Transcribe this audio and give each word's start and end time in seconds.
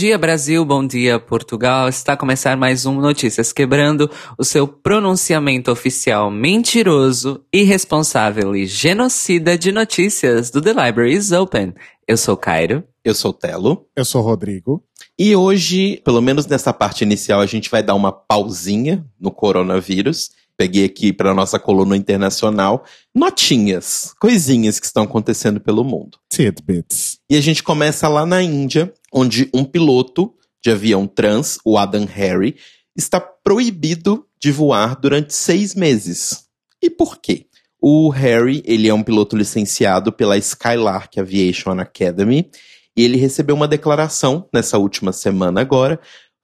Bom 0.00 0.06
dia, 0.06 0.16
Brasil. 0.16 0.64
Bom 0.64 0.86
dia, 0.86 1.20
Portugal. 1.20 1.86
Está 1.86 2.14
a 2.14 2.16
começar 2.16 2.56
mais 2.56 2.86
um 2.86 2.98
Notícias 3.02 3.52
Quebrando, 3.52 4.10
o 4.38 4.42
seu 4.42 4.66
pronunciamento 4.66 5.70
oficial 5.70 6.30
mentiroso, 6.30 7.44
irresponsável 7.52 8.56
e 8.56 8.64
genocida 8.64 9.58
de 9.58 9.70
notícias 9.70 10.50
do 10.50 10.62
The 10.62 10.70
Library 10.70 11.12
is 11.12 11.32
Open. 11.32 11.74
Eu 12.08 12.16
sou 12.16 12.34
Cairo. 12.34 12.82
Eu 13.04 13.14
sou 13.14 13.30
Telo. 13.30 13.86
Eu 13.94 14.06
sou 14.06 14.22
Rodrigo. 14.22 14.82
E 15.18 15.36
hoje, 15.36 16.00
pelo 16.02 16.22
menos 16.22 16.46
nessa 16.46 16.72
parte 16.72 17.04
inicial, 17.04 17.42
a 17.42 17.46
gente 17.46 17.68
vai 17.68 17.82
dar 17.82 17.94
uma 17.94 18.10
pausinha 18.10 19.04
no 19.20 19.30
coronavírus. 19.30 20.30
Peguei 20.56 20.86
aqui 20.86 21.12
para 21.12 21.34
nossa 21.34 21.58
coluna 21.58 21.94
internacional 21.94 22.84
notinhas, 23.14 24.14
coisinhas 24.18 24.80
que 24.80 24.86
estão 24.86 25.02
acontecendo 25.02 25.60
pelo 25.60 25.84
mundo. 25.84 26.18
Tidbits. 26.30 27.18
E 27.28 27.36
a 27.36 27.40
gente 27.40 27.62
começa 27.62 28.08
lá 28.08 28.24
na 28.24 28.42
Índia, 28.42 28.92
onde 29.12 29.50
um 29.52 29.64
piloto 29.64 30.32
de 30.62 30.70
avião 30.70 31.06
trans, 31.06 31.58
o 31.64 31.78
Adam 31.78 32.04
Harry, 32.04 32.56
está 32.96 33.20
proibido 33.20 34.26
de 34.38 34.52
voar 34.52 34.98
durante 34.98 35.34
seis 35.34 35.74
meses. 35.74 36.44
E 36.82 36.88
por 36.90 37.18
quê? 37.18 37.46
O 37.80 38.10
Harry, 38.10 38.62
ele 38.66 38.88
é 38.88 38.94
um 38.94 39.02
piloto 39.02 39.36
licenciado 39.36 40.12
pela 40.12 40.36
Skylark 40.36 41.18
Aviation 41.18 41.70
Academy 41.78 42.50
e 42.96 43.04
ele 43.04 43.16
recebeu 43.16 43.56
uma 43.56 43.68
declaração 43.68 44.48
nessa 44.52 44.76
última 44.76 45.12
semana 45.12 45.60
agora, 45.60 45.98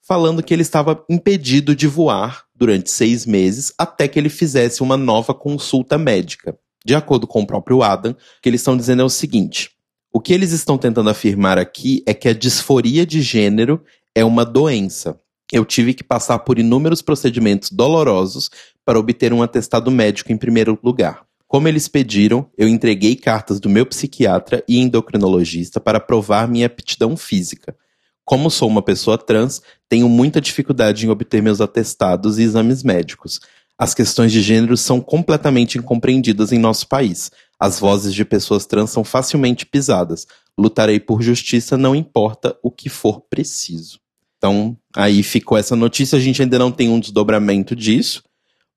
falando 0.07 0.43
que 0.43 0.55
ele 0.55 0.63
estava 0.63 1.05
impedido 1.11 1.75
de 1.77 1.87
voar 1.87 2.45
durante 2.55 2.91
seis 2.91 3.27
meses 3.27 3.73
até 3.77 4.09
que 4.09 4.19
ele 4.19 4.31
fizesse 4.31 4.83
uma 4.83 4.97
nova 4.97 5.35
consulta 5.35 5.99
médica. 5.99 6.57
De 6.85 6.95
acordo 6.95 7.27
com 7.27 7.43
o 7.43 7.47
próprio 7.47 7.83
Adam, 7.83 8.13
o 8.13 8.17
que 8.41 8.49
eles 8.49 8.61
estão 8.61 8.77
dizendo 8.77 9.03
é 9.03 9.05
o 9.05 9.11
seguinte: 9.11 9.71
o 10.13 10.21
que 10.21 10.33
eles 10.33 10.53
estão 10.53 10.79
tentando 10.79 11.11
afirmar 11.11 11.59
aqui 11.59 12.03
é 12.07 12.15
que 12.15 12.29
a 12.29 12.35
disforia 12.35 13.05
de 13.05 13.21
gênero 13.21 13.83
é 14.15 14.25
uma 14.25 14.45
doença. 14.45 15.21
Eu 15.53 15.65
tive 15.65 15.95
que 15.95 16.03
passar 16.03 16.39
por 16.41 16.59
inúmeros 16.59 17.03
procedimentos 17.03 17.71
dolorosos 17.71 18.51
para 18.85 18.99
obter 18.99 19.33
um 19.33 19.43
atestado 19.43 19.91
médico 19.91 20.33
em 20.33 20.37
primeiro 20.37 20.79
lugar. 20.83 21.25
Como 21.47 21.69
eles 21.69 21.87
pediram, 21.87 22.51
eu 22.59 22.67
entreguei 22.69 23.15
cartas 23.15 23.61
do 23.61 23.69
meu 23.69 23.87
psiquiatra 23.87 24.65
e 24.69 24.79
endocrinologista 24.79 25.79
para 25.79 26.01
provar 26.01 26.49
minha 26.49 26.67
aptidão 26.67 27.17
física. 27.17 27.77
Como 28.25 28.51
sou 28.51 28.69
uma 28.69 28.83
pessoa 28.83 29.17
trans, 29.17 29.63
tenho 29.89 30.09
muita 30.09 30.41
dificuldade 30.41 31.07
em 31.07 31.11
obter 31.11 31.41
meus 31.41 31.61
atestados 31.61 32.39
e 32.39 32.43
exames 32.43 32.83
médicos. 32.83 33.39
As 33.79 33.93
questões 33.95 34.33
de 34.33 34.41
gênero 34.41 34.77
são 34.77 35.01
completamente 35.01 35.77
incompreendidas 35.77 36.51
em 36.51 36.59
nosso 36.59 36.89
país. 36.89 37.31
As 37.61 37.79
vozes 37.79 38.15
de 38.15 38.25
pessoas 38.25 38.65
trans 38.65 38.91
são 38.91 39.05
facilmente 39.05 39.67
pisadas. 39.67 40.27
Lutarei 40.59 40.99
por 40.99 41.21
justiça, 41.23 41.77
não 41.77 41.95
importa 41.95 42.57
o 42.63 42.71
que 42.71 42.89
for 42.89 43.21
preciso. 43.29 44.01
Então, 44.39 44.77
aí 44.95 45.23
ficou 45.23 45.59
essa 45.59 45.77
notícia. 45.77 46.17
A 46.17 46.21
gente 46.21 46.41
ainda 46.41 46.59
não 46.59 46.73
tem 46.73 46.89
um 46.89 47.01
desdobramento 47.01 47.77
disso. 47.77 48.23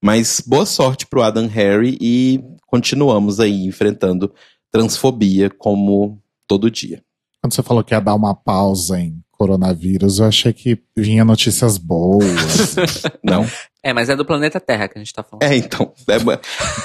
Mas 0.01 0.41
boa 0.45 0.65
sorte 0.65 1.05
pro 1.05 1.21
Adam 1.21 1.47
Harry 1.47 1.97
e 1.99 2.41
continuamos 2.67 3.39
aí 3.39 3.65
enfrentando 3.65 4.33
transfobia 4.71 5.49
como 5.49 6.21
todo 6.47 6.71
dia. 6.71 7.03
Quando 7.41 7.53
você 7.53 7.63
falou 7.63 7.83
que 7.83 7.93
ia 7.93 7.99
dar 7.99 8.15
uma 8.15 8.33
pausa 8.35 8.99
em 8.99 9.21
coronavírus, 9.39 10.19
eu 10.19 10.25
achei 10.25 10.51
que 10.51 10.77
vinha 10.97 11.23
notícias 11.23 11.77
boas. 11.77 12.75
não. 13.23 13.47
É, 13.81 13.94
mas 13.94 14.09
é 14.09 14.16
do 14.16 14.25
planeta 14.25 14.59
Terra 14.59 14.89
que 14.89 14.97
a 14.97 15.01
gente 15.01 15.13
tá 15.13 15.23
falando. 15.23 15.44
É, 15.44 15.55
então. 15.55 15.94
É, 16.09 16.17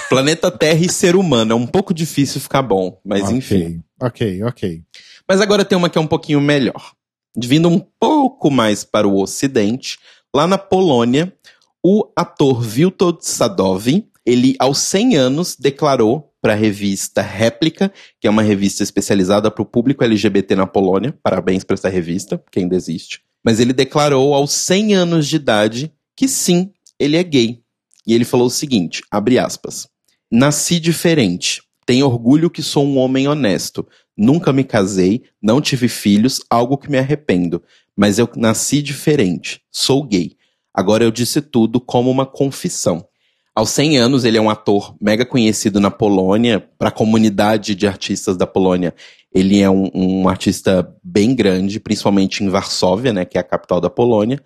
planeta 0.09 0.53
Terra 0.53 0.79
e 0.79 0.89
ser 0.89 1.17
humano. 1.17 1.53
É 1.53 1.55
um 1.57 1.67
pouco 1.67 1.93
difícil 1.93 2.41
ficar 2.41 2.63
bom, 2.63 3.01
mas 3.05 3.25
okay, 3.25 3.37
enfim. 3.37 3.83
Ok, 4.01 4.43
ok. 4.45 4.83
Mas 5.29 5.41
agora 5.41 5.65
tem 5.65 5.77
uma 5.77 5.91
que 5.91 5.99
é 5.99 6.01
um 6.01 6.07
pouquinho 6.07 6.41
melhor. 6.41 6.93
Vindo 7.37 7.69
um 7.69 7.81
pouco 7.99 8.49
mais 8.53 8.85
para 8.85 9.09
o 9.09 9.21
ocidente, 9.21 9.99
lá 10.33 10.47
na 10.47 10.57
Polônia, 10.57 11.35
o 11.83 12.09
ator 12.15 12.63
Witold 12.65 13.27
Sadov, 13.27 13.89
ele 14.25 14.55
aos 14.61 14.79
100 14.79 15.17
anos 15.17 15.57
declarou 15.57 16.33
para 16.45 16.53
a 16.53 16.57
revista 16.57 17.23
Réplica, 17.23 17.91
que 18.21 18.27
é 18.27 18.31
uma 18.31 18.43
revista 18.43 18.83
especializada 18.83 19.51
para 19.51 19.63
o 19.63 19.65
público 19.65 20.05
LGBT 20.05 20.55
na 20.55 20.67
Polônia. 20.67 21.19
Parabéns 21.23 21.65
para 21.65 21.73
essa 21.73 21.89
revista, 21.89 22.39
que 22.53 22.59
ainda 22.59 22.77
existe. 22.77 23.23
Mas 23.43 23.61
ele 23.61 23.73
declarou 23.73 24.35
aos 24.35 24.53
100 24.53 24.95
anos 24.95 25.27
de 25.27 25.37
idade 25.37 25.91
que 26.15 26.29
sim, 26.29 26.71
ele 26.99 27.17
é 27.17 27.23
gay. 27.23 27.63
E 28.07 28.13
ele 28.13 28.27
falou 28.27 28.49
o 28.49 28.51
seguinte, 28.51 29.03
abre 29.11 29.39
aspas: 29.39 29.89
Nasci 30.31 30.79
diferente. 30.79 31.63
Tenho 31.87 32.05
orgulho 32.05 32.51
que 32.51 32.63
sou 32.63 32.85
um 32.85 32.99
homem 32.99 33.27
honesto. 33.27 33.89
Nunca 34.15 34.53
me 34.53 34.65
casei, 34.65 35.23
não 35.43 35.63
tive 35.63 35.89
filhos, 35.89 36.43
algo 36.51 36.77
que 36.77 36.91
me 36.91 36.99
arrependo. 36.99 37.63
Mas 37.97 38.19
eu 38.19 38.29
nasci 38.37 38.83
diferente. 38.83 39.63
Sou 39.73 40.05
gay. 40.05 40.37
Agora 40.75 41.05
eu 41.05 41.11
disse 41.11 41.41
tudo 41.41 41.81
como 41.81 42.11
uma 42.11 42.27
confissão. 42.27 43.09
Aos 43.57 43.71
100 43.71 43.99
anos, 43.99 44.25
ele 44.25 44.37
é 44.37 44.41
um 44.41 44.51
ator 44.51 44.97
mega 45.01 45.25
conhecido 45.25 45.79
na 45.79 45.91
Polônia, 45.91 46.69
para 46.77 46.89
a 46.89 46.93
comunidade 46.93 47.77
de 47.77 47.87
artistas 47.87 48.37
da 48.37 48.49
Polônia. 48.49 48.93
Ele 49.33 49.61
é 49.61 49.71
um, 49.71 49.89
um, 49.95 50.29
artista 50.29 50.93
bem 51.03 51.37
grande, 51.37 51.79
principalmente 51.79 52.43
em 52.43 52.49
Varsóvia, 52.49 53.13
né, 53.13 53.25
que 53.25 53.39
é 53.39 53.41
a 53.41 53.45
capital 53.45 53.81
da 53.81 53.89
Polônia. 53.89 54.43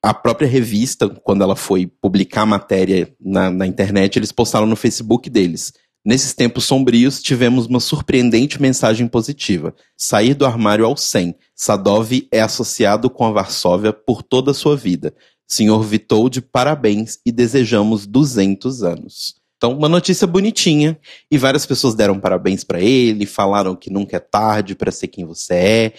A 0.00 0.14
própria 0.14 0.48
revista, 0.48 1.08
quando 1.08 1.42
ela 1.42 1.56
foi 1.56 1.86
publicar 1.86 2.42
a 2.42 2.46
matéria 2.46 3.12
na, 3.20 3.50
na 3.50 3.66
internet, 3.66 4.16
eles 4.16 4.30
postaram 4.30 4.66
no 4.66 4.76
Facebook 4.76 5.28
deles. 5.28 5.72
Nesses 6.04 6.32
tempos 6.32 6.64
sombrios, 6.64 7.22
tivemos 7.22 7.66
uma 7.66 7.78
surpreendente 7.78 8.60
mensagem 8.60 9.08
positiva. 9.08 9.74
Sair 9.96 10.34
do 10.34 10.46
armário 10.46 10.84
ao 10.84 10.96
100. 10.96 11.34
Sadov 11.54 12.10
é 12.32 12.40
associado 12.40 13.08
com 13.08 13.24
a 13.24 13.30
Varsóvia 13.30 13.92
por 13.92 14.22
toda 14.22 14.50
a 14.50 14.54
sua 14.54 14.76
vida. 14.76 15.14
Senhor 15.52 15.82
Vitold, 15.82 16.40
parabéns 16.40 17.18
e 17.26 17.30
desejamos 17.30 18.06
200 18.06 18.82
anos. 18.82 19.34
Então, 19.58 19.76
uma 19.76 19.88
notícia 19.88 20.26
bonitinha 20.26 20.98
e 21.30 21.36
várias 21.36 21.66
pessoas 21.66 21.94
deram 21.94 22.18
parabéns 22.18 22.64
para 22.64 22.80
ele, 22.80 23.26
falaram 23.26 23.76
que 23.76 23.90
nunca 23.90 24.16
é 24.16 24.18
tarde 24.18 24.74
para 24.74 24.90
ser 24.90 25.08
quem 25.08 25.26
você 25.26 25.54
é. 25.54 25.92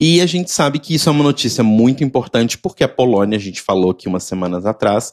E 0.00 0.20
a 0.20 0.26
gente 0.26 0.52
sabe 0.52 0.78
que 0.78 0.94
isso 0.94 1.08
é 1.08 1.12
uma 1.12 1.24
notícia 1.24 1.64
muito 1.64 2.04
importante 2.04 2.56
porque 2.56 2.84
a 2.84 2.88
Polônia, 2.88 3.36
a 3.36 3.40
gente 3.40 3.60
falou 3.60 3.90
aqui 3.90 4.06
umas 4.06 4.22
semanas 4.22 4.64
atrás, 4.64 5.12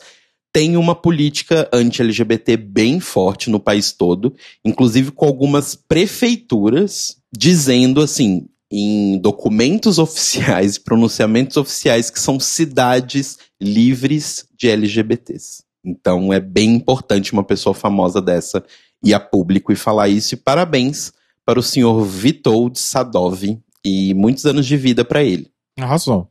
tem 0.54 0.78
uma 0.78 0.94
política 0.94 1.68
anti-LGBT 1.74 2.56
bem 2.56 3.00
forte 3.00 3.50
no 3.50 3.60
país 3.60 3.92
todo, 3.92 4.36
inclusive 4.64 5.10
com 5.10 5.26
algumas 5.26 5.74
prefeituras 5.74 7.18
dizendo 7.36 8.00
assim, 8.00 8.48
em 8.72 9.18
documentos 9.18 9.98
oficiais 10.00 10.78
pronunciamentos 10.78 11.58
oficiais 11.58 12.12
que 12.12 12.20
são 12.20 12.40
cidades 12.40 13.40
livres 13.62 14.48
de 14.56 14.70
LGBTs. 14.70 15.64
Então 15.84 16.34
é 16.34 16.40
bem 16.40 16.76
importante 16.76 17.34
uma 17.34 17.44
pessoa 17.44 17.74
famosa 17.74 18.22
dessa 18.22 18.64
ir 19.04 19.14
a 19.14 19.20
público 19.20 19.72
e 19.72 19.76
falar 19.76 20.10
isso. 20.10 20.34
E 20.34 20.38
parabéns 20.38 21.14
para 21.46 21.60
o 21.60 21.64
senhor 21.64 22.04
Vitold 22.04 22.78
Sadov 22.78 23.44
e 23.84 24.14
muitos 24.14 24.46
anos 24.46 24.66
de 24.66 24.76
vida 24.76 25.06
para 25.06 25.24
ele. 25.24 25.50
Arrasou. 25.80 26.30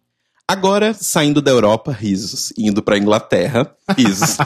Agora, 0.49 0.95
saindo 0.95 1.43
da 1.43 1.51
Europa, 1.51 1.91
risos, 1.91 2.53
indo 2.57 2.83
para 2.83 2.99
Inglaterra, 2.99 3.75
risos. 3.97 4.37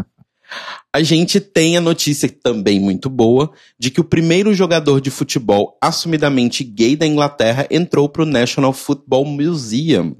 a 0.92 1.02
gente 1.02 1.38
tem 1.38 1.76
a 1.76 1.80
notícia 1.80 2.28
também 2.28 2.80
muito 2.80 3.08
boa 3.08 3.52
de 3.78 3.90
que 3.90 4.00
o 4.00 4.04
primeiro 4.04 4.52
jogador 4.52 5.00
de 5.00 5.10
futebol 5.10 5.78
assumidamente 5.80 6.64
gay 6.64 6.96
da 6.96 7.06
Inglaterra 7.06 7.66
entrou 7.70 8.08
para 8.08 8.22
o 8.22 8.26
National 8.26 8.72
Football 8.72 9.24
Museum. 9.24 10.16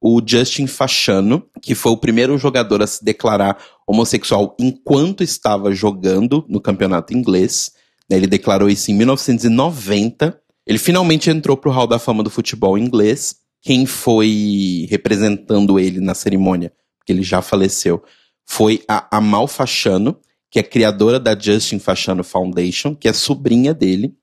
O 0.00 0.22
Justin 0.24 0.66
Fachano, 0.66 1.44
que 1.60 1.74
foi 1.74 1.92
o 1.92 1.96
primeiro 1.96 2.38
jogador 2.38 2.82
a 2.82 2.86
se 2.86 3.04
declarar 3.04 3.58
homossexual 3.86 4.56
enquanto 4.58 5.24
estava 5.24 5.74
jogando 5.74 6.44
no 6.48 6.60
campeonato 6.60 7.12
inglês. 7.12 7.72
Ele 8.08 8.26
declarou 8.26 8.68
isso 8.68 8.90
em 8.90 8.94
1990. 8.94 10.40
Ele 10.66 10.78
finalmente 10.78 11.30
entrou 11.30 11.56
para 11.56 11.70
o 11.70 11.72
Hall 11.72 11.86
da 11.86 11.98
Fama 11.98 12.22
do 12.22 12.30
futebol 12.30 12.78
inglês. 12.78 13.36
Quem 13.60 13.86
foi 13.86 14.86
representando 14.88 15.78
ele 15.78 16.00
na 16.00 16.14
cerimônia, 16.14 16.72
porque 16.98 17.12
ele 17.12 17.22
já 17.22 17.42
faleceu, 17.42 18.02
foi 18.46 18.82
a 18.88 19.16
Amal 19.16 19.48
Fachano, 19.48 20.16
que 20.50 20.58
é 20.58 20.62
criadora 20.62 21.20
da 21.20 21.38
Justin 21.38 21.78
Fachano 21.78 22.24
Foundation, 22.24 22.94
que 22.94 23.08
é 23.08 23.12
sobrinha 23.12 23.74
dele. 23.74 24.14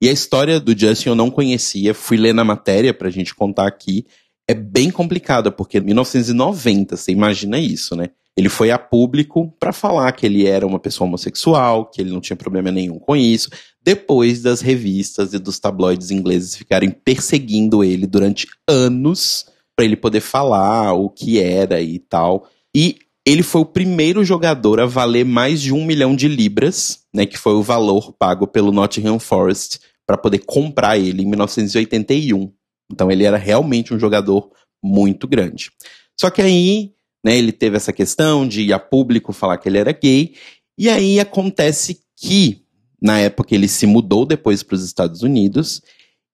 E 0.00 0.08
a 0.08 0.12
história 0.12 0.60
do 0.60 0.78
Justin 0.78 1.10
eu 1.10 1.14
não 1.14 1.30
conhecia, 1.30 1.94
fui 1.94 2.16
ler 2.16 2.34
na 2.34 2.44
matéria 2.44 2.92
pra 2.92 3.10
gente 3.10 3.34
contar 3.34 3.66
aqui. 3.66 4.06
É 4.48 4.54
bem 4.54 4.90
complicada, 4.90 5.50
porque 5.50 5.78
em 5.78 5.82
1990, 5.82 6.96
você 6.96 7.12
imagina 7.12 7.58
isso, 7.58 7.96
né? 7.96 8.10
Ele 8.36 8.48
foi 8.48 8.70
a 8.70 8.78
público 8.78 9.54
para 9.60 9.72
falar 9.72 10.10
que 10.12 10.26
ele 10.26 10.46
era 10.46 10.66
uma 10.66 10.80
pessoa 10.80 11.06
homossexual, 11.06 11.86
que 11.86 12.00
ele 12.00 12.10
não 12.10 12.20
tinha 12.20 12.36
problema 12.36 12.70
nenhum 12.70 12.98
com 12.98 13.14
isso, 13.14 13.48
depois 13.82 14.42
das 14.42 14.60
revistas 14.60 15.32
e 15.32 15.38
dos 15.38 15.58
tabloides 15.58 16.10
ingleses 16.10 16.56
ficarem 16.56 16.90
perseguindo 16.90 17.84
ele 17.84 18.06
durante 18.06 18.48
anos 18.68 19.46
para 19.76 19.84
ele 19.84 19.96
poder 19.96 20.20
falar 20.20 20.92
o 20.94 21.08
que 21.08 21.38
era 21.38 21.80
e 21.80 21.98
tal. 21.98 22.48
E 22.74 22.98
ele 23.26 23.42
foi 23.42 23.62
o 23.62 23.66
primeiro 23.66 24.24
jogador 24.24 24.80
a 24.80 24.86
valer 24.86 25.24
mais 25.24 25.62
de 25.62 25.72
um 25.72 25.84
milhão 25.84 26.14
de 26.14 26.28
libras, 26.28 27.00
né, 27.14 27.24
que 27.24 27.38
foi 27.38 27.54
o 27.54 27.62
valor 27.62 28.12
pago 28.12 28.46
pelo 28.46 28.72
Nottingham 28.72 29.18
Forest 29.18 29.80
para 30.06 30.18
poder 30.18 30.40
comprar 30.40 30.98
ele 30.98 31.22
em 31.22 31.26
1981. 31.26 32.52
Então 32.90 33.10
ele 33.10 33.24
era 33.24 33.36
realmente 33.36 33.94
um 33.94 33.98
jogador 33.98 34.50
muito 34.82 35.26
grande. 35.26 35.70
Só 36.18 36.30
que 36.30 36.42
aí, 36.42 36.92
né, 37.24 37.36
ele 37.36 37.52
teve 37.52 37.76
essa 37.76 37.92
questão 37.92 38.46
de 38.46 38.62
ir 38.62 38.72
a 38.72 38.78
público 38.78 39.32
falar 39.32 39.58
que 39.58 39.68
ele 39.68 39.78
era 39.78 39.92
gay, 39.92 40.34
e 40.78 40.88
aí 40.88 41.18
acontece 41.20 42.00
que, 42.16 42.64
na 43.00 43.18
época, 43.18 43.54
ele 43.54 43.68
se 43.68 43.86
mudou 43.86 44.26
depois 44.26 44.62
para 44.62 44.74
os 44.74 44.84
Estados 44.84 45.22
Unidos 45.22 45.80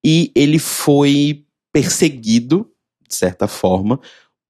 e 0.04 0.32
ele 0.34 0.58
foi 0.58 1.44
perseguido, 1.72 2.70
de 3.06 3.14
certa 3.14 3.46
forma, 3.46 4.00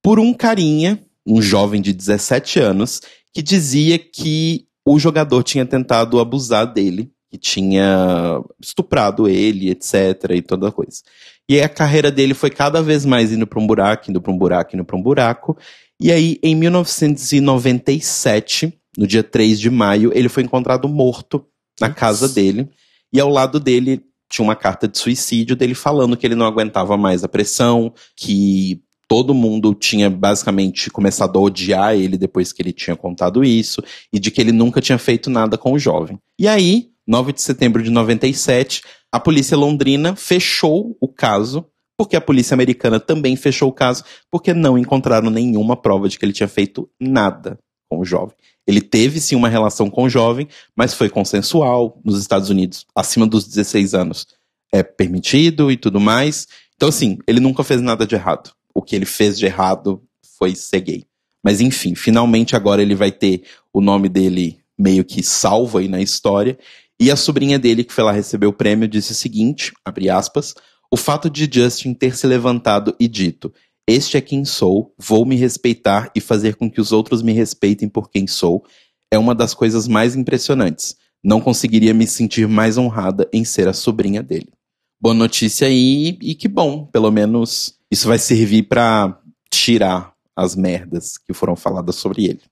por 0.03 0.19
um 0.19 0.32
carinha, 0.32 0.99
um 1.26 1.43
jovem 1.43 1.81
de 1.81 1.93
17 1.93 2.58
anos, 2.58 3.00
que 3.32 3.43
dizia 3.43 3.99
que 3.99 4.67
o 4.87 4.99
jogador 4.99 5.43
tinha 5.43 5.67
tentado 5.67 6.19
abusar 6.19 6.73
dele, 6.73 7.12
que 7.31 7.38
tinha 7.38 8.43
estuprado 8.61 9.29
ele, 9.29 9.71
etc. 9.71 10.32
e 10.35 10.43
toda 10.43 10.73
coisa. 10.73 11.03
E 11.49 11.55
aí 11.55 11.62
a 11.62 11.69
carreira 11.69 12.11
dele 12.11 12.35
foi 12.35 12.50
cada 12.50 12.82
vez 12.82 13.06
mais 13.06 13.31
indo 13.32 13.47
para 13.47 13.61
um 13.61 13.67
buraco, 13.67 14.11
indo 14.11 14.21
para 14.21 14.32
um 14.32 14.38
buraco, 14.38 14.75
indo 14.75 14.85
para 14.85 14.97
um 14.97 15.03
buraco. 15.03 15.56
E 16.00 16.11
aí, 16.11 16.41
em 16.43 16.56
1997, 16.56 18.77
no 18.97 19.06
dia 19.06 19.23
3 19.23 19.61
de 19.61 19.71
maio, 19.71 20.11
ele 20.15 20.29
foi 20.29 20.43
encontrado 20.43 20.88
morto 20.88 21.47
na 21.81 21.91
casa 21.91 22.29
dele. 22.29 22.69
E 23.12 23.21
ao 23.21 23.29
lado 23.29 23.61
dele 23.61 24.03
tinha 24.29 24.44
uma 24.44 24.56
carta 24.56 24.87
de 24.87 24.97
suicídio 24.97 25.56
dele 25.56 25.75
falando 25.75 26.17
que 26.17 26.25
ele 26.27 26.37
não 26.37 26.47
aguentava 26.47 26.97
mais 26.97 27.25
a 27.25 27.29
pressão, 27.29 27.93
que 28.17 28.81
todo 29.09 29.35
mundo 29.35 29.75
tinha 29.75 30.09
basicamente 30.09 30.88
começado 30.88 31.37
a 31.37 31.43
odiar 31.43 31.97
ele 31.97 32.17
depois 32.17 32.53
que 32.53 32.62
ele 32.62 32.73
tinha 32.73 32.94
contado 32.94 33.43
isso, 33.43 33.82
e 34.12 34.21
de 34.21 34.31
que 34.31 34.41
ele 34.41 34.53
nunca 34.53 34.81
tinha 34.81 34.99
feito 34.99 35.29
nada 35.29 35.59
com 35.59 35.73
o 35.73 35.79
jovem. 35.81 36.17
E 36.38 36.47
aí, 36.47 36.90
9 37.06 37.32
de 37.32 37.43
setembro 37.43 37.82
de 37.82 37.91
97, 37.91 38.82
a 39.12 39.19
polícia 39.19 39.56
londrina 39.56 40.14
fechou 40.14 40.97
o 41.00 41.08
caso, 41.08 41.67
porque 41.97 42.17
a 42.17 42.20
polícia 42.20 42.55
americana 42.55 42.99
também 42.99 43.37
fechou 43.37 43.69
o 43.69 43.73
caso, 43.73 44.05
porque 44.31 44.55
não 44.55 44.79
encontraram 44.79 45.31
nenhuma 45.31 45.76
prova 45.76 46.08
de 46.08 46.19
que 46.19 46.25
ele 46.25 46.32
tinha 46.32 46.49
feito 46.49 46.88
nada 47.00 47.58
com 47.88 47.99
o 47.99 48.05
jovem. 48.05 48.37
Ele 48.67 48.81
teve 48.81 49.20
sim 49.20 49.35
uma 49.35 49.49
relação 49.49 49.91
com 49.91 50.05
o 50.05 50.08
jovem, 50.08 50.49
mas 50.76 50.94
foi 50.94 51.08
consensual 51.08 52.00
nos 52.05 52.19
Estados 52.19 52.49
Unidos, 52.49 52.87
acima 52.94 53.26
dos 53.26 53.46
16 53.46 53.94
anos. 53.94 54.26
É 54.73 54.82
permitido 54.82 55.70
e 55.73 55.76
tudo 55.76 55.99
mais. 55.99 56.46
Então, 56.76 56.88
assim, 56.88 57.19
ele 57.26 57.41
nunca 57.41 57.64
fez 57.64 57.81
nada 57.81 58.06
de 58.06 58.14
errado 58.14 58.53
o 58.75 58.82
que 58.82 58.96
ele 58.96 59.05
fez 59.05 59.38
de 59.38 59.46
errado 59.46 60.03
foi 60.38 60.55
ser 60.55 60.81
gay. 60.81 61.05
Mas 61.44 61.61
enfim, 61.61 61.94
finalmente 61.94 62.55
agora 62.55 62.82
ele 62.82 62.94
vai 62.94 63.11
ter 63.11 63.43
o 63.73 63.81
nome 63.81 64.08
dele 64.08 64.58
meio 64.79 65.05
que 65.05 65.23
salvo 65.23 65.79
aí 65.79 65.88
na 65.88 66.00
história. 66.00 66.58
E 67.00 67.11
a 67.11 67.17
sobrinha 67.17 67.58
dele, 67.58 67.82
que 67.82 67.94
foi 67.94 68.05
lá 68.05 68.12
receber 68.12 68.47
o 68.47 68.52
prêmio, 68.52 68.87
disse 68.87 69.12
o 69.12 69.14
seguinte, 69.14 69.73
abre 69.82 70.11
aspas, 70.11 70.55
o 70.93 70.99
fato 70.99 71.31
de 71.31 71.49
Justin 71.50 71.94
ter 71.94 72.14
se 72.14 72.26
levantado 72.26 72.94
e 73.00 73.08
dito, 73.08 73.50
este 73.88 74.19
é 74.19 74.20
quem 74.20 74.44
sou, 74.44 74.94
vou 74.99 75.25
me 75.25 75.35
respeitar 75.35 76.11
e 76.14 76.20
fazer 76.20 76.56
com 76.56 76.70
que 76.70 76.79
os 76.79 76.93
outros 76.93 77.23
me 77.23 77.32
respeitem 77.32 77.88
por 77.88 78.11
quem 78.11 78.26
sou, 78.26 78.62
é 79.11 79.19
uma 79.19 79.35
das 79.35 79.55
coisas 79.55 79.88
mais 79.88 80.14
impressionantes. 80.14 80.94
Não 81.25 81.41
conseguiria 81.41 81.94
me 81.94 82.06
sentir 82.06 82.47
mais 82.47 82.76
honrada 82.76 83.26
em 83.32 83.46
ser 83.46 83.67
a 83.67 83.73
sobrinha 83.73 84.23
dele. 84.23 84.53
Boa 85.00 85.14
notícia 85.14 85.67
aí, 85.67 86.19
e 86.20 86.35
que 86.35 86.49
bom, 86.49 86.85
pelo 86.85 87.11
menos 87.11 87.79
isso 87.91 88.08
vai 88.08 88.19
servir 88.19 88.64
para 88.64 89.19
tirar 89.50 90.12
as 90.37 90.55
merdas 90.55 91.17
que 91.17 91.32
foram 91.32 91.56
faladas 91.56 91.96
sobre 91.96 92.26
ele. 92.26 92.43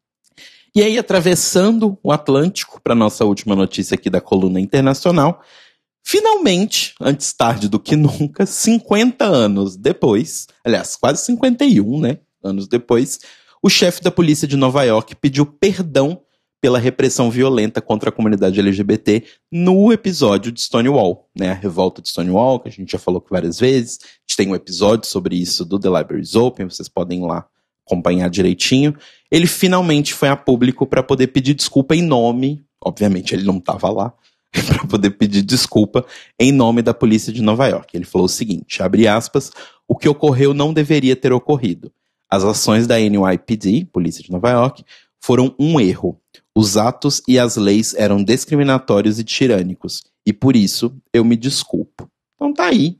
E 0.75 0.83
aí, 0.83 0.99
atravessando 0.99 1.99
o 2.03 2.13
Atlântico 2.13 2.81
para 2.83 2.95
nossa 2.95 3.25
última 3.25 3.57
notícia 3.57 3.95
aqui 3.95 4.11
da 4.11 4.21
coluna 4.21 4.61
internacional, 4.61 5.43
finalmente, 6.05 6.95
antes 7.01 7.33
tarde 7.33 7.69
do 7.69 7.79
que 7.79 7.97
nunca, 7.97 8.47
50 8.47 9.25
anos 9.25 9.77
depois, 9.77 10.47
aliás, 10.65 10.97
quase 10.97 11.25
51, 11.25 12.01
né? 12.01 12.19
Anos 12.43 12.69
depois, 12.69 13.19
o 13.63 13.69
chefe 13.69 14.03
da 14.03 14.11
polícia 14.11 14.47
de 14.47 14.57
Nova 14.57 14.85
York 14.85 15.17
pediu 15.17 15.45
perdão 15.45 16.21
pela 16.61 16.79
repressão 16.79 17.31
violenta 17.31 17.81
contra 17.81 18.09
a 18.09 18.13
comunidade 18.13 18.59
LGBT 18.59 19.25
no 19.51 19.93
episódio 19.93 20.51
de 20.51 20.61
Stonewall, 20.61 21.29
né? 21.37 21.51
A 21.51 21.55
revolta 21.55 22.03
de 22.03 22.09
Stonewall, 22.09 22.61
que 22.61 22.69
a 22.69 22.73
gente 22.73 22.93
já 22.93 22.99
falou 22.99 23.25
várias 23.31 23.61
vezes. 23.61 23.99
A 24.03 24.07
gente 24.27 24.37
tem 24.37 24.49
um 24.49 24.55
episódio 24.55 25.09
sobre 25.09 25.37
isso 25.37 25.65
do 25.65 25.79
The 25.79 25.89
Libraries 25.89 26.35
Open, 26.35 26.69
vocês 26.69 26.89
podem 26.89 27.21
ir 27.21 27.27
lá 27.27 27.47
acompanhar 27.89 28.29
direitinho. 28.29 28.95
Ele 29.31 29.47
finalmente 29.47 30.13
foi 30.13 30.29
a 30.29 30.37
público 30.37 30.87
para 30.87 31.03
poder 31.03 31.29
pedir 31.29 31.55
desculpa 31.55 31.97
em 31.97 32.03
nome, 32.03 32.65
obviamente 32.83 33.35
ele 33.35 33.45
não 33.45 33.59
estava 33.59 33.91
lá, 33.91 34.13
para 34.67 34.87
poder 34.87 35.11
pedir 35.11 35.43
desculpa 35.43 36.05
em 36.39 36.53
nome 36.53 36.83
da 36.83 36.95
polícia 36.95 37.33
de 37.33 37.43
Nova 37.43 37.67
York. 37.67 37.97
Ele 37.97 38.05
falou 38.05 38.27
o 38.27 38.31
seguinte, 38.31 38.83
abre 38.83 39.09
aspas, 39.09 39.51
o 39.87 39.97
que 39.97 40.09
ocorreu 40.09 40.53
não 40.53 40.73
deveria 40.73 41.17
ter 41.17 41.33
ocorrido. 41.33 41.91
As 42.31 42.45
ações 42.45 42.87
da 42.87 42.99
NYPD, 42.99 43.87
Polícia 43.91 44.23
de 44.23 44.31
Nova 44.31 44.51
York, 44.51 44.85
foram 45.21 45.55
um 45.59 45.81
erro. 45.81 46.21
Os 46.55 46.77
atos 46.77 47.23
e 47.27 47.39
as 47.39 47.57
leis 47.57 47.95
eram 47.95 48.23
discriminatórios 48.23 49.19
e 49.19 49.25
tirânicos, 49.25 50.05
e 50.27 50.33
por 50.33 50.57
isso 50.57 50.95
eu 51.13 51.25
me 51.25 51.37
desculpo. 51.37 52.11
Então 52.35 52.53
tá 52.53 52.67
aí. 52.67 52.99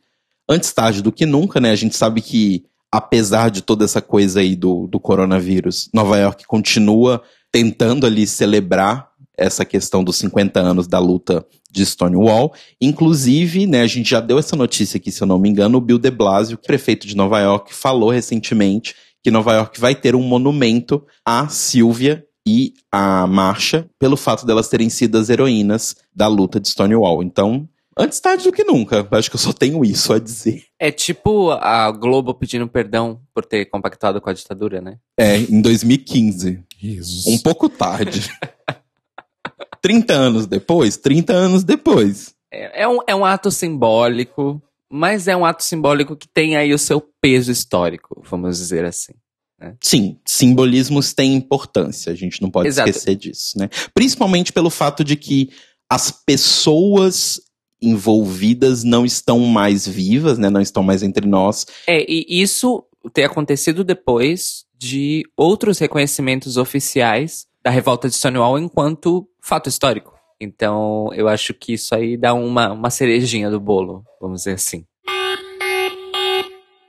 Antes 0.49 0.73
tarde 0.73 1.03
do 1.03 1.13
que 1.13 1.27
nunca, 1.27 1.61
né? 1.61 1.71
A 1.71 1.77
gente 1.77 1.95
sabe 1.95 2.23
que, 2.23 2.65
apesar 2.93 3.51
de 3.51 3.63
toda 3.63 3.85
essa 3.85 4.01
coisa 4.01 4.41
aí 4.41 4.57
do, 4.57 4.87
do 4.87 4.99
coronavírus, 4.99 5.89
Nova 5.93 6.19
York 6.19 6.47
continua 6.47 7.23
tentando 7.53 8.07
ali 8.07 8.27
celebrar 8.27 9.09
essa 9.37 9.65
questão 9.65 10.03
dos 10.03 10.17
50 10.17 10.59
anos 10.59 10.89
da 10.89 10.99
luta 10.99 11.47
de 11.71 11.87
Stonewall. 11.87 12.53
Inclusive, 12.81 13.67
né, 13.67 13.83
a 13.83 13.87
gente 13.87 14.11
já 14.11 14.21
deu 14.21 14.39
essa 14.39 14.57
notícia 14.57 14.97
aqui, 14.97 15.13
se 15.13 15.23
eu 15.23 15.27
não 15.27 15.39
me 15.39 15.49
engano, 15.49 15.79
o 15.79 15.81
Bill 15.81 15.99
de 15.99 16.11
Blasio, 16.11 16.59
prefeito 16.59 17.07
de 17.07 17.17
Nova 17.17 17.39
York, 17.41 17.73
falou 17.73 18.11
recentemente 18.11 18.95
que 19.23 19.31
Nova 19.31 19.55
York 19.55 19.81
vai 19.81 19.95
ter 19.95 20.17
um 20.17 20.23
monumento 20.23 21.05
a 21.25 21.49
Sylvia 21.49 22.25
e 22.47 22.73
a 22.91 23.27
Marcha 23.27 23.89
pelo 23.99 24.17
fato 24.17 24.47
delas 24.47 24.69
terem 24.69 24.89
sido 24.89 25.19
as 25.19 25.29
heroínas 25.29 25.97
da 26.15 26.27
luta 26.27 26.59
de 26.59 26.69
Stonewall. 26.69 27.23
Então, 27.23 27.69
antes 27.99 28.21
tarde 28.21 28.45
do 28.45 28.53
que 28.53 28.65
nunca. 28.65 29.07
Acho 29.11 29.29
que 29.29 29.37
eu 29.37 29.41
só 29.41 29.53
tenho 29.53 29.85
isso 29.85 30.13
a 30.13 30.19
dizer. 30.19 30.65
É 30.79 30.91
tipo 30.91 31.51
a 31.51 31.91
Globo 31.91 32.33
pedindo 32.35 32.69
perdão 32.69 33.21
por 33.35 33.45
ter 33.45 33.67
compactado 33.67 34.21
com 34.21 34.31
a 34.31 34.33
ditadura, 34.33 34.81
né? 34.81 34.99
É, 35.19 35.37
em 35.37 35.61
2015. 35.61 36.63
Jesus. 36.79 37.27
Um 37.27 37.39
pouco 37.39 37.69
tarde. 37.69 38.31
30 39.83 40.13
anos 40.13 40.47
depois? 40.47 40.97
30 40.97 41.33
anos 41.33 41.65
depois. 41.65 42.35
É, 42.53 42.83
é, 42.83 42.89
um, 42.89 42.99
é 43.07 43.15
um 43.15 43.25
ato 43.25 43.51
simbólico, 43.51 44.63
mas 44.91 45.29
é 45.29 45.37
um 45.37 45.45
ato 45.45 45.63
simbólico 45.63 46.17
que 46.17 46.29
tem 46.29 46.57
aí 46.57 46.73
o 46.73 46.79
seu 46.79 47.01
peso 47.21 47.51
histórico, 47.51 48.23
vamos 48.29 48.59
dizer 48.59 48.85
assim. 48.85 49.13
Né? 49.61 49.77
Sim, 49.83 50.19
simbolismos 50.25 51.13
têm 51.13 51.35
importância, 51.35 52.13
a 52.13 52.15
gente 52.15 52.41
não 52.41 52.51
pode 52.51 52.69
Exato. 52.69 52.89
esquecer 52.91 53.17
disso, 53.17 53.59
né? 53.59 53.69
Principalmente 53.93 54.53
pelo 54.53 54.71
fato 54.71 55.03
de 55.03 55.17
que 55.17 55.51
as 55.91 56.11
pessoas 56.11 57.41
envolvidas 57.81 58.85
não 58.85 59.05
estão 59.05 59.41
mais 59.41 59.87
vivas, 59.87 60.39
né? 60.39 60.51
Não 60.51 60.61
estão 60.61 60.83
mais 60.83 61.03
entre 61.03 61.27
nós. 61.27 61.67
É, 61.87 62.05
e 62.09 62.41
isso 62.41 62.85
ter 63.13 63.25
acontecido 63.25 63.85
depois 63.85 64.65
de 64.77 65.25
outros 65.37 65.79
reconhecimentos 65.79 66.57
oficiais 66.57 67.47
da 67.63 67.71
revolta 67.71 68.09
de 68.09 68.15
Stonewall 68.15 68.59
enquanto 68.59 69.29
fato 69.41 69.69
histórico. 69.69 70.15
Então, 70.41 71.11
eu 71.15 71.29
acho 71.29 71.53
que 71.53 71.73
isso 71.73 71.95
aí 71.95 72.17
dá 72.17 72.33
uma, 72.33 72.73
uma 72.73 72.91
cerejinha 72.91 73.51
do 73.51 73.59
bolo, 73.59 74.05
vamos 74.21 74.41
dizer 74.41 74.53
assim. 74.53 74.85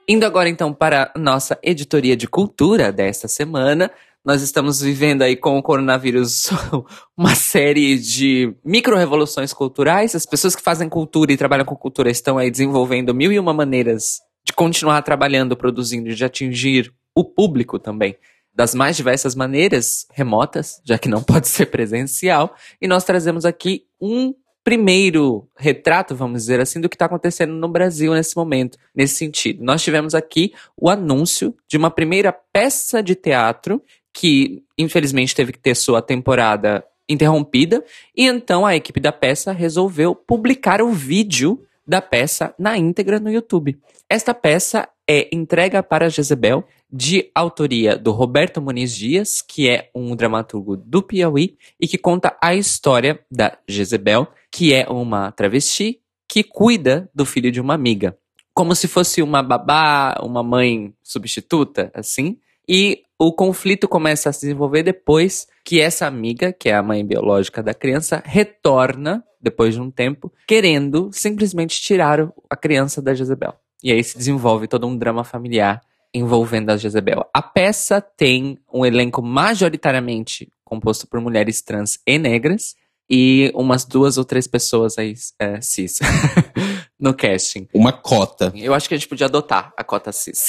Indo 0.07 0.25
agora 0.25 0.49
então 0.49 0.73
para 0.73 1.11
nossa 1.15 1.59
editoria 1.61 2.17
de 2.17 2.27
cultura 2.27 2.91
desta 2.91 3.27
semana. 3.27 3.91
Nós 4.23 4.41
estamos 4.41 4.81
vivendo 4.81 5.21
aí 5.21 5.35
com 5.35 5.57
o 5.57 5.63
coronavírus 5.63 6.49
uma 7.17 7.35
série 7.35 7.97
de 7.97 8.53
micro-revoluções 8.65 9.53
culturais. 9.53 10.13
As 10.13 10.25
pessoas 10.25 10.55
que 10.55 10.61
fazem 10.61 10.89
cultura 10.89 11.31
e 11.31 11.37
trabalham 11.37 11.65
com 11.65 11.75
cultura 11.75 12.11
estão 12.11 12.37
aí 12.37 12.51
desenvolvendo 12.51 13.13
mil 13.13 13.31
e 13.31 13.39
uma 13.39 13.53
maneiras 13.53 14.19
de 14.43 14.51
continuar 14.51 15.01
trabalhando, 15.03 15.55
produzindo, 15.55 16.13
de 16.13 16.25
atingir 16.25 16.93
o 17.15 17.23
público 17.23 17.79
também 17.79 18.17
das 18.53 18.75
mais 18.75 18.97
diversas 18.97 19.35
maneiras, 19.35 20.05
remotas, 20.11 20.81
já 20.83 20.97
que 20.97 21.07
não 21.07 21.23
pode 21.23 21.47
ser 21.47 21.67
presencial. 21.67 22.53
E 22.81 22.87
nós 22.87 23.05
trazemos 23.05 23.45
aqui 23.45 23.85
um 24.01 24.33
primeiro 24.63 25.49
retrato, 25.57 26.13
vamos 26.13 26.41
dizer 26.41 26.59
assim, 26.59 26.81
do 26.81 26.89
que 26.89 26.95
está 26.95 27.05
acontecendo 27.05 27.53
no 27.53 27.67
Brasil 27.69 28.13
nesse 28.13 28.35
momento, 28.35 28.77
nesse 28.93 29.15
sentido. 29.15 29.63
Nós 29.63 29.81
tivemos 29.81 30.13
aqui 30.13 30.53
o 30.75 30.89
anúncio 30.89 31.55
de 31.67 31.77
uma 31.77 31.89
primeira 31.89 32.31
peça 32.31 33.01
de 33.01 33.15
teatro 33.15 33.81
que, 34.13 34.63
infelizmente, 34.77 35.35
teve 35.35 35.51
que 35.51 35.59
ter 35.59 35.75
sua 35.75 36.01
temporada 36.01 36.83
interrompida, 37.07 37.83
e 38.15 38.25
então 38.25 38.65
a 38.65 38.75
equipe 38.75 38.99
da 38.99 39.11
peça 39.11 39.51
resolveu 39.51 40.13
publicar 40.13 40.81
o 40.81 40.91
vídeo 40.91 41.63
da 41.87 42.01
peça 42.01 42.53
na 42.59 42.77
íntegra 42.77 43.19
no 43.19 43.31
YouTube. 43.31 43.79
Esta 44.07 44.31
peça 44.33 44.87
é 45.07 45.27
Entrega 45.33 45.81
para 45.81 46.09
Jezebel, 46.09 46.63
de 46.91 47.29
autoria 47.33 47.95
do 47.95 48.11
Roberto 48.11 48.61
Muniz 48.61 48.95
Dias, 48.95 49.41
que 49.41 49.67
é 49.67 49.89
um 49.93 50.15
dramaturgo 50.15 50.75
do 50.77 51.01
Piauí 51.01 51.57
e 51.79 51.87
que 51.87 51.97
conta 51.97 52.35
a 52.41 52.53
história 52.55 53.19
da 53.31 53.57
Jezebel, 53.67 54.27
que 54.51 54.73
é 54.73 54.87
uma 54.87 55.31
travesti 55.31 55.99
que 56.27 56.43
cuida 56.43 57.09
do 57.13 57.25
filho 57.25 57.51
de 57.51 57.59
uma 57.61 57.73
amiga. 57.73 58.15
como 58.59 58.75
se 58.75 58.89
fosse 58.89 59.21
uma 59.21 59.41
babá, 59.41 60.19
uma 60.21 60.43
mãe 60.43 60.93
substituta, 61.01 61.89
assim. 61.93 62.37
E 62.67 63.03
o 63.21 63.33
conflito 63.33 63.85
começa 63.85 64.29
a 64.29 64.33
se 64.33 64.41
desenvolver 64.41 64.81
depois 64.81 65.45
que 65.65 65.81
essa 65.81 66.07
amiga, 66.07 66.53
que 66.53 66.69
é 66.69 66.75
a 66.75 66.81
mãe 66.81 67.05
biológica 67.05 67.61
da 67.61 67.73
criança, 67.73 68.23
retorna, 68.25 69.21
depois 69.41 69.73
de 69.73 69.81
um 69.81 69.91
tempo, 69.91 70.31
querendo 70.47 71.09
simplesmente 71.11 71.81
tirar 71.81 72.31
a 72.49 72.55
criança 72.55 73.01
da 73.01 73.13
Jezebel. 73.13 73.53
E 73.83 73.91
aí 73.91 74.01
se 74.01 74.17
desenvolve 74.17 74.67
todo 74.67 74.87
um 74.87 74.97
drama 74.97 75.25
familiar 75.25 75.81
envolvendo 76.13 76.69
a 76.69 76.77
Jezebel. 76.77 77.29
A 77.33 77.41
peça 77.41 77.99
tem 77.99 78.57
um 78.73 78.85
elenco 78.85 79.21
majoritariamente 79.21 80.49
composto 80.63 81.05
por 81.05 81.19
mulheres 81.19 81.61
trans 81.61 81.99
e 82.07 82.17
negras 82.17 82.75
e 83.09 83.51
umas 83.53 83.83
duas 83.83 84.17
ou 84.17 84.23
três 84.23 84.47
pessoas 84.47 84.97
aí 84.97 85.13
é, 85.37 85.59
cis 85.59 85.99
no 86.97 87.13
casting. 87.13 87.67
Uma 87.73 87.91
cota. 87.91 88.51
Eu 88.55 88.73
acho 88.73 88.87
que 88.87 88.95
a 88.95 88.97
gente 88.97 89.09
podia 89.09 89.27
adotar 89.27 89.73
a 89.75 89.83
cota 89.83 90.11
cis. 90.13 90.47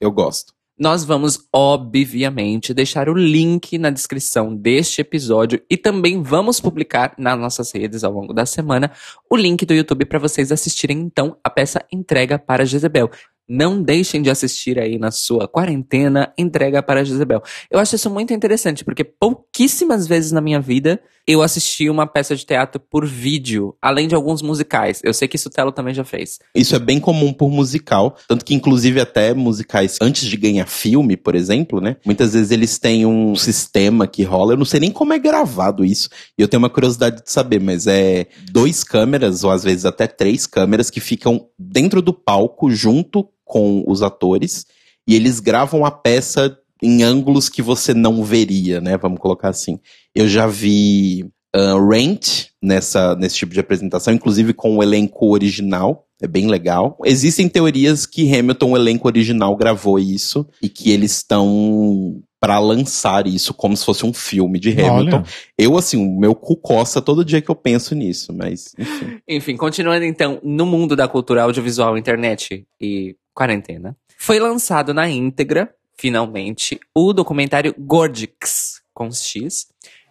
Eu 0.00 0.12
gosto. 0.12 0.54
Nós 0.76 1.04
vamos, 1.04 1.46
obviamente, 1.52 2.74
deixar 2.74 3.08
o 3.08 3.14
link 3.14 3.78
na 3.78 3.90
descrição 3.90 4.52
deste 4.52 5.00
episódio 5.00 5.62
e 5.70 5.76
também 5.76 6.20
vamos 6.20 6.58
publicar 6.58 7.14
nas 7.16 7.38
nossas 7.38 7.70
redes 7.72 8.02
ao 8.02 8.12
longo 8.12 8.32
da 8.32 8.44
semana 8.44 8.90
o 9.30 9.36
link 9.36 9.64
do 9.64 9.72
YouTube 9.72 10.04
para 10.04 10.18
vocês 10.18 10.50
assistirem 10.50 10.98
então 10.98 11.36
a 11.44 11.48
peça 11.48 11.84
Entrega 11.92 12.40
para 12.40 12.66
Jezebel. 12.66 13.08
Não 13.48 13.80
deixem 13.80 14.20
de 14.20 14.30
assistir 14.30 14.76
aí 14.80 14.98
na 14.98 15.12
sua 15.12 15.46
quarentena 15.46 16.32
Entrega 16.36 16.82
para 16.82 17.04
Jezebel. 17.04 17.40
Eu 17.70 17.78
acho 17.78 17.94
isso 17.94 18.10
muito 18.10 18.34
interessante, 18.34 18.84
porque 18.84 19.04
pouquíssimas 19.04 20.08
vezes 20.08 20.32
na 20.32 20.40
minha 20.40 20.60
vida 20.60 21.00
eu 21.26 21.42
assisti 21.42 21.88
uma 21.88 22.06
peça 22.06 22.36
de 22.36 22.44
teatro 22.44 22.80
por 22.80 23.06
vídeo, 23.06 23.74
além 23.80 24.06
de 24.06 24.14
alguns 24.14 24.42
musicais. 24.42 25.00
Eu 25.02 25.14
sei 25.14 25.26
que 25.26 25.36
isso 25.36 25.48
o 25.48 25.50
Telo 25.50 25.72
também 25.72 25.94
já 25.94 26.04
fez. 26.04 26.38
Isso 26.54 26.76
é 26.76 26.78
bem 26.78 27.00
comum 27.00 27.32
por 27.32 27.50
musical, 27.50 28.16
tanto 28.28 28.44
que 28.44 28.54
inclusive 28.54 29.00
até 29.00 29.32
musicais 29.32 29.96
antes 30.02 30.28
de 30.28 30.36
ganhar 30.36 30.66
filme, 30.66 31.16
por 31.16 31.34
exemplo, 31.34 31.80
né? 31.80 31.96
Muitas 32.04 32.34
vezes 32.34 32.50
eles 32.50 32.78
têm 32.78 33.06
um 33.06 33.34
sistema 33.34 34.06
que 34.06 34.22
rola, 34.22 34.52
eu 34.52 34.58
não 34.58 34.64
sei 34.66 34.80
nem 34.80 34.90
como 34.90 35.12
é 35.12 35.18
gravado 35.18 35.84
isso. 35.84 36.08
E 36.38 36.42
eu 36.42 36.48
tenho 36.48 36.62
uma 36.62 36.70
curiosidade 36.70 37.22
de 37.22 37.30
saber, 37.30 37.60
mas 37.60 37.86
é 37.86 38.26
dois 38.50 38.84
câmeras 38.84 39.44
ou 39.44 39.50
às 39.50 39.64
vezes 39.64 39.86
até 39.86 40.06
três 40.06 40.46
câmeras 40.46 40.90
que 40.90 41.00
ficam 41.00 41.48
dentro 41.58 42.02
do 42.02 42.12
palco 42.12 42.70
junto 42.70 43.28
com 43.44 43.82
os 43.86 44.02
atores 44.02 44.66
e 45.06 45.14
eles 45.14 45.38
gravam 45.38 45.84
a 45.84 45.90
peça 45.90 46.58
em 46.82 47.02
ângulos 47.02 47.48
que 47.48 47.62
você 47.62 47.94
não 47.94 48.24
veria, 48.24 48.80
né? 48.80 48.96
Vamos 48.96 49.18
colocar 49.18 49.48
assim. 49.48 49.78
Eu 50.14 50.28
já 50.28 50.46
vi 50.46 51.24
uh, 51.54 51.88
Rent 51.88 52.46
nessa, 52.62 53.14
nesse 53.14 53.36
tipo 53.36 53.54
de 53.54 53.60
apresentação, 53.60 54.12
inclusive 54.12 54.52
com 54.52 54.76
o 54.76 54.82
elenco 54.82 55.30
original. 55.30 56.06
É 56.22 56.26
bem 56.26 56.46
legal. 56.46 56.96
Existem 57.04 57.48
teorias 57.48 58.06
que 58.06 58.32
Hamilton, 58.34 58.72
o 58.72 58.76
elenco 58.76 59.08
original, 59.08 59.56
gravou 59.56 59.98
isso 59.98 60.46
e 60.62 60.68
que 60.68 60.90
eles 60.90 61.16
estão 61.16 62.22
para 62.40 62.58
lançar 62.58 63.26
isso 63.26 63.54
como 63.54 63.74
se 63.74 63.84
fosse 63.84 64.04
um 64.04 64.12
filme 64.12 64.60
de 64.60 64.70
Hamilton. 64.70 65.16
Olha. 65.16 65.24
Eu, 65.58 65.78
assim, 65.78 65.96
o 65.96 66.20
meu 66.20 66.34
cu 66.34 66.56
coça 66.56 67.00
todo 67.00 67.24
dia 67.24 67.40
que 67.40 67.50
eu 67.50 67.54
penso 67.54 67.94
nisso, 67.94 68.34
mas 68.34 68.74
enfim. 68.78 69.18
enfim, 69.26 69.56
continuando 69.56 70.04
então, 70.04 70.38
no 70.42 70.66
mundo 70.66 70.94
da 70.94 71.08
cultura 71.08 71.42
audiovisual, 71.42 71.96
internet 71.96 72.66
e 72.78 73.16
quarentena, 73.34 73.96
foi 74.18 74.38
lançado 74.38 74.92
na 74.92 75.08
íntegra 75.08 75.74
finalmente, 75.96 76.78
o 76.94 77.12
documentário 77.12 77.74
Gordix, 77.78 78.82
com 78.92 79.10
X, 79.10 79.66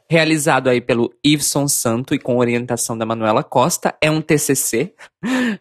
realizado 0.10 0.70
aí 0.70 0.82
pelo 0.82 1.14
Iveson 1.24 1.68
Santo 1.68 2.14
e 2.14 2.20
com 2.20 2.38
orientação 2.38 2.98
da 2.98 3.06
Manuela 3.06 3.44
Costa. 3.44 3.96
É 4.02 4.12
um 4.12 4.22
TCC 4.22 4.94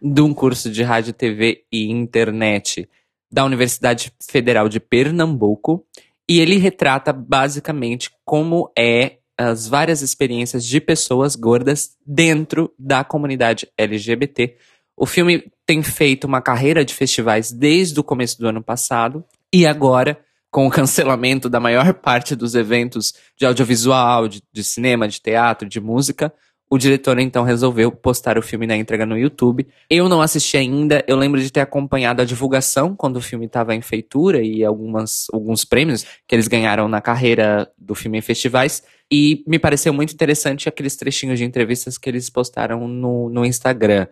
de 0.02 0.20
um 0.20 0.34
curso 0.34 0.70
de 0.70 0.82
rádio, 0.82 1.12
TV 1.12 1.64
e 1.72 1.90
internet 1.90 2.88
da 3.30 3.44
Universidade 3.44 4.12
Federal 4.22 4.68
de 4.68 4.78
Pernambuco. 4.78 5.86
E 6.28 6.40
ele 6.40 6.56
retrata 6.56 7.12
basicamente 7.12 8.10
como 8.24 8.70
é 8.78 9.18
as 9.38 9.66
várias 9.66 10.02
experiências 10.02 10.64
de 10.64 10.80
pessoas 10.80 11.34
gordas 11.34 11.96
dentro 12.06 12.72
da 12.78 13.02
comunidade 13.02 13.66
LGBT. 13.76 14.56
O 14.96 15.06
filme 15.06 15.50
tem 15.66 15.82
feito 15.82 16.26
uma 16.26 16.42
carreira 16.42 16.84
de 16.84 16.94
festivais 16.94 17.50
desde 17.50 17.98
o 17.98 18.04
começo 18.04 18.38
do 18.38 18.46
ano 18.46 18.62
passado 18.62 19.24
e 19.52 19.66
agora, 19.66 20.18
com 20.50 20.66
o 20.66 20.70
cancelamento 20.70 21.48
da 21.48 21.60
maior 21.60 21.92
parte 21.94 22.34
dos 22.34 22.54
eventos 22.54 23.14
de 23.38 23.46
audiovisual, 23.46 24.28
de, 24.28 24.42
de 24.52 24.64
cinema, 24.64 25.08
de 25.08 25.20
teatro, 25.20 25.68
de 25.68 25.80
música, 25.80 26.32
o 26.72 26.78
diretor 26.78 27.18
então 27.18 27.44
resolveu 27.44 27.92
postar 27.92 28.38
o 28.38 28.42
filme 28.42 28.66
na 28.66 28.74
entrega 28.74 29.04
no 29.04 29.18
YouTube. 29.18 29.66
Eu 29.90 30.08
não 30.08 30.22
assisti 30.22 30.56
ainda, 30.56 31.04
eu 31.06 31.18
lembro 31.18 31.38
de 31.38 31.52
ter 31.52 31.60
acompanhado 31.60 32.22
a 32.22 32.24
divulgação 32.24 32.96
quando 32.96 33.18
o 33.18 33.20
filme 33.20 33.44
estava 33.44 33.74
em 33.74 33.82
feitura 33.82 34.40
e 34.40 34.64
algumas, 34.64 35.26
alguns 35.34 35.66
prêmios 35.66 36.06
que 36.26 36.34
eles 36.34 36.48
ganharam 36.48 36.88
na 36.88 37.02
carreira 37.02 37.70
do 37.76 37.94
filme 37.94 38.16
em 38.16 38.22
festivais. 38.22 38.82
E 39.12 39.44
me 39.46 39.58
pareceu 39.58 39.92
muito 39.92 40.14
interessante 40.14 40.66
aqueles 40.66 40.96
trechinhos 40.96 41.38
de 41.38 41.44
entrevistas 41.44 41.98
que 41.98 42.08
eles 42.08 42.30
postaram 42.30 42.88
no, 42.88 43.28
no 43.28 43.44
Instagram. 43.44 44.06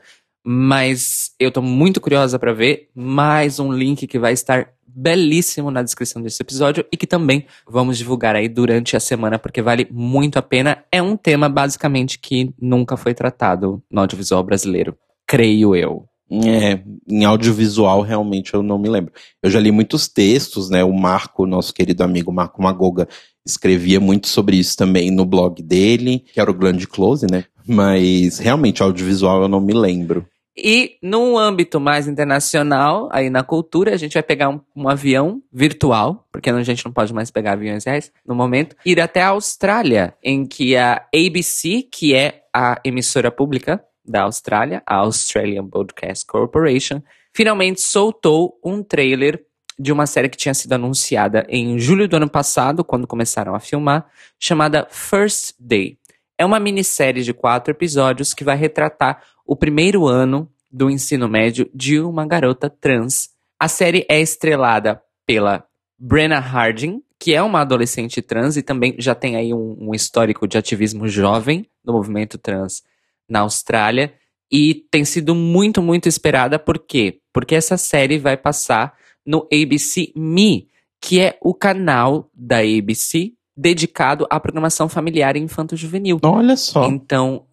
Mas 0.45 1.30
eu 1.41 1.51
tô 1.51 1.63
muito 1.63 2.03
curiosa 2.03 2.39
para 2.39 2.53
ver 2.53 2.91
mais 2.95 3.59
um 3.59 3.73
link 3.73 4.07
que 4.07 4.19
vai 4.19 4.35
estar 4.35 4.69
belíssimo 4.87 5.71
na 5.71 5.83
descrição 5.83 6.21
desse 6.21 6.43
episódio 6.43 6.85
e 6.93 6.97
que 6.99 7.07
também 7.07 7.47
vamos 7.67 7.97
divulgar 7.97 8.37
aí 8.37 8.47
durante 8.47 8.95
a 8.95 9.01
semana 9.01 9.39
porque 9.39 9.63
vale 9.63 9.89
muito 9.91 10.39
a 10.39 10.43
pena. 10.43 10.85
É 10.93 11.01
um 11.01 11.17
tema 11.17 11.49
basicamente 11.49 12.19
que 12.19 12.53
nunca 12.61 12.95
foi 12.95 13.15
tratado 13.15 13.83
no 13.91 14.03
audiovisual 14.03 14.45
brasileiro, 14.45 14.95
creio 15.27 15.75
eu. 15.75 16.05
É, 16.31 16.79
em 17.09 17.25
audiovisual 17.25 18.03
realmente 18.03 18.53
eu 18.53 18.63
não 18.63 18.79
me 18.79 18.91
lembro. 18.91 19.11
Eu 19.43 19.49
já 19.51 19.59
li 19.59 19.73
muitos 19.73 20.09
textos, 20.09 20.69
né? 20.69 20.85
O 20.85 20.93
Marco, 20.93 21.47
nosso 21.47 21.73
querido 21.73 22.05
amigo 22.05 22.31
Marco 22.31 22.63
Magoga, 22.63 23.09
escrevia 23.47 23.99
muito 23.99 24.29
sobre 24.29 24.57
isso 24.57 24.77
também 24.77 25.11
no 25.11 25.25
blog 25.25 25.63
dele, 25.63 26.23
que 26.35 26.39
era 26.39 26.51
o 26.51 26.55
Grande 26.55 26.87
Close, 26.87 27.27
né? 27.29 27.45
Mas 27.67 28.39
realmente 28.39 28.83
audiovisual 28.83 29.43
eu 29.43 29.49
não 29.49 29.61
me 29.61 29.73
lembro. 29.73 30.27
E 30.57 30.99
no 31.03 31.39
âmbito 31.39 31.81
mais 31.81 32.09
internacional, 32.09 33.09
aí 33.13 33.31
na 33.31 33.43
cultura, 33.43 33.95
a 33.95 33.97
gente 33.97 34.15
vai 34.15 34.23
pegar 34.23 34.49
um, 34.49 34.61
um, 34.75 34.89
avião 34.89 35.43
virtual, 35.53 36.27
porque 36.33 36.51
a 36.51 36.63
gente 36.63 36.85
não 36.85 36.93
pode 36.93 37.15
mais 37.15 37.31
pegar 37.31 37.53
aviões 37.53 37.85
reais 37.85 38.13
no 38.27 38.35
momento, 38.35 38.77
ir 38.85 39.01
até 39.01 39.23
a 39.23 39.29
Austrália, 39.29 40.15
em 40.23 40.45
que 40.45 40.77
a 40.77 41.07
ABC, 41.15 41.87
que 41.91 42.15
é 42.15 42.43
a 42.53 42.81
emissora 42.85 43.31
pública 43.31 43.83
da 44.05 44.23
Austrália, 44.23 44.83
a 44.85 44.97
Australian 44.97 45.65
Broadcast 45.65 46.27
Corporation, 46.27 47.01
finalmente 47.33 47.81
soltou 47.81 48.59
um 48.65 48.83
trailer 48.83 49.45
de 49.79 49.93
uma 49.93 50.07
série 50.07 50.29
que 50.29 50.37
tinha 50.37 50.53
sido 50.53 50.75
anunciada 50.75 51.47
em 51.49 51.79
julho 51.79 52.07
do 52.07 52.17
ano 52.17 52.29
passado, 52.29 52.85
quando 52.85 53.07
começaram 53.07 53.55
a 53.55 53.61
filmar, 53.61 54.07
chamada 54.39 54.87
First 54.91 55.55
Day. 55.59 55.97
É 56.37 56.45
uma 56.45 56.61
minissérie 56.61 57.23
de 57.23 57.33
quatro 57.33 57.71
episódios 57.71 58.35
que 58.35 58.45
vai 58.45 58.57
retratar 58.57 59.23
o 59.51 59.57
primeiro 59.57 60.07
ano 60.07 60.49
do 60.71 60.89
ensino 60.89 61.29
médio 61.29 61.69
de 61.75 61.99
uma 61.99 62.25
garota 62.25 62.71
trans. 62.71 63.31
A 63.59 63.67
série 63.67 64.07
é 64.09 64.21
estrelada 64.21 65.03
pela 65.27 65.65
Brenna 65.99 66.39
Harding, 66.39 67.03
que 67.19 67.35
é 67.35 67.43
uma 67.43 67.63
adolescente 67.63 68.23
trans 68.23 68.57
e 68.57 68.63
também 68.63 68.95
já 68.97 69.13
tem 69.13 69.35
aí 69.35 69.53
um, 69.53 69.77
um 69.81 69.93
histórico 69.93 70.47
de 70.47 70.57
ativismo 70.57 71.09
jovem 71.09 71.67
no 71.85 71.93
movimento 71.93 72.39
trans 72.39 72.85
na 73.29 73.41
Austrália. 73.41 74.15
E 74.53 74.87
tem 74.89 75.05
sido 75.05 75.35
muito, 75.35 75.83
muito 75.83 76.09
esperada. 76.09 76.57
Por 76.57 76.79
quê? 76.79 77.19
Porque 77.33 77.57
essa 77.57 77.77
série 77.77 78.19
vai 78.19 78.37
passar 78.37 78.95
no 79.27 79.49
ABC 79.53 80.13
Me, 80.15 80.69
que 81.03 81.19
é 81.19 81.37
o 81.43 81.53
canal 81.53 82.31
da 82.33 82.59
ABC 82.59 83.33
dedicado 83.57 84.29
à 84.31 84.39
programação 84.39 84.89
familiar 84.89 85.37
e 85.37 85.41
infanto-juvenil. 85.41 86.21
Olha 86.23 86.57
só. 86.57 86.87
Então, 86.87 87.47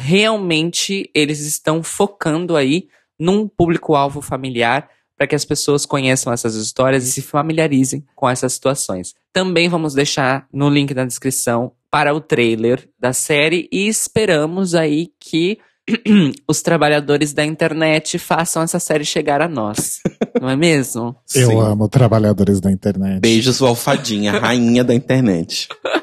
realmente 0.00 1.10
eles 1.14 1.40
estão 1.40 1.82
focando 1.82 2.56
aí 2.56 2.88
num 3.18 3.46
público-alvo 3.46 4.22
familiar 4.22 4.88
para 5.16 5.26
que 5.26 5.34
as 5.34 5.44
pessoas 5.44 5.84
conheçam 5.84 6.32
essas 6.32 6.54
histórias 6.54 7.06
e 7.06 7.12
se 7.12 7.20
familiarizem 7.20 8.02
com 8.16 8.26
essas 8.26 8.54
situações. 8.54 9.14
Também 9.30 9.68
vamos 9.68 9.92
deixar 9.92 10.46
no 10.50 10.70
link 10.70 10.94
na 10.94 11.04
descrição 11.04 11.72
para 11.90 12.14
o 12.14 12.20
trailer 12.20 12.88
da 12.98 13.12
série 13.12 13.68
e 13.70 13.86
esperamos 13.86 14.74
aí 14.74 15.10
que 15.20 15.58
os 16.48 16.62
trabalhadores 16.62 17.34
da 17.34 17.44
internet 17.44 18.18
façam 18.18 18.62
essa 18.62 18.80
série 18.80 19.04
chegar 19.04 19.42
a 19.42 19.48
nós. 19.48 20.00
Não 20.40 20.48
é 20.48 20.56
mesmo? 20.56 21.14
Eu 21.34 21.50
Sim. 21.50 21.60
amo 21.60 21.88
trabalhadores 21.88 22.58
da 22.58 22.70
internet. 22.70 23.20
Beijos, 23.20 23.60
Alfadinha, 23.60 24.32
rainha 24.32 24.82
da 24.82 24.94
internet. 24.94 25.68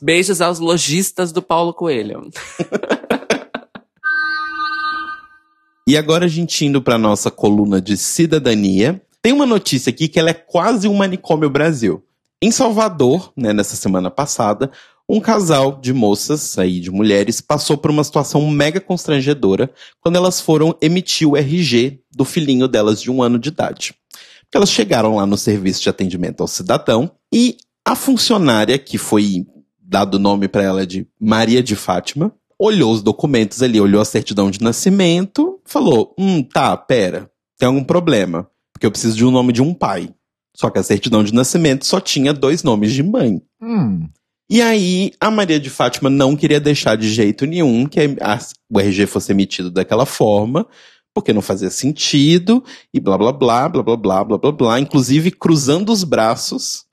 Beijos 0.00 0.40
aos 0.40 0.58
lojistas 0.58 1.32
do 1.32 1.42
Paulo 1.42 1.74
Coelho. 1.74 2.30
e 5.88 5.96
agora 5.96 6.26
a 6.26 6.28
gente 6.28 6.64
indo 6.64 6.80
para 6.80 6.96
nossa 6.96 7.30
coluna 7.30 7.80
de 7.80 7.96
cidadania, 7.96 9.02
tem 9.20 9.32
uma 9.32 9.46
notícia 9.46 9.90
aqui 9.90 10.06
que 10.06 10.18
ela 10.18 10.30
é 10.30 10.34
quase 10.34 10.86
um 10.86 10.94
manicômio 10.94 11.50
Brasil. 11.50 12.04
Em 12.40 12.52
Salvador, 12.52 13.32
né, 13.36 13.52
nessa 13.52 13.74
semana 13.74 14.10
passada, 14.10 14.70
um 15.08 15.20
casal 15.20 15.80
de 15.80 15.92
moças 15.92 16.56
aí, 16.58 16.78
de 16.78 16.90
mulheres, 16.90 17.40
passou 17.40 17.76
por 17.76 17.90
uma 17.90 18.04
situação 18.04 18.48
mega 18.48 18.80
constrangedora 18.80 19.70
quando 20.00 20.16
elas 20.16 20.40
foram 20.40 20.76
emitir 20.80 21.26
o 21.26 21.36
RG 21.36 22.00
do 22.14 22.24
filhinho 22.24 22.68
delas 22.68 23.02
de 23.02 23.10
um 23.10 23.22
ano 23.22 23.38
de 23.38 23.48
idade. 23.48 23.94
Porque 24.42 24.56
elas 24.56 24.70
chegaram 24.70 25.16
lá 25.16 25.26
no 25.26 25.36
serviço 25.36 25.82
de 25.82 25.88
atendimento 25.88 26.42
ao 26.42 26.46
cidadão 26.46 27.10
e 27.32 27.56
a 27.84 27.96
funcionária, 27.96 28.78
que 28.78 28.98
foi 28.98 29.46
dado 29.88 30.14
o 30.16 30.18
nome 30.18 30.46
para 30.46 30.62
ela 30.62 30.86
de 30.86 31.06
Maria 31.18 31.62
de 31.62 31.74
Fátima, 31.74 32.32
olhou 32.58 32.92
os 32.92 33.02
documentos 33.02 33.62
ali, 33.62 33.80
olhou 33.80 34.02
a 34.02 34.04
certidão 34.04 34.50
de 34.50 34.60
nascimento, 34.60 35.58
falou: 35.64 36.14
Hum, 36.18 36.42
tá, 36.42 36.76
pera, 36.76 37.30
tem 37.58 37.66
algum 37.66 37.82
problema, 37.82 38.48
porque 38.72 38.86
eu 38.86 38.90
preciso 38.90 39.16
de 39.16 39.24
um 39.24 39.30
nome 39.30 39.52
de 39.52 39.62
um 39.62 39.72
pai. 39.72 40.10
Só 40.54 40.68
que 40.70 40.78
a 40.78 40.82
certidão 40.82 41.22
de 41.22 41.32
nascimento 41.32 41.86
só 41.86 42.00
tinha 42.00 42.32
dois 42.32 42.62
nomes 42.62 42.92
de 42.92 43.02
mãe. 43.02 43.40
Hum. 43.62 44.08
E 44.50 44.60
aí, 44.60 45.12
a 45.20 45.30
Maria 45.30 45.60
de 45.60 45.70
Fátima 45.70 46.10
não 46.10 46.34
queria 46.34 46.58
deixar 46.58 46.96
de 46.96 47.08
jeito 47.08 47.46
nenhum 47.46 47.86
que 47.86 48.00
a, 48.00 48.38
o 48.70 48.80
RG 48.80 49.06
fosse 49.06 49.30
emitido 49.30 49.70
daquela 49.70 50.06
forma, 50.06 50.66
porque 51.14 51.32
não 51.32 51.42
fazia 51.42 51.70
sentido, 51.70 52.64
e 52.92 52.98
blá 52.98 53.16
blá 53.16 53.30
blá, 53.30 53.68
blá 53.68 53.82
blá 53.82 53.96
blá, 53.96 54.24
blá 54.24 54.38
blá 54.38 54.52
blá, 54.52 54.80
inclusive 54.80 55.30
cruzando 55.30 55.92
os 55.92 56.02
braços. 56.02 56.84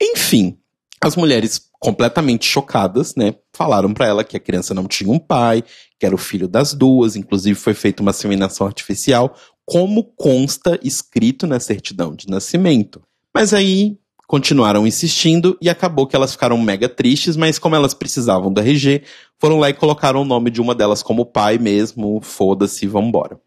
Enfim, 0.00 0.58
as 1.02 1.16
mulheres 1.16 1.60
completamente 1.80 2.46
chocadas, 2.46 3.16
né, 3.16 3.34
falaram 3.52 3.92
para 3.92 4.06
ela 4.06 4.22
que 4.22 4.36
a 4.36 4.40
criança 4.40 4.72
não 4.72 4.86
tinha 4.86 5.10
um 5.10 5.18
pai, 5.18 5.64
que 5.98 6.06
era 6.06 6.14
o 6.14 6.18
filho 6.18 6.46
das 6.46 6.72
duas, 6.74 7.16
inclusive 7.16 7.58
foi 7.58 7.74
feita 7.74 8.02
uma 8.02 8.12
inseminação 8.12 8.66
artificial, 8.66 9.34
como 9.66 10.04
consta 10.04 10.78
escrito 10.82 11.44
na 11.46 11.58
certidão 11.58 12.14
de 12.14 12.28
nascimento. 12.28 13.02
Mas 13.34 13.52
aí 13.52 13.98
continuaram 14.28 14.86
insistindo 14.86 15.58
e 15.60 15.68
acabou 15.68 16.06
que 16.06 16.14
elas 16.14 16.32
ficaram 16.32 16.56
mega 16.56 16.88
tristes, 16.88 17.36
mas 17.36 17.58
como 17.58 17.74
elas 17.74 17.94
precisavam 17.94 18.52
do 18.52 18.60
RG, 18.60 19.02
foram 19.38 19.58
lá 19.58 19.68
e 19.68 19.74
colocaram 19.74 20.22
o 20.22 20.24
nome 20.24 20.50
de 20.50 20.60
uma 20.60 20.74
delas 20.74 21.02
como 21.02 21.26
pai 21.26 21.58
mesmo, 21.58 22.20
foda-se, 22.22 22.86
vambora. 22.86 23.40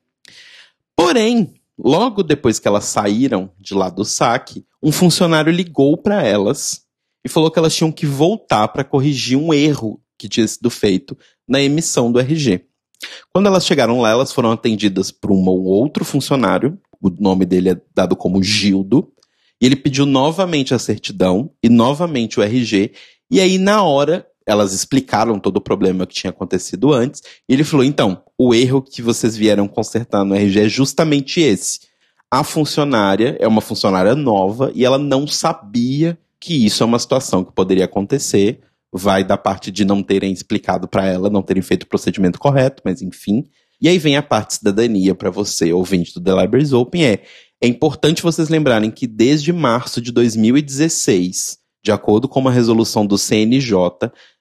Porém, 0.95 1.53
logo 1.77 2.21
depois 2.21 2.59
que 2.59 2.67
elas 2.67 2.85
saíram 2.85 3.50
de 3.59 3.74
lá 3.74 3.89
do 3.89 4.03
saque, 4.03 4.65
um 4.83 4.91
funcionário 4.91 5.51
ligou 5.51 5.97
para 5.97 6.21
elas 6.21 6.85
e 7.25 7.29
falou 7.29 7.50
que 7.50 7.58
elas 7.58 7.75
tinham 7.75 7.91
que 7.91 8.05
voltar 8.05 8.67
para 8.67 8.84
corrigir 8.84 9.36
um 9.36 9.51
erro 9.51 10.00
que 10.15 10.29
tinha 10.29 10.48
sido 10.48 10.70
feito 10.70 11.17
na 11.48 11.60
emissão 11.60 12.12
do 12.12 12.20
RG. 12.20 12.62
Quando 13.34 13.48
elas 13.48 13.65
chegaram 13.65 14.00
lá, 14.00 14.12
elas 14.12 14.32
foram 14.32 14.51
atendidas 14.51 15.12
por 15.12 15.32
um 15.32 15.50
outro 15.50 16.05
funcionário, 16.05 16.79
o 17.01 17.10
nome 17.10 17.44
dele 17.44 17.72
é 17.72 17.82
dado 17.96 18.15
como 18.15 18.44
Gildo, 18.44 19.12
e 19.60 19.65
ele 19.65 19.75
pediu 19.75 20.05
novamente 20.05 20.74
a 20.74 20.79
certidão 20.79 21.51
e 21.63 21.67
novamente 21.67 22.39
o 22.39 22.44
RG. 22.44 22.91
E 23.32 23.39
aí, 23.39 23.58
na 23.58 23.84
hora, 23.84 24.27
elas 24.46 24.74
explicaram 24.74 25.39
todo 25.39 25.58
o 25.58 25.62
problema 25.62 26.05
que 26.05 26.13
tinha 26.13 26.29
acontecido 26.29 26.94
antes. 26.94 27.22
E 27.50 27.53
ele 27.53 27.63
falou: 27.63 27.86
então, 27.86 28.22
o 28.38 28.53
erro 28.53 28.82
que 28.82 29.01
vocês 29.01 29.36
vieram 29.36 29.67
consertar 29.67 30.23
no 30.23 30.36
RG 30.36 30.60
é 30.60 30.69
justamente 30.69 31.39
esse. 31.39 31.80
A 32.30 32.43
funcionária 32.43 33.38
é 33.39 33.47
uma 33.47 33.62
funcionária 33.62 34.13
nova 34.13 34.71
e 34.76 34.84
ela 34.84 34.97
não 34.97 35.26
sabia 35.26 36.17
que 36.45 36.65
isso 36.65 36.84
é 36.84 36.86
uma 36.86 36.99
situação 36.99 37.43
que 37.43 37.51
poderia 37.51 37.86
acontecer. 37.86 38.60
Vai 38.93 39.23
da 39.23 39.38
parte 39.38 39.71
de 39.71 39.84
não 39.84 40.03
terem 40.03 40.31
explicado 40.31 40.88
para 40.88 41.05
ela, 41.05 41.29
não 41.29 41.41
terem 41.41 41.63
feito 41.63 41.84
o 41.84 41.88
procedimento 41.88 42.39
correto, 42.39 42.84
mas 42.86 43.01
enfim. 43.01 43.43
E 43.81 43.89
aí 43.89 43.97
vem 43.97 44.15
a 44.15 44.23
parte 44.23 44.55
cidadania 44.55 45.15
para 45.15 45.29
você, 45.29 45.73
ouvinte 45.73 46.13
do 46.13 46.21
The 46.21 46.41
Libraries 46.41 46.71
Open, 46.71 47.05
é 47.05 47.23
é 47.62 47.67
importante 47.67 48.21
vocês 48.21 48.49
lembrarem 48.49 48.91
que 48.91 49.08
desde 49.08 49.51
março 49.53 50.01
de 50.01 50.12
2016, 50.12 51.58
de 51.84 51.91
acordo 51.91 52.27
com 52.27 52.39
uma 52.39 52.51
resolução 52.51 53.08
do 53.08 53.17
CNJ, 53.17 53.73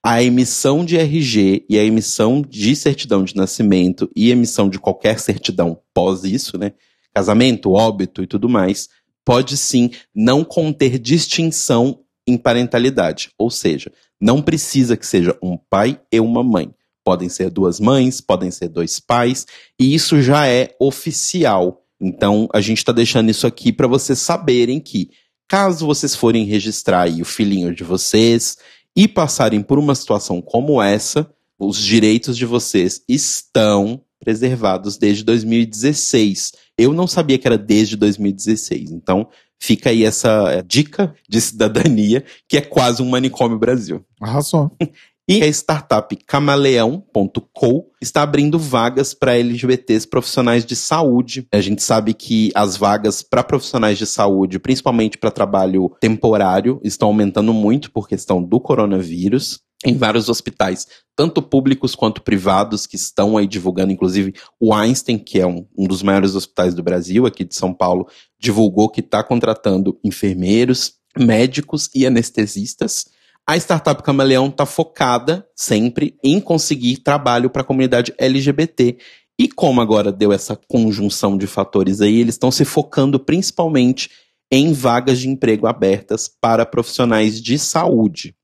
a 0.02 0.22
emissão 0.22 0.84
de 0.84 0.98
RG 0.98 1.64
e 1.68 1.78
a 1.78 1.84
emissão 1.84 2.42
de 2.42 2.74
certidão 2.74 3.22
de 3.22 3.36
nascimento 3.36 4.10
e 4.14 4.30
emissão 4.30 4.68
de 4.68 4.78
qualquer 4.78 5.20
certidão 5.20 5.80
pós 5.94 6.24
isso, 6.24 6.58
né? 6.58 6.72
Casamento, 7.14 7.72
óbito 7.72 8.22
e 8.22 8.26
tudo 8.26 8.48
mais, 8.48 8.88
pode 9.24 9.56
sim 9.56 9.90
não 10.14 10.44
conter 10.44 10.98
distinção 10.98 12.00
em 12.26 12.36
parentalidade. 12.36 13.30
Ou 13.38 13.50
seja, 13.50 13.92
não 14.20 14.42
precisa 14.42 14.96
que 14.96 15.06
seja 15.06 15.36
um 15.42 15.56
pai 15.56 16.00
e 16.12 16.20
uma 16.20 16.42
mãe. 16.42 16.74
Podem 17.04 17.28
ser 17.28 17.50
duas 17.50 17.78
mães, 17.78 18.20
podem 18.20 18.50
ser 18.50 18.68
dois 18.68 18.98
pais, 18.98 19.46
e 19.78 19.94
isso 19.94 20.22
já 20.22 20.46
é 20.46 20.74
oficial 20.80 21.84
então, 22.00 22.48
a 22.52 22.60
gente 22.60 22.78
está 22.78 22.92
deixando 22.92 23.30
isso 23.30 23.46
aqui 23.46 23.72
para 23.72 23.86
vocês 23.86 24.18
saberem 24.18 24.78
que, 24.78 25.10
caso 25.48 25.86
vocês 25.86 26.14
forem 26.14 26.44
registrar 26.44 27.08
o 27.08 27.24
filhinho 27.24 27.74
de 27.74 27.82
vocês 27.82 28.58
e 28.94 29.08
passarem 29.08 29.62
por 29.62 29.78
uma 29.78 29.94
situação 29.94 30.42
como 30.42 30.82
essa, 30.82 31.30
os 31.58 31.78
direitos 31.78 32.36
de 32.36 32.44
vocês 32.44 33.02
estão 33.08 34.02
preservados 34.24 34.96
desde 34.96 35.22
2016. 35.22 36.52
Eu 36.76 36.92
não 36.92 37.06
sabia 37.06 37.38
que 37.38 37.46
era 37.46 37.58
desde 37.58 37.96
2016. 37.96 38.90
Então, 38.90 39.28
fica 39.60 39.90
aí 39.90 40.04
essa 40.04 40.62
dica 40.66 41.14
de 41.28 41.40
cidadania, 41.40 42.24
que 42.48 42.56
é 42.56 42.60
quase 42.60 43.02
um 43.02 43.08
manicômio 43.08 43.58
Brasil. 43.58 44.04
Arrasou. 44.20 44.70
E 45.26 45.42
a 45.42 45.46
startup 45.46 46.14
camaleão.co 46.26 47.86
está 47.98 48.20
abrindo 48.20 48.58
vagas 48.58 49.14
para 49.14 49.38
LGBTs 49.38 50.06
profissionais 50.06 50.66
de 50.66 50.76
saúde. 50.76 51.48
A 51.50 51.62
gente 51.62 51.82
sabe 51.82 52.12
que 52.12 52.52
as 52.54 52.76
vagas 52.76 53.22
para 53.22 53.42
profissionais 53.42 53.96
de 53.96 54.04
saúde, 54.04 54.58
principalmente 54.58 55.16
para 55.16 55.30
trabalho 55.30 55.90
temporário, 55.98 56.78
estão 56.84 57.08
aumentando 57.08 57.54
muito 57.54 57.90
por 57.90 58.06
questão 58.06 58.42
do 58.42 58.60
coronavírus 58.60 59.63
em 59.84 59.96
vários 59.96 60.28
hospitais, 60.28 60.86
tanto 61.14 61.42
públicos 61.42 61.94
quanto 61.94 62.22
privados, 62.22 62.86
que 62.86 62.96
estão 62.96 63.36
aí 63.36 63.46
divulgando, 63.46 63.92
inclusive 63.92 64.34
o 64.58 64.72
Einstein, 64.72 65.18
que 65.18 65.38
é 65.38 65.46
um, 65.46 65.66
um 65.76 65.86
dos 65.86 66.02
maiores 66.02 66.34
hospitais 66.34 66.74
do 66.74 66.82
Brasil, 66.82 67.26
aqui 67.26 67.44
de 67.44 67.54
São 67.54 67.72
Paulo, 67.72 68.08
divulgou 68.38 68.88
que 68.88 69.00
está 69.00 69.22
contratando 69.22 69.98
enfermeiros, 70.02 70.94
médicos 71.16 71.90
e 71.94 72.06
anestesistas. 72.06 73.06
A 73.46 73.56
startup 73.58 74.02
Camaleão 74.02 74.48
está 74.48 74.64
focada 74.64 75.46
sempre 75.54 76.16
em 76.24 76.40
conseguir 76.40 76.98
trabalho 76.98 77.50
para 77.50 77.60
a 77.60 77.64
comunidade 77.64 78.14
LGBT. 78.16 78.96
E 79.38 79.48
como 79.48 79.80
agora 79.80 80.10
deu 80.10 80.32
essa 80.32 80.58
conjunção 80.68 81.36
de 81.36 81.46
fatores 81.46 82.00
aí, 82.00 82.20
eles 82.20 82.36
estão 82.36 82.50
se 82.50 82.64
focando 82.64 83.18
principalmente 83.18 84.08
em 84.50 84.72
vagas 84.72 85.18
de 85.18 85.28
emprego 85.28 85.66
abertas 85.66 86.28
para 86.40 86.64
profissionais 86.64 87.42
de 87.42 87.58
saúde. 87.58 88.34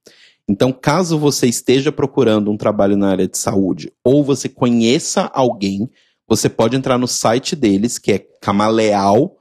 Então, 0.50 0.72
caso 0.72 1.16
você 1.16 1.46
esteja 1.46 1.92
procurando 1.92 2.50
um 2.50 2.56
trabalho 2.56 2.96
na 2.96 3.08
área 3.10 3.28
de 3.28 3.38
saúde 3.38 3.92
ou 4.04 4.24
você 4.24 4.48
conheça 4.48 5.30
alguém, 5.32 5.88
você 6.28 6.48
pode 6.48 6.74
entrar 6.74 6.98
no 6.98 7.06
site 7.06 7.54
deles, 7.54 7.98
que 7.98 8.10
é 8.10 8.18
camaleal.co, 8.42 9.38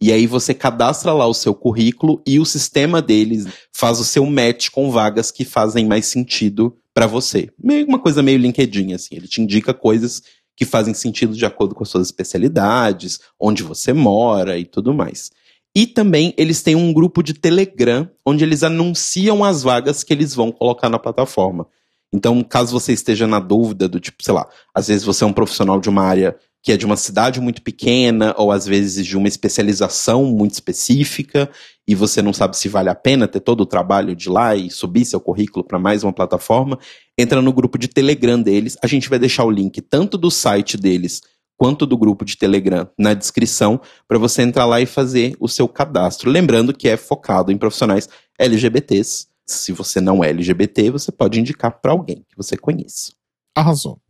e 0.00 0.12
aí 0.12 0.24
você 0.28 0.54
cadastra 0.54 1.12
lá 1.12 1.26
o 1.26 1.34
seu 1.34 1.52
currículo 1.52 2.22
e 2.24 2.38
o 2.38 2.44
sistema 2.44 3.02
deles 3.02 3.48
faz 3.72 3.98
o 3.98 4.04
seu 4.04 4.24
match 4.24 4.70
com 4.70 4.88
vagas 4.88 5.32
que 5.32 5.44
fazem 5.44 5.84
mais 5.84 6.06
sentido 6.06 6.78
para 6.94 7.08
você. 7.08 7.50
Meio 7.58 7.88
uma 7.88 7.98
coisa 7.98 8.22
meio 8.22 8.38
LinkedIn 8.38 8.92
assim, 8.92 9.16
ele 9.16 9.26
te 9.26 9.42
indica 9.42 9.74
coisas 9.74 10.22
que 10.56 10.64
fazem 10.64 10.94
sentido 10.94 11.34
de 11.34 11.44
acordo 11.44 11.74
com 11.74 11.82
as 11.82 11.88
suas 11.88 12.06
especialidades, 12.06 13.18
onde 13.38 13.64
você 13.64 13.92
mora 13.92 14.56
e 14.56 14.64
tudo 14.64 14.94
mais. 14.94 15.32
E 15.74 15.86
também 15.86 16.34
eles 16.36 16.62
têm 16.62 16.74
um 16.74 16.92
grupo 16.92 17.22
de 17.22 17.34
Telegram 17.34 18.08
onde 18.26 18.44
eles 18.44 18.62
anunciam 18.62 19.44
as 19.44 19.62
vagas 19.62 20.02
que 20.02 20.12
eles 20.12 20.34
vão 20.34 20.50
colocar 20.50 20.88
na 20.88 20.98
plataforma. 20.98 21.66
Então, 22.12 22.42
caso 22.42 22.72
você 22.72 22.92
esteja 22.92 23.26
na 23.26 23.38
dúvida 23.38 23.88
do 23.88 24.00
tipo, 24.00 24.22
sei 24.22 24.34
lá, 24.34 24.48
às 24.74 24.88
vezes 24.88 25.04
você 25.04 25.22
é 25.22 25.26
um 25.26 25.32
profissional 25.32 25.80
de 25.80 25.88
uma 25.88 26.02
área 26.02 26.36
que 26.62 26.72
é 26.72 26.76
de 26.76 26.84
uma 26.84 26.96
cidade 26.96 27.40
muito 27.40 27.62
pequena, 27.62 28.34
ou 28.36 28.52
às 28.52 28.66
vezes 28.66 29.06
de 29.06 29.16
uma 29.16 29.28
especialização 29.28 30.24
muito 30.26 30.52
específica, 30.52 31.48
e 31.88 31.94
você 31.94 32.20
não 32.20 32.34
sabe 32.34 32.56
se 32.56 32.68
vale 32.68 32.90
a 32.90 32.94
pena 32.94 33.26
ter 33.26 33.40
todo 33.40 33.62
o 33.62 33.66
trabalho 33.66 34.14
de 34.14 34.28
lá 34.28 34.54
e 34.54 34.70
subir 34.70 35.06
seu 35.06 35.20
currículo 35.20 35.64
para 35.64 35.78
mais 35.78 36.04
uma 36.04 36.12
plataforma, 36.12 36.78
entra 37.16 37.40
no 37.40 37.52
grupo 37.52 37.78
de 37.78 37.88
Telegram 37.88 38.40
deles. 38.40 38.76
A 38.82 38.86
gente 38.86 39.08
vai 39.08 39.18
deixar 39.18 39.44
o 39.44 39.50
link 39.50 39.80
tanto 39.80 40.18
do 40.18 40.30
site 40.30 40.76
deles 40.76 41.22
quanto 41.60 41.84
do 41.84 41.98
grupo 41.98 42.24
de 42.24 42.38
Telegram 42.38 42.88
na 42.98 43.12
descrição 43.12 43.78
para 44.08 44.16
você 44.16 44.40
entrar 44.40 44.64
lá 44.64 44.80
e 44.80 44.86
fazer 44.86 45.36
o 45.38 45.46
seu 45.46 45.68
cadastro. 45.68 46.30
Lembrando 46.30 46.72
que 46.72 46.88
é 46.88 46.96
focado 46.96 47.52
em 47.52 47.58
profissionais 47.58 48.08
LGBTs. 48.38 49.26
Se 49.46 49.70
você 49.70 50.00
não 50.00 50.24
é 50.24 50.30
LGBT, 50.30 50.90
você 50.90 51.12
pode 51.12 51.38
indicar 51.38 51.78
para 51.78 51.92
alguém 51.92 52.24
que 52.30 52.34
você 52.34 52.56
conheça. 52.56 53.12
Arrasou. 53.54 54.00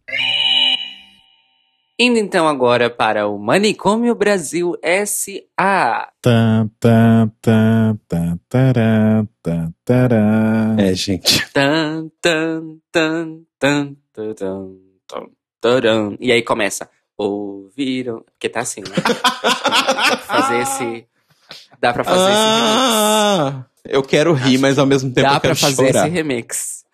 Indo 1.98 2.20
então 2.20 2.46
agora 2.46 2.88
para 2.88 3.26
o 3.26 3.36
Manicômio 3.36 4.14
Brasil 4.14 4.76
S.A. 4.80 6.08
Tan, 6.22 6.70
tan, 6.78 7.32
tan, 7.42 7.98
tan, 8.06 8.38
taran, 8.48 9.28
tan, 9.42 9.74
taran. 9.84 10.76
É, 10.78 10.94
gente. 10.94 11.50
Tan, 11.52 12.08
tan, 12.22 12.78
tan, 12.92 13.40
tan, 13.58 13.96
tan, 14.14 14.34
tan, 14.34 14.76
tan, 15.08 15.26
taran. 15.60 16.16
E 16.20 16.30
aí 16.30 16.42
começa. 16.42 16.88
Ouviram. 17.24 18.22
Porque 18.32 18.48
tá 18.48 18.60
assim, 18.60 18.80
né? 18.80 18.94
Dá 18.96 20.16
pra 20.16 20.16
fazer 20.18 20.58
esse. 20.60 21.06
Dá 21.80 21.92
pra 21.92 22.04
fazer 22.04 22.30
esse. 22.30 22.32
Ah, 22.34 23.64
Eu 23.84 24.02
quero 24.02 24.32
rir, 24.32 24.58
mas 24.58 24.78
ao 24.78 24.86
mesmo 24.86 25.10
tempo 25.12 25.26
Dá 25.28 25.34
eu 25.36 25.40
pra 25.40 25.50
quero 25.50 25.56
fazer 25.56 25.86
chorar. 25.86 26.06
esse 26.06 26.14
remix. 26.14 26.84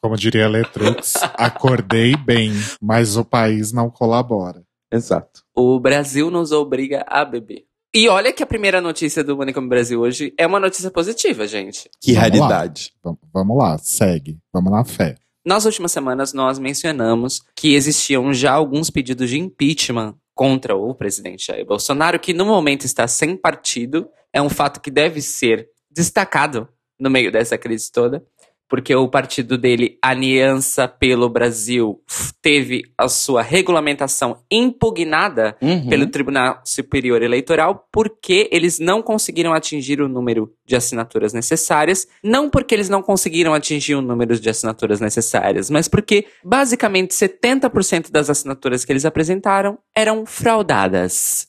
Como 0.00 0.16
diria 0.16 0.46
a 0.46 0.48
Letrux, 0.48 1.14
acordei 1.34 2.14
bem, 2.16 2.52
mas 2.80 3.16
o 3.16 3.24
país 3.24 3.72
não 3.72 3.90
colabora. 3.90 4.62
Exato. 4.92 5.42
O 5.54 5.78
Brasil 5.80 6.30
nos 6.30 6.52
obriga 6.52 7.04
a 7.08 7.24
beber. 7.24 7.64
E 7.94 8.08
olha 8.08 8.32
que 8.32 8.42
a 8.42 8.46
primeira 8.46 8.80
notícia 8.80 9.24
do 9.24 9.36
Manicômio 9.36 9.68
Brasil 9.68 10.00
hoje 10.00 10.32
é 10.38 10.46
uma 10.46 10.60
notícia 10.60 10.90
positiva, 10.90 11.46
gente. 11.48 11.90
Que 12.00 12.12
Vamos 12.14 12.38
lá. 12.38 12.46
raridade. 12.48 12.92
Vam- 13.02 13.18
Vamos 13.34 13.58
lá, 13.58 13.76
segue. 13.78 14.38
Vamos 14.52 14.70
na 14.70 14.84
fé. 14.84 15.16
Nas 15.48 15.64
últimas 15.64 15.92
semanas, 15.92 16.34
nós 16.34 16.58
mencionamos 16.58 17.40
que 17.56 17.74
existiam 17.74 18.34
já 18.34 18.52
alguns 18.52 18.90
pedidos 18.90 19.30
de 19.30 19.38
impeachment 19.38 20.14
contra 20.34 20.76
o 20.76 20.94
presidente 20.94 21.46
Jair 21.46 21.64
Bolsonaro, 21.64 22.20
que 22.20 22.34
no 22.34 22.44
momento 22.44 22.84
está 22.84 23.08
sem 23.08 23.34
partido. 23.34 24.10
É 24.30 24.42
um 24.42 24.50
fato 24.50 24.78
que 24.78 24.90
deve 24.90 25.22
ser 25.22 25.66
destacado 25.90 26.68
no 27.00 27.08
meio 27.08 27.32
dessa 27.32 27.56
crise 27.56 27.90
toda, 27.90 28.22
porque 28.68 28.94
o 28.94 29.08
partido 29.08 29.56
dele, 29.56 29.98
Aliança 30.02 30.86
pelo 30.86 31.28
Brasil, 31.28 32.00
teve 32.42 32.82
a 32.98 33.08
sua 33.08 33.42
regulamentação 33.42 34.42
impugnada 34.50 35.56
Uhum. 35.62 35.88
pelo 35.88 36.06
Tribunal 36.06 36.60
Superior 36.64 37.22
Eleitoral 37.22 37.88
porque 37.90 38.48
eles 38.52 38.78
não 38.78 39.02
conseguiram 39.02 39.52
atingir 39.52 40.00
o 40.00 40.08
número 40.08 40.52
de 40.66 40.76
assinaturas 40.76 41.32
necessárias. 41.32 42.06
Não 42.22 42.50
porque 42.50 42.74
eles 42.74 42.88
não 42.88 43.02
conseguiram 43.02 43.54
atingir 43.54 43.94
o 43.94 44.02
número 44.02 44.38
de 44.38 44.48
assinaturas 44.50 45.00
necessárias, 45.00 45.70
mas 45.70 45.88
porque 45.88 46.26
basicamente 46.44 47.14
70% 47.14 48.10
das 48.10 48.28
assinaturas 48.30 48.84
que 48.84 48.92
eles 48.92 49.04
apresentaram 49.04 49.78
eram 49.96 50.26
fraudadas. 50.26 51.48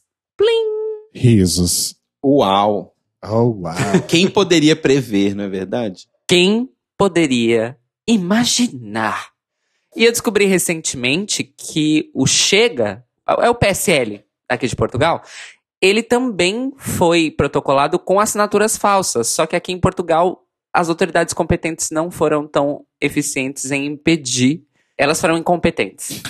Risos. 1.13 1.95
Uau. 2.23 2.93
Oh, 3.23 3.61
uau. 3.63 3.75
Quem 4.07 4.29
poderia 4.29 4.75
prever, 4.75 5.35
não 5.35 5.43
é 5.45 5.49
verdade? 5.49 6.07
Quem 6.27 6.69
poderia 6.99 7.77
imaginar? 8.05 9.29
E 9.95 10.03
eu 10.03 10.11
descobri 10.11 10.45
recentemente 10.45 11.43
que 11.43 12.11
o 12.13 12.27
Chega, 12.27 13.05
é 13.25 13.49
o 13.49 13.55
PSL 13.55 14.23
aqui 14.49 14.67
de 14.67 14.75
Portugal, 14.75 15.23
ele 15.81 16.03
também 16.03 16.73
foi 16.77 17.31
protocolado 17.31 17.97
com 17.97 18.19
assinaturas 18.19 18.75
falsas. 18.77 19.29
Só 19.29 19.47
que 19.47 19.55
aqui 19.55 19.71
em 19.71 19.79
Portugal, 19.79 20.45
as 20.73 20.89
autoridades 20.89 21.33
competentes 21.33 21.89
não 21.89 22.11
foram 22.11 22.45
tão 22.45 22.85
eficientes 22.99 23.71
em 23.71 23.85
impedir. 23.85 24.63
Elas 24.97 25.21
foram 25.21 25.37
incompetentes. 25.37 26.21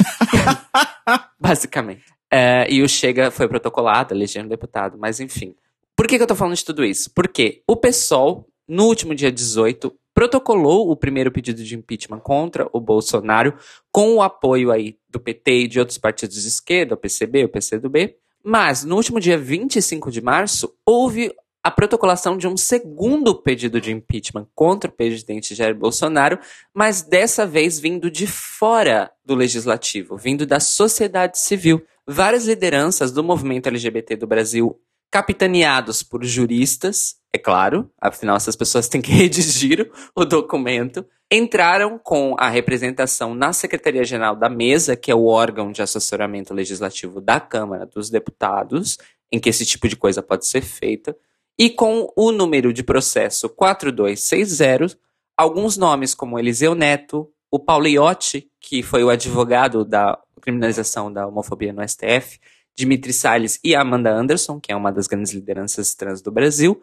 Basicamente. 1.41 2.03
É, 2.31 2.67
e 2.69 2.83
o 2.83 2.87
Chega 2.87 3.31
foi 3.31 3.47
protocolado, 3.47 4.13
elegendo 4.13 4.49
deputado, 4.49 4.99
mas 4.99 5.19
enfim. 5.19 5.55
Por 5.95 6.07
que, 6.07 6.17
que 6.17 6.23
eu 6.23 6.27
tô 6.27 6.35
falando 6.35 6.55
de 6.55 6.63
tudo 6.63 6.85
isso? 6.85 7.11
Porque 7.15 7.63
o 7.67 7.75
PSOL, 7.75 8.47
no 8.67 8.85
último 8.85 9.15
dia 9.15 9.31
18, 9.31 9.91
protocolou 10.19 10.91
o 10.91 10.97
primeiro 10.97 11.31
pedido 11.31 11.63
de 11.63 11.77
impeachment 11.77 12.19
contra 12.19 12.67
o 12.73 12.81
Bolsonaro, 12.81 13.53
com 13.89 14.15
o 14.15 14.21
apoio 14.21 14.69
aí 14.69 14.97
do 15.09 15.17
PT 15.17 15.51
e 15.51 15.67
de 15.69 15.79
outros 15.79 15.97
partidos 15.97 16.41
de 16.41 16.47
esquerda, 16.49 16.93
o 16.93 16.97
PCB, 16.97 17.45
o 17.45 17.49
PCdoB. 17.49 18.17
Mas 18.43 18.83
no 18.83 18.97
último 18.97 19.17
dia 19.17 19.37
25 19.37 20.11
de 20.11 20.19
março, 20.19 20.75
houve 20.85 21.33
a 21.63 21.71
protocolação 21.71 22.35
de 22.35 22.49
um 22.49 22.57
segundo 22.57 23.33
pedido 23.33 23.79
de 23.79 23.93
impeachment 23.93 24.45
contra 24.53 24.89
o 24.89 24.93
presidente 24.93 25.55
Jair 25.55 25.73
Bolsonaro, 25.73 26.37
mas 26.73 27.01
dessa 27.01 27.45
vez 27.45 27.79
vindo 27.79 28.11
de 28.11 28.27
fora 28.27 29.09
do 29.23 29.33
legislativo, 29.33 30.17
vindo 30.17 30.45
da 30.45 30.59
sociedade 30.59 31.39
civil. 31.39 31.81
Várias 32.05 32.45
lideranças 32.45 33.13
do 33.13 33.23
movimento 33.23 33.67
LGBT 33.67 34.17
do 34.17 34.27
Brasil, 34.27 34.77
capitaneados 35.09 36.03
por 36.03 36.25
juristas, 36.25 37.18
é 37.33 37.37
claro, 37.37 37.89
afinal 37.99 38.35
essas 38.35 38.55
pessoas 38.55 38.87
têm 38.87 39.01
que 39.01 39.11
redigir 39.13 39.91
o 40.15 40.25
documento, 40.25 41.05
entraram 41.31 41.99
com 41.99 42.35
a 42.39 42.49
representação 42.49 43.35
na 43.35 43.53
Secretaria-Geral 43.53 44.35
da 44.35 44.49
Mesa, 44.49 44.95
que 44.95 45.11
é 45.11 45.15
o 45.15 45.25
órgão 45.25 45.71
de 45.71 45.81
assessoramento 45.81 46.53
legislativo 46.53 47.21
da 47.21 47.39
Câmara 47.39 47.85
dos 47.85 48.09
Deputados, 48.09 48.97
em 49.31 49.39
que 49.39 49.49
esse 49.49 49.65
tipo 49.65 49.87
de 49.87 49.95
coisa 49.95 50.23
pode 50.23 50.47
ser 50.47 50.61
feita, 50.61 51.15
e 51.57 51.69
com 51.69 52.11
o 52.15 52.31
número 52.31 52.73
de 52.73 52.83
processo 52.83 53.47
4260, 53.49 54.97
alguns 55.37 55.77
nomes 55.77 56.15
como 56.15 56.39
Eliseu 56.39 56.73
Neto, 56.73 57.31
o 57.51 57.59
Paulo 57.59 57.87
Iotti, 57.87 58.49
que 58.59 58.81
foi 58.81 59.03
o 59.03 59.09
advogado 59.09 59.85
da 59.85 60.17
criminalização 60.41 61.11
da 61.11 61.27
homofobia 61.27 61.73
no 61.73 61.87
STF, 61.87 62.39
Dimitri 62.75 63.11
Salles 63.11 63.59
e 63.63 63.75
Amanda 63.75 64.09
Anderson, 64.09 64.59
que 64.59 64.71
é 64.71 64.75
uma 64.75 64.91
das 64.91 65.05
grandes 65.05 65.33
lideranças 65.33 65.93
trans 65.93 66.21
do 66.21 66.31
Brasil, 66.31 66.81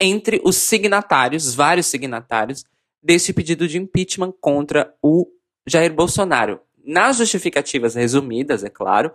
entre 0.00 0.40
os 0.44 0.56
signatários, 0.56 1.54
vários 1.54 1.86
signatários, 1.86 2.64
deste 3.02 3.32
pedido 3.32 3.68
de 3.68 3.78
impeachment 3.78 4.32
contra 4.40 4.94
o 5.02 5.26
Jair 5.66 5.92
Bolsonaro. 5.92 6.60
Nas 6.84 7.16
justificativas 7.16 7.94
resumidas, 7.94 8.62
é 8.64 8.68
claro, 8.68 9.12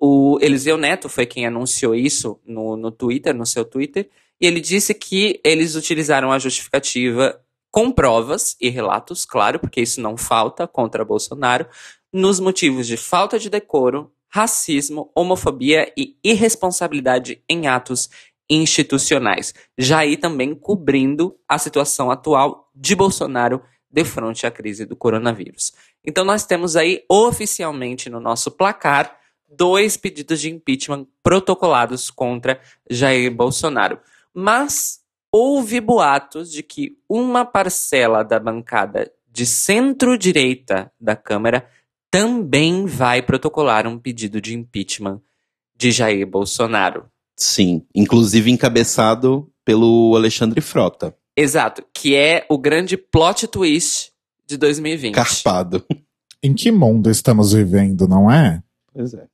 o 0.00 0.38
Eliseu 0.40 0.76
Neto 0.76 1.08
foi 1.08 1.26
quem 1.26 1.46
anunciou 1.46 1.94
isso 1.94 2.38
no, 2.44 2.76
no 2.76 2.90
Twitter, 2.90 3.34
no 3.34 3.46
seu 3.46 3.64
Twitter, 3.64 4.08
e 4.40 4.46
ele 4.46 4.60
disse 4.60 4.92
que 4.92 5.40
eles 5.44 5.74
utilizaram 5.74 6.32
a 6.32 6.38
justificativa 6.38 7.40
com 7.70 7.90
provas 7.90 8.56
e 8.60 8.68
relatos, 8.68 9.24
claro, 9.24 9.58
porque 9.58 9.80
isso 9.80 10.00
não 10.00 10.16
falta 10.16 10.66
contra 10.66 11.04
Bolsonaro, 11.04 11.66
nos 12.12 12.38
motivos 12.38 12.86
de 12.86 12.96
falta 12.96 13.38
de 13.38 13.50
decoro, 13.50 14.12
racismo, 14.28 15.10
homofobia 15.14 15.92
e 15.96 16.16
irresponsabilidade 16.22 17.42
em 17.48 17.66
atos 17.66 18.08
institucionais. 18.48 19.54
Já 19.78 20.00
aí 20.00 20.16
também 20.16 20.54
cobrindo 20.54 21.36
a 21.48 21.58
situação 21.58 22.10
atual 22.10 22.70
de 22.74 22.94
Bolsonaro 22.94 23.62
de 23.90 24.04
frente 24.04 24.46
à 24.46 24.50
crise 24.50 24.84
do 24.84 24.96
coronavírus. 24.96 25.72
Então 26.04 26.24
nós 26.24 26.44
temos 26.44 26.74
aí 26.74 27.04
oficialmente 27.08 28.10
no 28.10 28.20
nosso 28.20 28.50
placar 28.50 29.16
dois 29.48 29.96
pedidos 29.96 30.40
de 30.40 30.50
impeachment 30.50 31.06
protocolados 31.22 32.10
contra 32.10 32.60
Jair 32.90 33.32
Bolsonaro. 33.32 34.00
Mas 34.34 35.00
houve 35.30 35.80
boatos 35.80 36.50
de 36.50 36.62
que 36.62 36.98
uma 37.08 37.44
parcela 37.44 38.24
da 38.24 38.40
bancada 38.40 39.10
de 39.30 39.46
centro-direita 39.46 40.92
da 41.00 41.16
Câmara 41.16 41.68
também 42.10 42.86
vai 42.86 43.22
protocolar 43.22 43.86
um 43.86 43.98
pedido 43.98 44.40
de 44.40 44.54
impeachment 44.54 45.20
de 45.76 45.90
Jair 45.90 46.26
Bolsonaro. 46.26 47.10
Sim. 47.36 47.82
Inclusive 47.94 48.50
encabeçado 48.50 49.50
pelo 49.64 50.14
Alexandre 50.16 50.60
Frota. 50.60 51.14
Exato, 51.36 51.84
que 51.92 52.14
é 52.14 52.46
o 52.48 52.56
grande 52.58 52.96
plot 52.96 53.46
twist 53.48 54.12
de 54.46 54.56
2020. 54.56 55.14
Carpado. 55.14 55.84
Em 56.42 56.54
que 56.54 56.70
mundo 56.70 57.10
estamos 57.10 57.52
vivendo, 57.52 58.06
não 58.06 58.30
é? 58.30 58.62
Pois 58.92 59.14
é. 59.14 59.26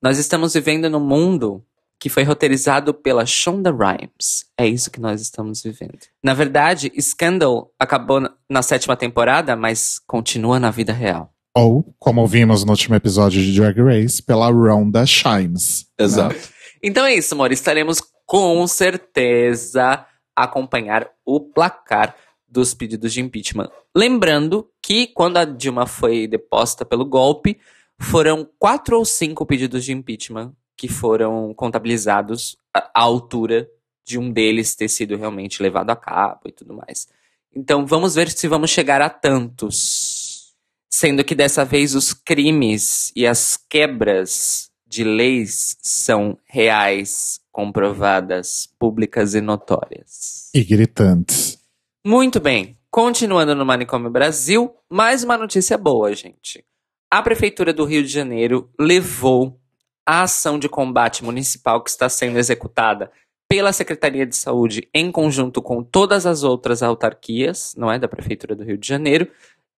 Nós 0.00 0.18
estamos 0.18 0.54
vivendo 0.54 0.88
num 0.88 1.00
mundo 1.04 1.62
que 2.00 2.08
foi 2.08 2.22
roteirizado 2.24 2.92
pela 2.94 3.24
Shonda 3.26 3.70
Rhimes. 3.70 4.46
É 4.58 4.66
isso 4.66 4.90
que 4.90 5.00
nós 5.00 5.20
estamos 5.20 5.62
vivendo. 5.62 5.98
Na 6.22 6.34
verdade, 6.34 6.90
Scandal 7.00 7.70
acabou 7.78 8.20
na- 8.50 8.62
sétima 8.62 8.96
temporada, 8.96 9.54
mas 9.54 10.00
continua 10.06 10.58
na 10.58 10.70
vida 10.70 10.92
real. 10.92 11.32
Ou, 11.54 11.94
como 11.98 12.26
vimos 12.26 12.64
no 12.64 12.70
último 12.72 12.94
episódio 12.96 13.40
de 13.42 13.54
Drag 13.54 13.78
Race, 13.80 14.22
pela 14.22 14.48
Rhonda 14.50 15.04
Shimes. 15.06 15.86
Exato. 15.98 16.34
Então 16.82 17.06
é 17.06 17.14
isso, 17.14 17.34
amor. 17.34 17.52
Estaremos 17.52 18.02
com 18.26 18.66
certeza 18.66 20.04
acompanhar 20.34 21.08
o 21.24 21.38
placar 21.38 22.16
dos 22.48 22.74
pedidos 22.74 23.12
de 23.12 23.20
impeachment. 23.20 23.70
Lembrando 23.96 24.68
que 24.82 25.06
quando 25.06 25.36
a 25.36 25.44
Dilma 25.44 25.86
foi 25.86 26.26
deposta 26.26 26.84
pelo 26.84 27.04
golpe, 27.04 27.58
foram 27.98 28.48
quatro 28.58 28.98
ou 28.98 29.04
cinco 29.04 29.46
pedidos 29.46 29.84
de 29.84 29.92
impeachment 29.92 30.52
que 30.76 30.88
foram 30.88 31.54
contabilizados 31.54 32.56
à 32.74 32.90
altura 32.94 33.68
de 34.04 34.18
um 34.18 34.30
deles 34.30 34.74
ter 34.74 34.88
sido 34.88 35.16
realmente 35.16 35.62
levado 35.62 35.90
a 35.90 35.96
cabo 35.96 36.40
e 36.46 36.52
tudo 36.52 36.74
mais. 36.74 37.06
Então 37.54 37.86
vamos 37.86 38.16
ver 38.16 38.30
se 38.30 38.48
vamos 38.48 38.70
chegar 38.70 39.00
a 39.00 39.08
tantos. 39.08 40.52
Sendo 40.90 41.24
que 41.24 41.34
dessa 41.34 41.64
vez 41.64 41.94
os 41.94 42.12
crimes 42.12 43.12
e 43.14 43.26
as 43.26 43.56
quebras 43.56 44.71
de 44.92 45.04
leis 45.04 45.78
são 45.80 46.36
reais, 46.44 47.40
comprovadas, 47.50 48.68
públicas 48.78 49.34
e 49.34 49.40
notórias. 49.40 50.50
E 50.54 50.62
gritantes. 50.62 51.58
Muito 52.06 52.38
bem. 52.38 52.76
Continuando 52.90 53.54
no 53.54 53.64
Manicômio 53.64 54.10
Brasil, 54.10 54.70
mais 54.90 55.24
uma 55.24 55.38
notícia 55.38 55.78
boa, 55.78 56.14
gente. 56.14 56.62
A 57.10 57.22
Prefeitura 57.22 57.72
do 57.72 57.86
Rio 57.86 58.02
de 58.02 58.10
Janeiro 58.10 58.70
levou 58.78 59.58
a 60.04 60.24
ação 60.24 60.58
de 60.58 60.68
combate 60.68 61.24
municipal 61.24 61.82
que 61.82 61.88
está 61.88 62.10
sendo 62.10 62.38
executada 62.38 63.10
pela 63.48 63.72
Secretaria 63.72 64.26
de 64.26 64.36
Saúde 64.36 64.90
em 64.92 65.10
conjunto 65.10 65.62
com 65.62 65.82
todas 65.82 66.26
as 66.26 66.42
outras 66.42 66.82
autarquias, 66.82 67.74
não 67.78 67.90
é, 67.90 67.98
da 67.98 68.08
Prefeitura 68.08 68.54
do 68.54 68.62
Rio 68.62 68.76
de 68.76 68.86
Janeiro, 68.86 69.26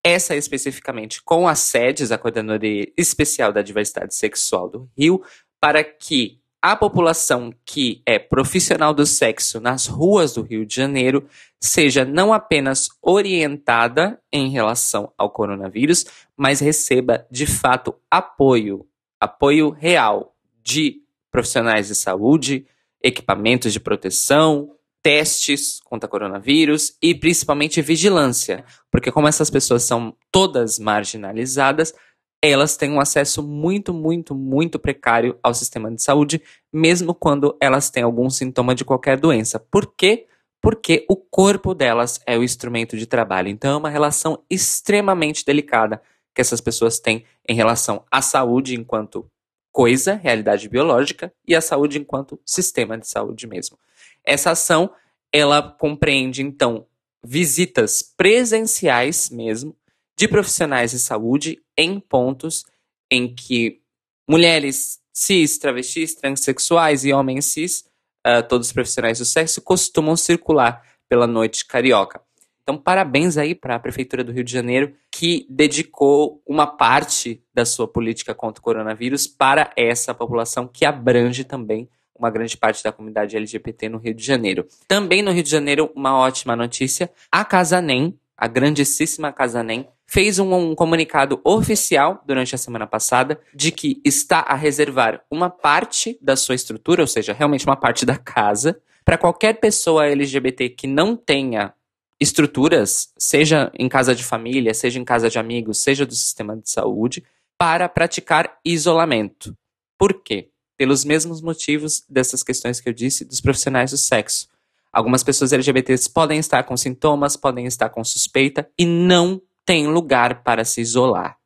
essa 0.05 0.37
especificamente 0.37 1.23
com 1.23 1.49
as 1.49 1.61
sedes, 1.61 2.12
a 2.12 2.19
Coordenadoria 2.19 2.93
Especial 2.97 3.51
da 3.53 3.62
Diversidade 3.62 4.14
Sexual 4.14 4.69
do 4.69 4.90
Rio, 4.97 5.23
para 5.59 5.83
que 5.83 6.38
a 6.61 6.77
população 6.77 7.53
que 7.64 8.03
é 8.07 8.19
profissional 8.19 8.95
do 8.95 9.05
sexo 9.05 9.61
nas 9.61 9.87
ruas 9.87 10.35
do 10.35 10.43
Rio 10.43 10.64
de 10.64 10.75
Janeiro 10.75 11.27
seja 11.61 12.05
não 12.05 12.33
apenas 12.33 12.88
orientada 13.03 14.21
em 14.33 14.51
relação 14.51 15.12
ao 15.17 15.31
coronavírus, 15.31 16.07
mas 16.37 16.61
receba 16.61 17.27
de 17.31 17.47
fato 17.47 17.95
apoio, 18.11 18.87
apoio 19.21 19.71
real 19.71 20.35
de 20.62 21.03
profissionais 21.31 21.88
de 21.88 21.95
saúde, 21.95 22.67
equipamentos 23.03 23.71
de 23.73 23.81
proteção, 23.81 24.73
testes 25.05 25.81
contra 25.85 26.09
coronavírus 26.09 26.97
e 27.03 27.14
principalmente 27.14 27.83
vigilância, 27.83 28.64
porque 28.90 29.12
como 29.12 29.29
essas 29.29 29.51
pessoas 29.51 29.83
são 29.83 30.17
todas 30.33 30.79
marginalizadas, 30.79 31.95
elas 32.43 32.79
têm 32.79 32.90
um 32.90 33.01
acesso 33.01 33.43
muito, 33.43 33.93
muito, 33.93 34.35
muito 34.35 34.79
precário 34.79 35.38
ao 35.43 35.53
sistema 35.53 35.90
de 35.95 36.03
saúde, 36.03 36.40
mesmo 36.73 37.14
quando 37.14 37.55
elas 37.61 37.90
têm 37.90 38.03
algum 38.03 38.31
sintoma 38.31 38.75
de 38.75 38.83
qualquer 38.83 39.21
doença. 39.21 39.61
Por 39.61 39.95
quê? 39.95 40.27
Porque 40.62 41.05
o 41.07 41.17
corpo 41.17 41.75
delas 41.75 42.19
é 42.27 42.38
o 42.38 42.43
instrumento 42.43 42.97
de 42.97 43.07
trabalho. 43.07 43.49
Então 43.49 43.75
é 43.75 43.77
uma 43.77 43.90
relação 43.90 44.43
extremamente 44.49 45.45
delicada 45.45 46.01
que 46.35 46.40
essas 46.40 46.62
pessoas 46.62 46.99
têm 46.99 47.25
em 47.47 47.55
relação 47.55 48.05
à 48.11 48.23
saúde 48.23 48.75
enquanto 48.75 49.27
coisa, 49.71 50.14
realidade 50.14 50.69
biológica, 50.69 51.33
e 51.47 51.55
à 51.55 51.61
saúde 51.61 51.99
enquanto 51.99 52.40
sistema 52.47 52.97
de 52.97 53.07
saúde 53.07 53.47
mesmo. 53.47 53.77
Essa 54.24 54.52
ação, 54.52 54.90
ela 55.32 55.62
compreende 55.62 56.42
então 56.42 56.87
visitas 57.24 58.02
presenciais 58.02 59.30
mesmo 59.30 59.76
de 60.16 60.28
profissionais 60.28 60.92
de 60.92 60.98
saúde 60.98 61.62
em 61.76 61.98
pontos 61.98 62.64
em 63.10 63.34
que 63.34 63.80
mulheres 64.28 65.00
cis, 65.12 65.58
travestis, 65.58 66.14
transexuais 66.14 67.04
e 67.04 67.12
homens 67.12 67.46
cis, 67.46 67.84
uh, 68.26 68.46
todos 68.48 68.72
profissionais 68.72 69.18
do 69.18 69.24
sexo, 69.24 69.60
costumam 69.62 70.16
circular 70.16 70.82
pela 71.08 71.26
noite 71.26 71.64
carioca. 71.64 72.20
Então, 72.62 72.78
parabéns 72.78 73.37
aí 73.37 73.54
para 73.54 73.74
a 73.74 73.78
Prefeitura 73.78 74.24
do 74.24 74.32
Rio 74.32 74.42
de 74.42 74.52
Janeiro, 74.52 74.94
que 75.10 75.46
dedicou 75.50 76.42
uma 76.46 76.66
parte 76.66 77.42
da 77.52 77.64
sua 77.66 77.87
política 77.87 78.34
contra 78.34 78.58
o 78.60 78.64
coronavírus 78.64 79.26
para 79.26 79.70
essa 79.76 80.14
população, 80.14 80.66
que 80.66 80.87
abrange 80.87 81.44
também 81.44 81.88
uma 82.16 82.31
grande 82.31 82.57
parte 82.57 82.83
da 82.83 82.92
comunidade 82.92 83.37
LGBT 83.37 83.88
no 83.88 83.98
Rio 83.98 84.14
de 84.14 84.24
Janeiro. 84.24 84.66
Também 84.87 85.22
no 85.22 85.33
Rio 85.33 85.42
de 85.42 85.50
Janeiro, 85.50 85.90
uma 85.94 86.16
ótima 86.16 86.55
notícia: 86.55 87.11
a 87.31 87.44
Casa 87.44 87.81
NEM, 87.81 88.18
a 88.37 88.46
grandíssima 88.46 89.33
Casa 89.33 89.62
NEM, 89.62 89.87
fez 90.07 90.38
um, 90.38 90.53
um, 90.55 90.74
comunicado 90.74 91.40
oficial 91.42 92.22
durante 92.27 92.55
a 92.55 92.59
semana 92.59 92.87
passada 92.87 93.40
de 93.55 93.72
que 93.72 94.00
está 94.05 94.40
a 94.40 94.55
reservar 94.55 95.22
uma 95.31 95.50
parte 95.50 96.18
da 96.20 96.37
sua 96.37 96.55
estrutura, 96.55 97.03
ou 97.03 97.07
seja, 97.07 97.33
realmente 97.33 97.66
uma 97.66 97.77
parte 97.77 98.05
da 98.07 98.16
casa, 98.16 98.81
para 99.05 99.18
qualquer 99.18 99.55
pessoa 99.55 100.07
LGBT 100.07 100.68
que 100.70 100.87
não 100.87 101.16
tenha 101.16 101.74
estruturas, 102.20 103.12
seja 103.18 103.70
em 103.74 103.88
casa 103.88 104.14
de 104.14 104.24
família, 104.24 104.72
seja 104.72 104.98
em 104.98 105.05
casa 105.05 105.29
de 105.29 105.38
amigos, 105.38 105.83
seja 105.83 106.07
do 106.07 106.14
sistema 106.14 106.57
de 106.57 106.70
saúde, 106.70 107.24
para 107.59 107.88
praticar 107.88 108.59
isolamento. 108.64 109.57
Por 109.98 110.22
quê? 110.22 110.50
Pelos 110.76 111.04
mesmos 111.04 111.40
motivos 111.40 112.02
dessas 112.08 112.42
questões 112.42 112.80
que 112.80 112.88
eu 112.88 112.92
disse 112.92 113.24
dos 113.24 113.40
profissionais 113.40 113.90
do 113.90 113.96
sexo. 113.96 114.48
Algumas 114.92 115.22
pessoas 115.22 115.52
LGBTs 115.52 116.08
podem 116.10 116.38
estar 116.38 116.62
com 116.64 116.76
sintomas, 116.76 117.37
podem 117.37 117.66
estar 117.66 117.88
com 117.88 118.04
suspeita 118.04 118.68
e 118.78 118.87
não 118.87 119.40
tem 119.64 119.87
lugar 119.87 120.42
para 120.42 120.64
se 120.64 120.80
isolar. 120.80 121.37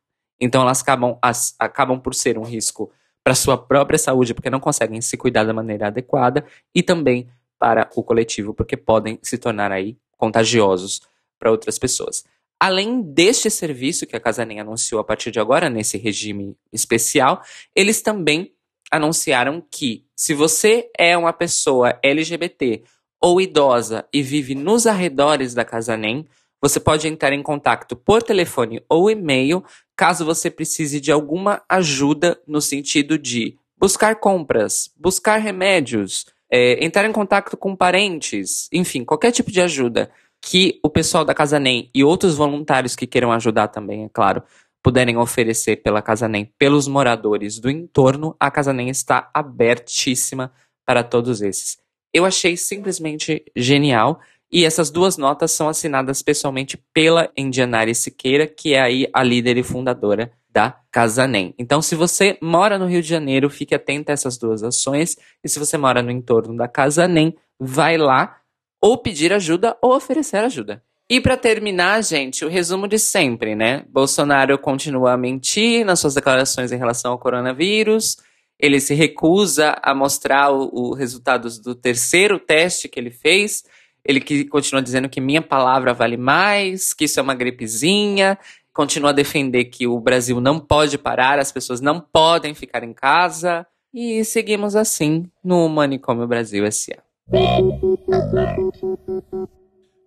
Então 0.40 0.62
elas 0.62 0.82
acabam, 0.82 1.18
as, 1.22 1.54
acabam 1.58 2.00
por 2.00 2.14
ser 2.14 2.38
um 2.38 2.42
risco 2.42 2.90
para 3.24 3.34
sua 3.34 3.58
própria 3.58 3.98
saúde, 3.98 4.32
porque 4.32 4.50
não 4.50 4.60
conseguem 4.60 5.00
se 5.00 5.16
cuidar 5.16 5.44
da 5.44 5.52
maneira 5.52 5.88
adequada, 5.88 6.46
e 6.74 6.82
também 6.82 7.28
para 7.58 7.90
o 7.94 8.02
coletivo, 8.02 8.54
porque 8.54 8.76
podem 8.76 9.18
se 9.22 9.36
tornar 9.36 9.72
aí 9.72 9.98
contagiosos 10.16 11.02
para 11.38 11.50
outras 11.50 11.78
pessoas. 11.78 12.24
Além 12.60 13.02
deste 13.02 13.50
serviço 13.50 14.06
que 14.06 14.16
a 14.16 14.20
Casanem 14.20 14.60
anunciou 14.60 15.00
a 15.00 15.04
partir 15.04 15.30
de 15.30 15.38
agora, 15.38 15.68
nesse 15.68 15.96
regime 15.96 16.56
especial, 16.72 17.42
eles 17.74 18.00
também 18.02 18.52
anunciaram 18.90 19.62
que, 19.70 20.04
se 20.16 20.34
você 20.34 20.90
é 20.96 21.16
uma 21.16 21.32
pessoa 21.32 21.98
LGBT 22.02 22.82
ou 23.20 23.40
idosa 23.40 24.06
e 24.12 24.22
vive 24.22 24.54
nos 24.54 24.86
arredores 24.86 25.54
da 25.54 25.64
Casanem, 25.64 26.26
você 26.60 26.80
pode 26.80 27.06
entrar 27.06 27.32
em 27.32 27.42
contato 27.42 27.96
por 27.96 28.22
telefone 28.22 28.82
ou 28.88 29.10
e-mail 29.10 29.64
caso 29.96 30.24
você 30.24 30.50
precise 30.50 31.00
de 31.00 31.12
alguma 31.12 31.62
ajuda 31.68 32.40
no 32.46 32.60
sentido 32.60 33.18
de 33.18 33.56
buscar 33.76 34.16
compras, 34.16 34.90
buscar 34.96 35.36
remédios, 35.36 36.26
é, 36.50 36.84
entrar 36.84 37.04
em 37.04 37.12
contato 37.12 37.56
com 37.56 37.76
parentes, 37.76 38.68
enfim, 38.72 39.04
qualquer 39.04 39.30
tipo 39.30 39.52
de 39.52 39.60
ajuda 39.60 40.10
que 40.40 40.78
o 40.82 40.90
pessoal 40.90 41.24
da 41.24 41.34
Casa 41.34 41.58
NEM 41.58 41.90
e 41.94 42.04
outros 42.04 42.36
voluntários 42.36 42.94
que 42.94 43.06
queiram 43.06 43.32
ajudar 43.32 43.68
também, 43.68 44.04
é 44.04 44.08
claro, 44.08 44.42
puderem 44.88 45.18
oferecer 45.18 45.82
pela 45.82 46.00
Casa 46.00 46.26
NEM, 46.26 46.50
pelos 46.58 46.88
moradores 46.88 47.58
do 47.58 47.70
entorno, 47.70 48.34
a 48.40 48.50
Casa 48.50 48.72
NEM 48.72 48.88
está 48.88 49.30
abertíssima 49.34 50.50
para 50.86 51.04
todos 51.04 51.42
esses. 51.42 51.76
Eu 52.10 52.24
achei 52.24 52.56
simplesmente 52.56 53.44
genial 53.54 54.18
e 54.50 54.64
essas 54.64 54.88
duas 54.88 55.18
notas 55.18 55.50
são 55.50 55.68
assinadas 55.68 56.22
pessoalmente 56.22 56.82
pela 56.94 57.30
Indianari 57.36 57.94
Siqueira, 57.94 58.46
que 58.46 58.72
é 58.72 58.80
aí 58.80 59.06
a 59.12 59.22
líder 59.22 59.58
e 59.58 59.62
fundadora 59.62 60.32
da 60.48 60.80
Casanem. 60.90 61.54
Então, 61.58 61.82
se 61.82 61.94
você 61.94 62.38
mora 62.40 62.78
no 62.78 62.86
Rio 62.86 63.02
de 63.02 63.08
Janeiro, 63.08 63.50
fique 63.50 63.74
atento 63.74 64.10
a 64.10 64.14
essas 64.14 64.38
duas 64.38 64.62
ações. 64.62 65.18
E 65.44 65.50
se 65.50 65.58
você 65.58 65.76
mora 65.76 66.00
no 66.00 66.10
entorno 66.10 66.56
da 66.56 66.66
Casanem, 66.66 67.36
vai 67.60 67.98
lá 67.98 68.40
ou 68.80 68.96
pedir 68.96 69.34
ajuda 69.34 69.76
ou 69.82 69.94
oferecer 69.94 70.38
ajuda. 70.38 70.82
E 71.10 71.20
para 71.20 71.36
terminar, 71.36 72.02
gente, 72.02 72.44
o 72.44 72.48
resumo 72.48 72.86
de 72.86 72.98
sempre, 72.98 73.54
né? 73.54 73.84
Bolsonaro 73.88 74.58
continua 74.58 75.12
a 75.12 75.16
mentir 75.16 75.84
nas 75.84 76.00
suas 76.00 76.14
declarações 76.14 76.70
em 76.70 76.76
relação 76.76 77.12
ao 77.12 77.18
coronavírus. 77.18 78.16
Ele 78.58 78.78
se 78.78 78.94
recusa 78.94 79.76
a 79.82 79.94
mostrar 79.94 80.52
os 80.52 80.98
resultados 80.98 81.58
do 81.58 81.74
terceiro 81.74 82.38
teste 82.38 82.88
que 82.88 83.00
ele 83.00 83.10
fez 83.10 83.64
ele 84.08 84.20
que 84.20 84.46
continua 84.46 84.80
dizendo 84.80 85.08
que 85.08 85.20
minha 85.20 85.42
palavra 85.42 85.92
vale 85.92 86.16
mais, 86.16 86.94
que 86.94 87.04
isso 87.04 87.20
é 87.20 87.22
uma 87.22 87.34
gripezinha, 87.34 88.38
continua 88.72 89.10
a 89.10 89.12
defender 89.12 89.66
que 89.66 89.86
o 89.86 90.00
Brasil 90.00 90.40
não 90.40 90.58
pode 90.58 90.96
parar, 90.96 91.38
as 91.38 91.52
pessoas 91.52 91.82
não 91.82 92.00
podem 92.00 92.54
ficar 92.54 92.82
em 92.82 92.94
casa. 92.94 93.66
E 93.92 94.24
seguimos 94.24 94.74
assim 94.74 95.30
no 95.44 95.68
Manicômio 95.68 96.26
Brasil 96.26 96.64
S.A. 96.64 97.02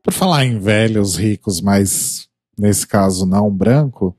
Por 0.03 0.13
falar 0.13 0.45
em 0.45 0.57
velhos 0.57 1.15
ricos, 1.15 1.61
mas 1.61 2.27
nesse 2.57 2.87
caso 2.87 3.25
não 3.25 3.51
branco, 3.51 4.17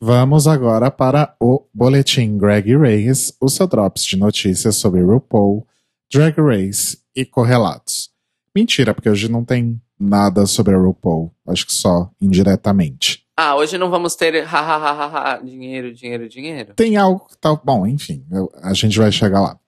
vamos 0.00 0.48
agora 0.48 0.90
para 0.90 1.36
o 1.40 1.64
Boletim 1.72 2.36
Greg 2.36 2.76
Race, 2.76 3.32
o 3.40 3.48
seu 3.48 3.68
drops 3.68 4.04
de 4.04 4.16
notícias 4.16 4.76
sobre 4.76 5.00
RuPaul, 5.00 5.64
Drag 6.12 6.34
Race 6.40 6.98
e 7.14 7.24
correlatos. 7.24 8.10
Mentira, 8.54 8.92
porque 8.92 9.08
hoje 9.08 9.30
não 9.30 9.44
tem 9.44 9.80
nada 9.98 10.44
sobre 10.44 10.74
a 10.74 10.78
RuPaul. 10.78 11.32
Acho 11.46 11.66
que 11.66 11.72
só 11.72 12.10
indiretamente. 12.20 13.24
Ah, 13.36 13.54
hoje 13.56 13.78
não 13.78 13.90
vamos 13.90 14.14
ter 14.16 14.44
ha, 14.44 14.58
ha, 14.58 14.76
ha, 14.76 14.90
ha, 14.90 15.32
ha 15.34 15.38
dinheiro, 15.38 15.94
dinheiro, 15.94 16.28
dinheiro. 16.28 16.74
Tem 16.74 16.96
algo 16.96 17.26
que 17.28 17.38
tá. 17.38 17.54
Bom, 17.54 17.86
enfim, 17.86 18.26
eu, 18.30 18.50
a 18.60 18.74
gente 18.74 18.98
vai 18.98 19.10
chegar 19.10 19.40
lá. 19.40 19.58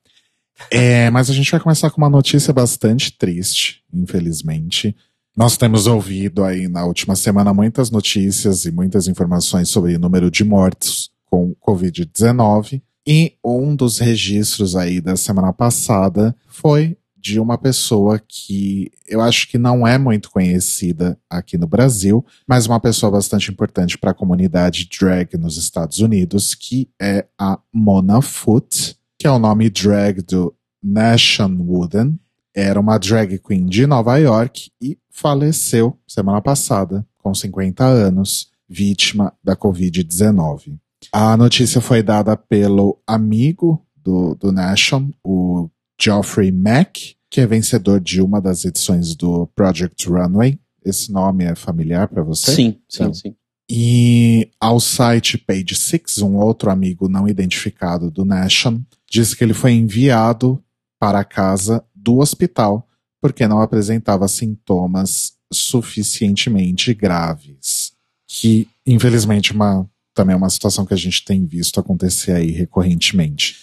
É, 0.71 1.11
mas 1.11 1.31
a 1.31 1.33
gente 1.33 1.51
vai 1.51 1.61
começar 1.61 1.91
com 1.91 1.99
uma 1.99 2.11
notícia 2.11 2.53
bastante 2.53 3.17
triste, 3.17 3.83
infelizmente. 3.93 4.95
Nós 5.37 5.57
temos 5.57 5.89
ouvido 5.89 6.45
aí 6.45 6.69
na 6.69 6.85
última 6.85 7.17
semana 7.17 7.53
muitas 7.53 7.91
notícias 7.91 8.67
e 8.67 8.71
muitas 8.71 9.09
informações 9.09 9.69
sobre 9.69 9.97
o 9.97 9.99
número 9.99 10.31
de 10.31 10.45
mortos 10.45 11.11
com 11.27 11.57
Covid-19. 11.57 12.81
E 13.05 13.35
um 13.45 13.75
dos 13.75 13.99
registros 13.99 14.77
aí 14.77 15.01
da 15.01 15.17
semana 15.17 15.53
passada 15.53 16.37
foi 16.47 16.97
de 17.19 17.41
uma 17.41 17.59
pessoa 17.59 18.21
que 18.21 18.93
eu 19.09 19.21
acho 19.21 19.49
que 19.49 19.59
não 19.59 19.85
é 19.85 19.99
muito 19.99 20.31
conhecida 20.31 21.19
aqui 21.29 21.59
no 21.59 21.67
Brasil, 21.67 22.25
mas 22.47 22.67
uma 22.67 22.79
pessoa 22.79 23.11
bastante 23.11 23.51
importante 23.51 23.99
para 23.99 24.13
a 24.13 24.15
comunidade 24.15 24.89
drag 24.89 25.37
nos 25.37 25.57
Estados 25.57 25.99
Unidos, 25.99 26.55
que 26.55 26.89
é 27.01 27.27
a 27.37 27.59
Mona 27.73 28.23
Foot, 28.23 28.97
que 29.19 29.27
é 29.27 29.31
o 29.31 29.39
nome 29.39 29.69
drag 29.69 30.23
do 30.23 30.55
Nation 30.83 31.57
Wooden. 31.59 32.21
Era 32.55 32.79
uma 32.79 32.99
drag 32.99 33.39
queen 33.39 33.67
de 33.67 33.87
Nova 33.87 34.17
York 34.17 34.71
e 34.81 34.97
faleceu 35.11 35.99
semana 36.07 36.41
passada, 36.41 37.05
com 37.19 37.35
50 37.35 37.85
anos, 37.85 38.49
vítima 38.69 39.33
da 39.43 39.57
Covid-19. 39.57 40.79
A 41.13 41.37
notícia 41.37 41.81
foi 41.81 42.03
dada 42.03 42.37
pelo 42.37 42.99
amigo 43.07 43.85
do, 43.97 44.35
do 44.35 44.53
Nation, 44.53 45.11
o 45.25 45.69
Geoffrey 46.01 46.53
Mack, 46.53 47.17
que 47.31 47.41
é 47.41 47.47
vencedor 47.47 48.01
de 48.01 48.23
uma 48.23 48.41
das 48.41 48.65
edições 48.65 49.17
do 49.17 49.47
Project 49.49 50.09
Runway. 50.09 50.59
Esse 50.85 51.11
nome 51.13 51.45
é 51.45 51.55
familiar 51.55 52.09
para 52.09 52.23
você? 52.23 52.53
Sim, 52.53 52.79
sim, 52.89 53.03
então, 53.03 53.15
sim. 53.15 53.35
E 53.69 54.51
ao 54.61 54.79
site 54.79 55.39
Page 55.39 55.75
Six, 55.75 56.19
um 56.19 56.37
outro 56.37 56.71
amigo 56.71 57.09
não 57.09 57.27
identificado 57.27 58.11
do 58.11 58.25
Nation, 58.25 58.81
disse 59.11 59.35
que 59.35 59.43
ele 59.43 59.55
foi 59.55 59.73
enviado 59.73 60.63
para 61.01 61.25
casa 61.25 61.83
do 62.05 62.19
hospital 62.19 62.87
porque 63.25 63.49
não 63.49 63.63
apresentava 63.63 64.29
sintomas 64.29 65.33
suficientemente 65.51 66.93
graves. 66.93 67.95
Que, 68.27 68.69
infelizmente, 68.87 69.53
uma, 69.53 69.89
também 70.13 70.35
é 70.35 70.37
uma 70.37 70.51
situação 70.51 70.85
que 70.85 70.93
a 70.93 70.99
gente 70.99 71.25
tem 71.25 71.47
visto 71.47 71.81
acontecer 71.81 72.33
aí 72.33 72.51
recorrentemente. 72.51 73.57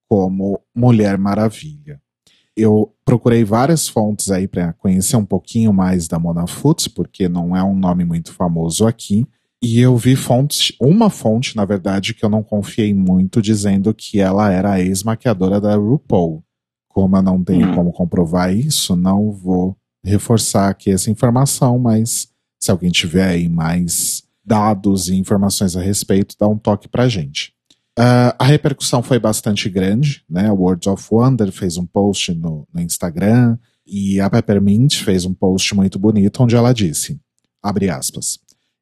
como 0.08 0.60
Mulher 0.75 1.17
Maravilha. 1.17 2.01
Eu 2.55 2.93
procurei 3.05 3.43
várias 3.43 3.88
fontes 3.88 4.29
aí 4.32 4.47
para 4.47 4.73
conhecer 4.73 5.15
um 5.15 5.25
pouquinho 5.25 5.71
mais 5.71 6.08
da 6.08 6.19
Mona 6.19 6.45
Foot, 6.47 6.89
porque 6.89 7.29
não 7.29 7.55
é 7.55 7.63
um 7.63 7.75
nome 7.75 8.03
muito 8.03 8.34
famoso 8.34 8.86
aqui. 8.86 9.25
E 9.62 9.79
eu 9.79 9.95
vi 9.97 10.15
fontes, 10.15 10.73
uma 10.79 11.10
fonte, 11.10 11.55
na 11.55 11.65
verdade, 11.65 12.13
que 12.13 12.23
eu 12.23 12.29
não 12.29 12.41
confiei 12.41 12.93
muito, 12.93 13.41
dizendo 13.41 13.93
que 13.93 14.19
ela 14.19 14.51
era 14.51 14.73
a 14.73 14.82
ex-maquiadora 14.82 15.60
da 15.60 15.75
RuPaul. 15.75 16.43
Como 16.88 17.15
eu 17.15 17.21
não 17.21 17.43
tenho 17.43 17.69
hum. 17.69 17.75
como 17.75 17.91
comprovar 17.91 18.53
isso, 18.53 18.95
não 18.95 19.32
vou 19.32 19.77
reforçar 20.03 20.69
aqui 20.69 20.91
essa 20.91 21.12
informação, 21.12 21.77
mas 21.77 22.28
se 22.60 22.69
alguém 22.69 22.91
tiver 22.91 23.28
aí 23.28 23.48
mais 23.48 24.24
dados 24.43 25.10
e 25.10 25.15
informações 25.15 25.76
a 25.76 25.82
respeito, 25.82 26.36
dá 26.39 26.48
um 26.48 26.58
toque 26.58 26.88
pra 26.88 27.08
gente. 27.08 27.54
Uh, 27.98 28.32
a 28.38 28.45
repercussão 28.45 29.04
foi 29.04 29.19
bastante 29.19 29.69
grande, 29.69 30.24
né? 30.30 30.52
O 30.52 30.56
Words 30.56 30.88
of 30.88 31.06
Wonder 31.12 31.52
fez 31.52 31.78
um 31.78 31.86
post 31.86 32.34
no, 32.34 32.67
no 32.74 32.82
Instagram 32.82 33.58
e 33.86 34.19
a 34.19 34.30
Peppermint 34.30 35.04
fez 35.04 35.26
um 35.26 35.34
post 35.34 35.76
muito 35.76 36.00
bonito 36.00 36.41
onde 36.41 36.56
ela 36.56 36.74
disse, 36.74 37.19
abre 37.62 37.89
aspas, 37.89 38.39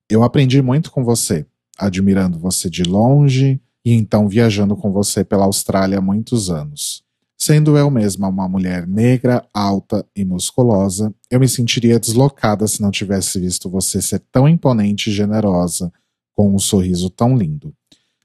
eu 0.09 0.23
aprendi 0.23 0.61
muito 0.61 0.91
com 0.91 1.03
você, 1.03 1.45
admirando 1.77 2.37
você 2.37 2.69
de 2.69 2.83
longe 2.83 3.59
e 3.83 3.93
então 3.93 4.27
viajando 4.27 4.75
com 4.75 4.91
você 4.91 5.23
pela 5.23 5.45
Austrália 5.45 5.97
há 5.97 6.01
muitos 6.01 6.49
anos. 6.49 7.03
Sendo 7.39 7.77
eu 7.77 7.91
mesma 7.91 8.27
uma 8.27 8.49
mulher 8.49 8.87
negra, 8.87 9.47
alta 9.53 10.03
e 10.15 10.25
musculosa, 10.25 11.13
eu 11.29 11.39
me 11.39 11.47
sentiria 11.47 11.99
deslocada 11.99 12.67
se 12.67 12.81
não 12.81 12.89
tivesse 12.89 13.39
visto 13.39 13.69
você 13.69 14.01
ser 14.01 14.19
tão 14.31 14.49
imponente 14.49 15.11
e 15.11 15.13
generosa, 15.13 15.93
com 16.33 16.53
um 16.53 16.57
sorriso 16.57 17.09
tão 17.11 17.37
lindo. 17.37 17.75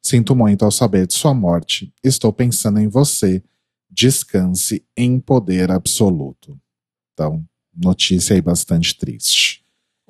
Sinto 0.03 0.35
muito 0.35 0.65
ao 0.65 0.71
saber 0.71 1.07
de 1.07 1.15
sua 1.15 1.35
morte. 1.35 1.93
Estou 2.03 2.33
pensando 2.33 2.81
em 2.81 2.89
você. 2.89 3.43
Descanse 3.91 4.83
em 4.97 5.21
poder 5.21 5.71
absoluto. 5.71 6.59
Então, 7.13 7.45
notícia 7.75 8.35
aí 8.35 8.41
bastante 8.41 8.97
triste. 8.97 9.62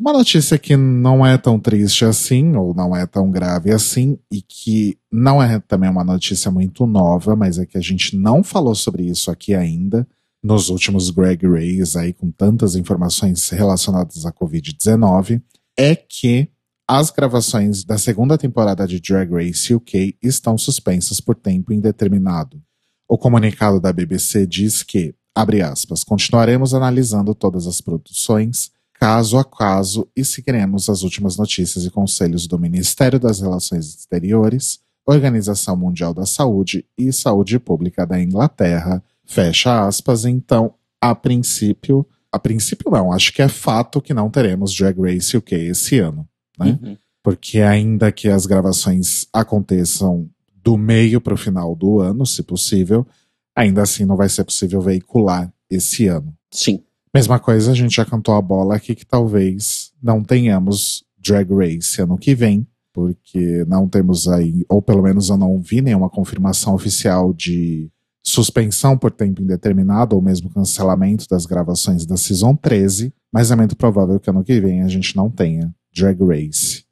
Uma 0.02 0.14
notícia 0.14 0.58
que 0.58 0.76
não 0.76 1.24
é 1.24 1.38
tão 1.38 1.60
triste 1.60 2.04
assim, 2.04 2.56
ou 2.56 2.74
não 2.74 2.96
é 2.96 3.06
tão 3.06 3.30
grave 3.30 3.70
assim, 3.70 4.18
e 4.32 4.42
que 4.42 4.98
não 5.12 5.40
é 5.40 5.60
também 5.60 5.88
uma 5.88 6.02
notícia 6.02 6.50
muito 6.50 6.88
nova, 6.88 7.36
mas 7.36 7.56
é 7.56 7.64
que 7.64 7.78
a 7.78 7.80
gente 7.80 8.16
não 8.16 8.42
falou 8.42 8.74
sobre 8.74 9.04
isso 9.04 9.30
aqui 9.30 9.54
ainda, 9.54 10.04
nos 10.42 10.70
últimos 10.70 11.08
Greg 11.10 11.46
Rays 11.46 11.94
aí 11.94 12.12
com 12.12 12.32
tantas 12.32 12.74
informações 12.74 13.48
relacionadas 13.50 14.26
à 14.26 14.32
Covid-19, 14.32 15.40
é 15.78 15.94
que 15.94 16.48
as 16.88 17.12
gravações 17.12 17.84
da 17.84 17.96
segunda 17.96 18.36
temporada 18.36 18.88
de 18.88 18.98
Drag 18.98 19.30
Race 19.30 19.72
UK 19.72 20.16
estão 20.20 20.58
suspensas 20.58 21.20
por 21.20 21.36
tempo 21.36 21.72
indeterminado. 21.72 22.60
O 23.08 23.16
comunicado 23.16 23.80
da 23.80 23.92
BBC 23.92 24.48
diz 24.48 24.82
que, 24.82 25.14
abre 25.32 25.62
aspas, 25.62 26.02
continuaremos 26.02 26.74
analisando 26.74 27.36
todas 27.36 27.68
as 27.68 27.80
produções 27.80 28.72
caso 29.02 29.36
a 29.36 29.44
caso 29.44 30.08
e 30.14 30.24
seguiremos 30.24 30.88
as 30.88 31.02
últimas 31.02 31.36
notícias 31.36 31.84
e 31.84 31.90
conselhos 31.90 32.46
do 32.46 32.56
Ministério 32.56 33.18
das 33.18 33.40
Relações 33.40 33.96
Exteriores, 33.96 34.78
Organização 35.04 35.76
Mundial 35.76 36.14
da 36.14 36.24
Saúde 36.24 36.86
e 36.96 37.12
Saúde 37.12 37.58
Pública 37.58 38.06
da 38.06 38.22
Inglaterra. 38.22 39.02
Fecha 39.24 39.88
aspas. 39.88 40.24
Então, 40.24 40.74
a 41.00 41.16
princípio, 41.16 42.06
a 42.30 42.38
princípio 42.38 42.92
não, 42.92 43.12
acho 43.12 43.32
que 43.32 43.42
é 43.42 43.48
fato 43.48 44.00
que 44.00 44.14
não 44.14 44.30
teremos 44.30 44.72
Drag 44.72 44.96
Race 45.00 45.36
UK 45.36 45.52
esse 45.52 45.98
ano, 45.98 46.24
né? 46.56 46.78
Uhum. 46.80 46.96
Porque 47.24 47.58
ainda 47.60 48.12
que 48.12 48.28
as 48.28 48.46
gravações 48.46 49.26
aconteçam 49.32 50.30
do 50.62 50.78
meio 50.78 51.20
para 51.20 51.34
o 51.34 51.36
final 51.36 51.74
do 51.74 51.98
ano, 51.98 52.24
se 52.24 52.44
possível, 52.44 53.04
ainda 53.52 53.82
assim 53.82 54.04
não 54.04 54.16
vai 54.16 54.28
ser 54.28 54.44
possível 54.44 54.80
veicular 54.80 55.52
esse 55.68 56.06
ano. 56.06 56.32
Sim. 56.52 56.84
Mesma 57.14 57.38
coisa, 57.38 57.72
a 57.72 57.74
gente 57.74 57.94
já 57.94 58.06
cantou 58.06 58.34
a 58.34 58.40
bola 58.40 58.76
aqui 58.76 58.94
que 58.94 59.04
talvez 59.04 59.92
não 60.02 60.22
tenhamos 60.22 61.04
Drag 61.18 61.52
Race 61.52 62.00
ano 62.00 62.16
que 62.16 62.34
vem, 62.34 62.66
porque 62.92 63.64
não 63.66 63.86
temos 63.86 64.26
aí, 64.26 64.64
ou 64.66 64.80
pelo 64.80 65.02
menos 65.02 65.28
eu 65.28 65.36
não 65.36 65.60
vi 65.60 65.82
nenhuma 65.82 66.08
confirmação 66.08 66.74
oficial 66.74 67.34
de 67.34 67.90
suspensão 68.22 68.96
por 68.96 69.10
tempo 69.10 69.42
indeterminado 69.42 70.16
ou 70.16 70.22
mesmo 70.22 70.48
cancelamento 70.48 71.26
das 71.28 71.44
gravações 71.44 72.06
da 72.06 72.16
Season 72.16 72.56
13, 72.56 73.12
mas 73.30 73.50
é 73.50 73.56
muito 73.56 73.76
provável 73.76 74.18
que 74.18 74.30
ano 74.30 74.44
que 74.44 74.58
vem 74.58 74.82
a 74.82 74.88
gente 74.88 75.14
não 75.14 75.28
tenha 75.28 75.74
Drag 75.94 76.18
Race 76.24 76.84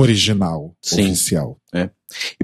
original, 0.00 0.74
Sim. 0.80 1.06
oficial. 1.06 1.58
É. 1.72 1.90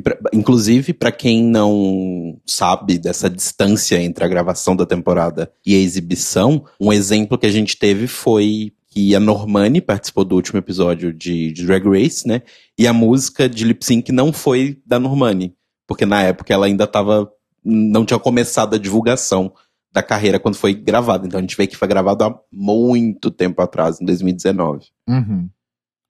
Pra, 0.02 0.18
inclusive, 0.32 0.92
para 0.92 1.10
quem 1.10 1.42
não 1.42 2.38
sabe 2.46 2.98
dessa 2.98 3.30
distância 3.30 4.00
entre 4.00 4.24
a 4.24 4.28
gravação 4.28 4.76
da 4.76 4.84
temporada 4.84 5.50
e 5.64 5.74
a 5.74 5.78
exibição, 5.78 6.64
um 6.80 6.92
exemplo 6.92 7.38
que 7.38 7.46
a 7.46 7.50
gente 7.50 7.76
teve 7.76 8.06
foi 8.06 8.72
que 8.88 9.14
a 9.14 9.20
Normani 9.20 9.80
participou 9.80 10.24
do 10.24 10.36
último 10.36 10.58
episódio 10.58 11.12
de, 11.12 11.50
de 11.52 11.66
Drag 11.66 11.84
Race, 11.88 12.26
né? 12.28 12.42
E 12.78 12.86
a 12.86 12.92
música 12.92 13.48
de 13.48 13.64
lip 13.64 13.84
sync 13.84 14.12
não 14.12 14.32
foi 14.32 14.80
da 14.86 15.00
Normani, 15.00 15.54
porque 15.86 16.06
na 16.06 16.22
época 16.22 16.52
ela 16.54 16.66
ainda 16.66 16.84
estava 16.84 17.28
não 17.64 18.04
tinha 18.04 18.20
começado 18.20 18.74
a 18.74 18.78
divulgação 18.78 19.52
da 19.90 20.02
carreira 20.02 20.38
quando 20.38 20.56
foi 20.56 20.74
gravada. 20.74 21.26
Então 21.26 21.38
a 21.38 21.40
gente 21.40 21.56
vê 21.56 21.66
que 21.66 21.76
foi 21.76 21.88
gravado 21.88 22.24
há 22.24 22.38
muito 22.52 23.30
tempo 23.30 23.62
atrás, 23.62 24.00
em 24.00 24.04
2019. 24.04 24.86
Uhum. 25.08 25.48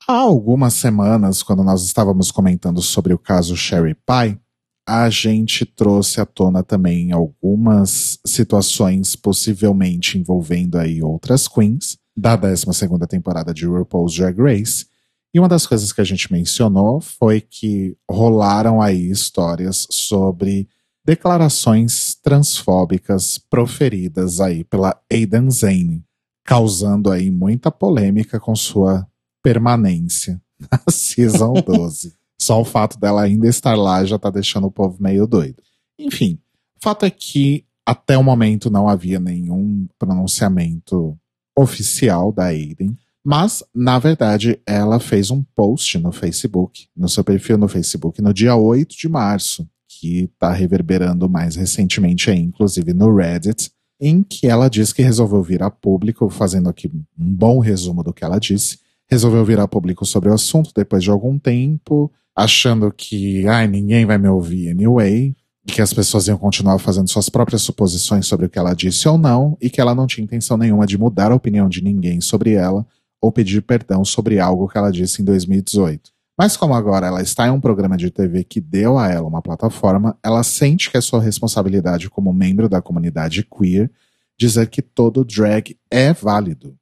Há 0.07 0.19
algumas 0.19 0.75
semanas, 0.75 1.43
quando 1.43 1.65
nós 1.65 1.83
estávamos 1.83 2.31
comentando 2.31 2.83
sobre 2.83 3.15
o 3.15 3.19
caso 3.19 3.57
Sherry 3.57 3.95
Pie, 3.95 4.39
a 4.87 5.09
gente 5.09 5.65
trouxe 5.65 6.21
à 6.21 6.27
tona 6.27 6.63
também 6.63 7.11
algumas 7.11 8.19
situações 8.27 9.17
possivelmente 9.17 10.19
envolvendo 10.19 10.77
aí 10.77 11.03
outras 11.03 11.49
queens 11.49 11.97
da 12.15 12.37
12 12.37 12.67
temporada 13.09 13.55
de 13.55 13.65
RuPaul's 13.65 14.15
Drag 14.15 14.39
Race. 14.39 14.87
E 15.33 15.41
uma 15.41 15.49
das 15.49 15.67
coisas 15.67 15.91
que 15.91 16.03
a 16.03 16.05
gente 16.05 16.31
mencionou 16.31 17.01
foi 17.01 17.41
que 17.41 17.97
rolaram 18.09 18.83
aí 18.83 19.11
histórias 19.11 19.87
sobre 19.91 20.69
declarações 21.03 22.15
transfóbicas 22.15 23.39
proferidas 23.39 24.39
aí 24.39 24.65
pela 24.65 25.01
Aidan 25.11 25.49
Zane, 25.49 26.05
causando 26.45 27.11
aí 27.11 27.31
muita 27.31 27.71
polêmica 27.71 28.39
com 28.39 28.55
sua 28.55 29.09
permanência 29.45 30.41
na 30.59 30.81
Season 30.91 31.53
12. 31.63 32.15
Só 32.41 32.61
o 32.61 32.65
fato 32.65 32.99
dela 32.99 33.23
ainda 33.23 33.47
estar 33.47 33.77
lá 33.77 34.05
já 34.05 34.19
tá 34.19 34.31
deixando 34.31 34.67
o 34.67 34.73
povo 34.73 35.01
meio 35.01 35.27
doido. 35.27 35.63
Enfim, 35.99 36.41
o 36.77 36.83
fato 36.83 37.05
é 37.05 37.11
que 37.11 37.65
até 37.87 38.19
o 38.19 38.25
momento 38.25 38.71
não 38.71 38.89
havia 38.89 39.21
nenhum 39.21 39.87
pronunciamento 39.99 41.17
oficial 41.57 42.33
da 42.33 42.47
Aiden, 42.47 42.97
mas, 43.25 43.63
na 43.75 43.99
verdade, 43.99 44.61
ela 44.67 44.99
fez 44.99 45.31
um 45.31 45.43
post 45.55 45.99
no 45.99 46.13
Facebook, 46.13 46.89
no 46.95 47.09
seu 47.09 47.25
perfil 47.25 47.57
no 47.57 47.69
Facebook, 47.69 48.21
no 48.21 48.35
dia 48.35 48.55
8 48.55 48.95
de 48.97 49.09
março, 49.09 49.67
que 49.89 50.25
está 50.25 50.53
reverberando 50.53 51.29
mais 51.29 51.57
recentemente 51.57 52.31
aí, 52.31 52.39
inclusive 52.39 52.93
no 52.93 53.15
Reddit, 53.15 53.71
em 53.99 54.23
que 54.23 54.47
ela 54.47 54.69
diz 54.69 54.93
que 54.93 55.03
resolveu 55.03 55.43
vir 55.43 55.63
a 55.63 55.71
público, 55.71 56.29
fazendo 56.29 56.69
aqui 56.69 56.89
um 56.89 57.35
bom 57.35 57.61
resumo 57.61 58.03
do 58.03 58.13
que 58.13 58.25
ela 58.25 58.39
disse, 58.39 58.79
resolveu 59.09 59.45
vir 59.45 59.59
a 59.61 59.69
público 59.69 60.05
sobre 60.05 60.29
o 60.29 60.35
assunto 60.35 60.71
depois 60.75 61.03
de 61.03 61.11
algum 61.11 61.39
tempo, 61.39 62.11
achando 62.35 62.93
que, 62.93 63.47
ai, 63.47 63.67
ninguém 63.69 64.05
vai 64.05 64.19
me 64.19 64.29
ouvir 64.29 64.71
anyway, 64.71 65.35
e 65.67 65.73
que 65.73 65.81
as 65.81 65.93
pessoas 65.93 66.27
iam 66.27 66.37
continuar 66.37 66.79
fazendo 66.79 67.09
suas 67.09 67.29
próprias 67.29 67.63
suposições 67.63 68.27
sobre 68.27 68.47
o 68.47 68.51
que 68.51 68.59
ela 68.59 68.75
disse 68.75 69.09
ou 69.09 69.17
não, 69.17 69.57
e 69.61 69.71
que 69.71 69.81
ela 69.81 69.95
não 69.95 70.07
tinha 70.07 70.25
intenção 70.25 70.57
nenhuma 70.57 70.87
de 70.87 70.99
mudar 70.99 71.33
a 71.33 71.35
opinião 71.35 71.69
de 71.69 71.83
ninguém 71.83 72.21
sobre 72.21 72.53
ela 72.53 72.87
ou 73.21 73.33
pedir 73.33 73.63
perdão 73.63 74.05
sobre 74.05 74.39
algo 74.39 74.69
que 74.69 74.77
ela 74.77 74.91
disse 74.91 75.23
em 75.23 75.25
2018. 75.25 76.13
Mas 76.37 76.57
como 76.57 76.75
agora 76.75 77.07
ela 77.07 77.23
está 77.23 77.47
em 77.47 77.51
um 77.51 77.61
programa 77.61 77.97
de 77.97 78.11
TV 78.11 78.45
que 78.45 78.61
deu 78.61 78.99
a 78.99 79.09
ela 79.09 79.27
uma 79.27 79.41
plataforma, 79.41 80.19
ela 80.23 80.43
sente 80.43 80.91
que 80.91 80.97
é 80.97 81.01
sua 81.01 81.23
responsabilidade 81.23 82.11
como 82.11 82.33
membro 82.33 82.69
da 82.69 82.83
comunidade 82.83 83.45
queer 83.45 83.91
dizer 84.37 84.69
que 84.69 84.83
todo 84.83 85.25
drag 85.25 85.77
é 85.91 86.13
válido. 86.13 86.77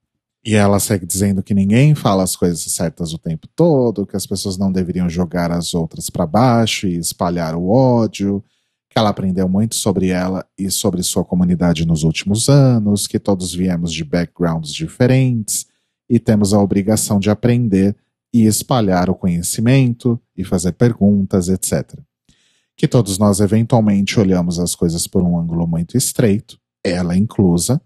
E 0.44 0.54
ela 0.54 0.80
segue 0.80 1.06
dizendo 1.06 1.42
que 1.42 1.54
ninguém 1.54 1.94
fala 1.94 2.24
as 2.24 2.34
coisas 2.34 2.60
certas 2.60 3.12
o 3.12 3.18
tempo 3.18 3.46
todo, 3.54 4.06
que 4.06 4.16
as 4.16 4.26
pessoas 4.26 4.58
não 4.58 4.72
deveriam 4.72 5.08
jogar 5.08 5.52
as 5.52 5.72
outras 5.72 6.10
para 6.10 6.26
baixo 6.26 6.88
e 6.88 6.96
espalhar 6.96 7.54
o 7.54 7.68
ódio, 7.68 8.42
que 8.90 8.98
ela 8.98 9.10
aprendeu 9.10 9.48
muito 9.48 9.76
sobre 9.76 10.08
ela 10.08 10.44
e 10.58 10.70
sobre 10.70 11.02
sua 11.02 11.24
comunidade 11.24 11.86
nos 11.86 12.02
últimos 12.02 12.48
anos, 12.48 13.06
que 13.06 13.20
todos 13.20 13.54
viemos 13.54 13.92
de 13.92 14.04
backgrounds 14.04 14.72
diferentes 14.72 15.66
e 16.10 16.18
temos 16.18 16.52
a 16.52 16.60
obrigação 16.60 17.20
de 17.20 17.30
aprender 17.30 17.96
e 18.34 18.44
espalhar 18.44 19.08
o 19.08 19.14
conhecimento 19.14 20.20
e 20.36 20.42
fazer 20.42 20.72
perguntas, 20.72 21.48
etc. 21.48 21.98
Que 22.76 22.88
todos 22.88 23.16
nós 23.16 23.40
eventualmente 23.40 24.18
olhamos 24.18 24.58
as 24.58 24.74
coisas 24.74 25.06
por 25.06 25.22
um 25.22 25.38
ângulo 25.38 25.66
muito 25.66 25.96
estreito, 25.96 26.58
ela 26.84 27.16
inclusa, 27.16 27.80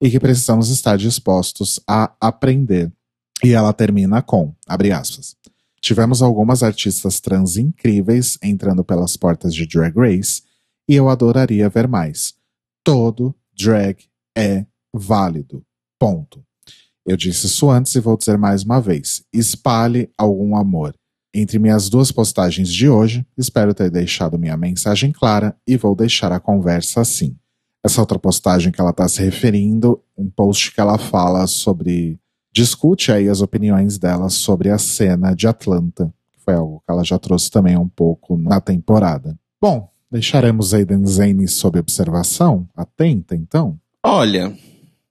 e 0.00 0.10
que 0.10 0.20
precisamos 0.20 0.70
estar 0.70 0.96
dispostos 0.96 1.80
a 1.86 2.12
aprender. 2.20 2.92
E 3.42 3.52
ela 3.52 3.72
termina 3.72 4.22
com, 4.22 4.54
abre 4.66 4.92
aspas, 4.92 5.36
tivemos 5.80 6.22
algumas 6.22 6.62
artistas 6.62 7.20
trans 7.20 7.56
incríveis 7.56 8.38
entrando 8.42 8.84
pelas 8.84 9.16
portas 9.16 9.54
de 9.54 9.66
Drag 9.66 9.96
Race 9.96 10.42
e 10.88 10.94
eu 10.94 11.08
adoraria 11.08 11.68
ver 11.68 11.86
mais. 11.86 12.34
Todo 12.82 13.34
drag 13.56 14.04
é 14.36 14.64
válido. 14.92 15.64
Ponto. 15.98 16.44
Eu 17.06 17.16
disse 17.16 17.46
isso 17.46 17.70
antes 17.70 17.94
e 17.94 18.00
vou 18.00 18.16
dizer 18.16 18.38
mais 18.38 18.64
uma 18.64 18.80
vez. 18.80 19.24
Espalhe 19.32 20.10
algum 20.16 20.56
amor. 20.56 20.94
Entre 21.34 21.58
minhas 21.58 21.88
duas 21.88 22.10
postagens 22.10 22.72
de 22.72 22.88
hoje, 22.88 23.26
espero 23.36 23.74
ter 23.74 23.90
deixado 23.90 24.38
minha 24.38 24.56
mensagem 24.56 25.12
clara 25.12 25.56
e 25.66 25.76
vou 25.76 25.94
deixar 25.94 26.32
a 26.32 26.40
conversa 26.40 27.00
assim. 27.00 27.36
Essa 27.84 28.00
outra 28.00 28.18
postagem 28.18 28.72
que 28.72 28.80
ela 28.80 28.90
está 28.90 29.08
se 29.08 29.22
referindo, 29.22 30.00
um 30.16 30.28
post 30.28 30.74
que 30.74 30.80
ela 30.80 30.98
fala 30.98 31.46
sobre. 31.46 32.18
discute 32.52 33.12
aí 33.12 33.28
as 33.28 33.40
opiniões 33.40 33.98
dela 33.98 34.28
sobre 34.28 34.70
a 34.70 34.78
cena 34.78 35.34
de 35.34 35.46
Atlanta, 35.46 36.12
que 36.32 36.40
foi 36.40 36.54
algo 36.54 36.82
que 36.84 36.92
ela 36.92 37.04
já 37.04 37.18
trouxe 37.18 37.50
também 37.50 37.76
um 37.76 37.88
pouco 37.88 38.36
na 38.36 38.60
temporada. 38.60 39.38
Bom, 39.60 39.88
deixaremos 40.10 40.74
Aiden 40.74 41.06
Zane 41.06 41.46
sob 41.46 41.78
observação, 41.78 42.68
atenta 42.74 43.36
então? 43.36 43.78
Olha, 44.04 44.56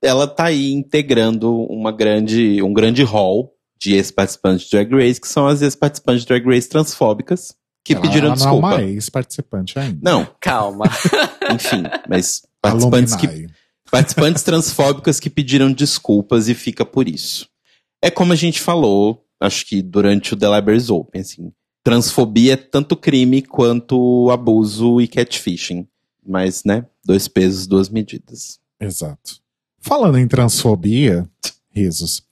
ela 0.02 0.26
tá 0.26 0.44
aí 0.46 0.72
integrando 0.72 1.54
uma 1.64 1.90
grande, 1.90 2.62
um 2.62 2.72
grande 2.72 3.02
hall 3.02 3.52
de 3.80 3.94
ex-participantes 3.94 4.66
de 4.66 4.70
Drag 4.72 4.92
Race, 4.92 5.20
que 5.20 5.28
são 5.28 5.46
as 5.46 5.62
ex-participantes 5.62 6.22
de 6.22 6.28
Drag 6.28 6.44
Race 6.44 6.68
transfóbicas, 6.68 7.56
que 7.88 7.94
ela, 7.94 8.02
pediram 8.02 8.26
ela 8.26 8.36
desculpa. 8.36 8.68
Não 8.68 8.72
é 8.72 8.76
uma 8.76 8.82
ex-participante 8.84 9.78
ainda. 9.78 9.98
Não, 10.02 10.26
Calma. 10.40 10.84
enfim, 11.52 11.82
mas 12.08 12.42
participantes, 12.60 13.16
que, 13.16 13.46
participantes 13.90 14.42
transfóbicas 14.42 15.18
que 15.18 15.30
pediram 15.30 15.72
desculpas 15.72 16.48
e 16.48 16.54
fica 16.54 16.84
por 16.84 17.08
isso. 17.08 17.48
É 18.02 18.10
como 18.10 18.32
a 18.32 18.36
gente 18.36 18.60
falou, 18.60 19.24
acho 19.40 19.66
que 19.66 19.82
durante 19.82 20.34
o 20.34 20.36
The 20.36 20.54
Libraries 20.56 20.90
Open, 20.90 21.20
assim, 21.20 21.52
transfobia 21.82 22.52
é 22.52 22.56
tanto 22.56 22.96
crime 22.96 23.42
quanto 23.42 24.30
abuso 24.30 25.00
e 25.00 25.08
catfishing. 25.08 25.88
Mas, 26.24 26.62
né, 26.64 26.84
dois 27.04 27.26
pesos, 27.26 27.66
duas 27.66 27.88
medidas. 27.88 28.58
Exato. 28.78 29.40
Falando 29.80 30.18
em 30.18 30.28
transfobia, 30.28 31.28
risos. 31.70 32.22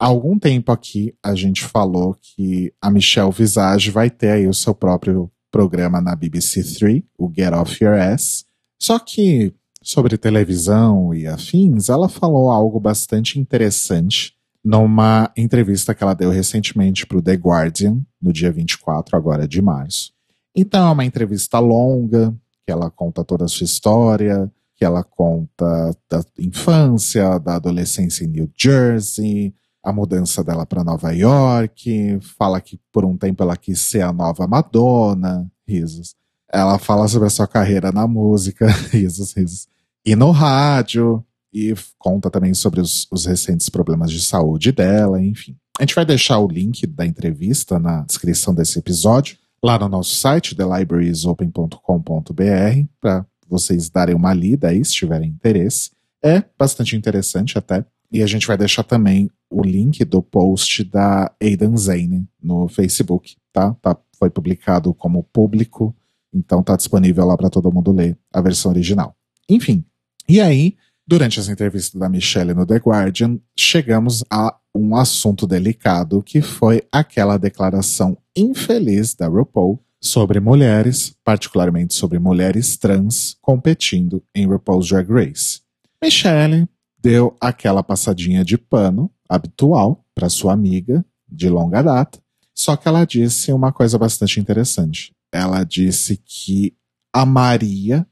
Há 0.00 0.06
algum 0.06 0.38
tempo 0.38 0.72
aqui 0.72 1.14
a 1.22 1.34
gente 1.34 1.62
falou 1.62 2.16
que 2.18 2.72
a 2.80 2.90
Michelle 2.90 3.30
Visage 3.30 3.90
vai 3.90 4.08
ter 4.08 4.30
aí 4.30 4.48
o 4.48 4.54
seu 4.54 4.74
próprio 4.74 5.30
programa 5.50 6.00
na 6.00 6.16
BBC 6.16 6.64
Three, 6.64 7.04
o 7.18 7.30
Get 7.30 7.52
Off 7.52 7.84
Your 7.84 8.00
Ass. 8.00 8.46
Só 8.78 8.98
que 8.98 9.52
sobre 9.82 10.16
televisão 10.16 11.12
e 11.12 11.26
afins, 11.26 11.90
ela 11.90 12.08
falou 12.08 12.50
algo 12.50 12.80
bastante 12.80 13.38
interessante 13.38 14.32
numa 14.64 15.30
entrevista 15.36 15.94
que 15.94 16.02
ela 16.02 16.14
deu 16.14 16.30
recentemente 16.30 17.06
para 17.06 17.18
o 17.18 17.22
The 17.22 17.34
Guardian, 17.34 18.00
no 18.22 18.32
dia 18.32 18.50
24 18.50 19.14
agora 19.14 19.46
de 19.46 19.60
março. 19.60 20.14
Então 20.56 20.88
é 20.88 20.92
uma 20.92 21.04
entrevista 21.04 21.58
longa, 21.58 22.34
que 22.64 22.72
ela 22.72 22.90
conta 22.90 23.22
toda 23.22 23.44
a 23.44 23.48
sua 23.48 23.66
história, 23.66 24.50
que 24.76 24.84
ela 24.84 25.04
conta 25.04 25.94
da 26.08 26.24
infância, 26.38 27.38
da 27.38 27.56
adolescência 27.56 28.24
em 28.24 28.28
New 28.28 28.50
Jersey, 28.56 29.54
a 29.82 29.92
mudança 29.92 30.44
dela 30.44 30.66
para 30.66 30.84
Nova 30.84 31.10
York, 31.12 32.18
fala 32.38 32.60
que 32.60 32.78
por 32.92 33.04
um 33.04 33.16
tempo 33.16 33.42
ela 33.42 33.56
quis 33.56 33.80
ser 33.80 34.02
a 34.02 34.12
nova 34.12 34.46
Madonna, 34.46 35.50
risos. 35.66 36.14
Ela 36.52 36.78
fala 36.78 37.08
sobre 37.08 37.28
a 37.28 37.30
sua 37.30 37.46
carreira 37.46 37.92
na 37.92 38.06
música, 38.06 38.66
risos, 38.90 39.34
risos. 39.34 39.68
E 40.04 40.16
no 40.16 40.30
rádio, 40.30 41.24
e 41.52 41.74
conta 41.98 42.30
também 42.30 42.54
sobre 42.54 42.80
os, 42.80 43.06
os 43.10 43.26
recentes 43.26 43.68
problemas 43.68 44.10
de 44.10 44.20
saúde 44.20 44.72
dela, 44.72 45.22
enfim. 45.22 45.56
A 45.78 45.82
gente 45.82 45.94
vai 45.94 46.04
deixar 46.04 46.38
o 46.38 46.48
link 46.48 46.86
da 46.86 47.06
entrevista 47.06 47.78
na 47.78 48.02
descrição 48.02 48.54
desse 48.54 48.78
episódio, 48.78 49.36
lá 49.62 49.78
no 49.78 49.88
nosso 49.88 50.14
site, 50.14 50.54
thelibrariesopen.com.br, 50.54 52.86
para 53.00 53.26
vocês 53.48 53.90
darem 53.90 54.14
uma 54.14 54.32
lida 54.32 54.68
aí, 54.68 54.84
se 54.84 54.92
tiverem 54.92 55.30
interesse. 55.30 55.90
É 56.22 56.44
bastante 56.58 56.96
interessante 56.96 57.56
até. 57.56 57.84
E 58.12 58.22
a 58.22 58.26
gente 58.26 58.46
vai 58.46 58.56
deixar 58.56 58.82
também 58.82 59.30
o 59.48 59.62
link 59.62 60.04
do 60.04 60.22
post 60.22 60.84
da 60.84 61.32
Aidan 61.40 61.76
Zane 61.76 62.26
no 62.42 62.68
Facebook, 62.68 63.36
tá? 63.52 63.74
tá 63.74 63.96
foi 64.18 64.28
publicado 64.28 64.92
como 64.92 65.24
público, 65.24 65.96
então 66.32 66.62
tá 66.62 66.76
disponível 66.76 67.24
lá 67.24 67.36
para 67.36 67.48
todo 67.48 67.72
mundo 67.72 67.90
ler 67.90 68.18
a 68.32 68.40
versão 68.40 68.70
original. 68.70 69.16
Enfim, 69.48 69.84
e 70.28 70.40
aí, 70.40 70.76
durante 71.06 71.40
essa 71.40 71.50
entrevista 71.50 71.98
da 71.98 72.08
Michelle 72.08 72.54
no 72.54 72.66
The 72.66 72.76
Guardian, 72.76 73.38
chegamos 73.58 74.22
a 74.30 74.54
um 74.74 74.94
assunto 74.94 75.46
delicado 75.46 76.22
que 76.22 76.40
foi 76.40 76.82
aquela 76.92 77.36
declaração 77.38 78.16
infeliz 78.36 79.14
da 79.14 79.26
RuPaul 79.26 79.82
sobre 80.00 80.38
mulheres, 80.38 81.14
particularmente 81.24 81.94
sobre 81.94 82.18
mulheres 82.18 82.76
trans, 82.76 83.36
competindo 83.40 84.22
em 84.34 84.46
RuPaul's 84.46 84.88
Drag 84.88 85.10
Race. 85.10 85.60
Michelle 86.02 86.68
deu 87.02 87.36
aquela 87.40 87.82
passadinha 87.82 88.44
de 88.44 88.58
pano 88.58 89.10
habitual 89.28 90.04
para 90.14 90.28
sua 90.28 90.52
amiga 90.52 91.04
de 91.28 91.48
longa 91.48 91.82
data, 91.82 92.18
só 92.54 92.76
que 92.76 92.88
ela 92.88 93.04
disse 93.04 93.52
uma 93.52 93.72
coisa 93.72 93.98
bastante 93.98 94.40
interessante. 94.40 95.12
Ela 95.32 95.64
disse 95.64 96.16
que 96.16 96.74
amaria 97.12 98.06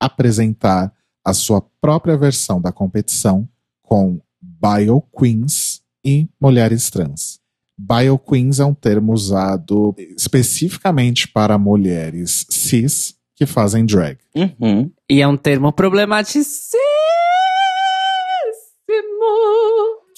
apresentar 0.00 0.92
a 1.24 1.32
sua 1.32 1.60
própria 1.80 2.16
versão 2.16 2.60
da 2.60 2.72
competição 2.72 3.48
com 3.82 4.20
Bio 4.40 5.02
Queens 5.16 5.82
e 6.04 6.28
mulheres 6.40 6.90
trans. 6.90 7.40
Bio 7.78 8.18
Queens 8.18 8.58
é 8.58 8.64
um 8.64 8.74
termo 8.74 9.12
usado 9.12 9.94
especificamente 10.16 11.28
para 11.28 11.58
mulheres 11.58 12.46
cis 12.50 13.14
que 13.36 13.46
fazem 13.46 13.86
drag. 13.86 14.18
Uhum. 14.34 14.90
E 15.08 15.20
é 15.20 15.28
um 15.28 15.36
termo 15.36 15.72
problemático. 15.72 16.44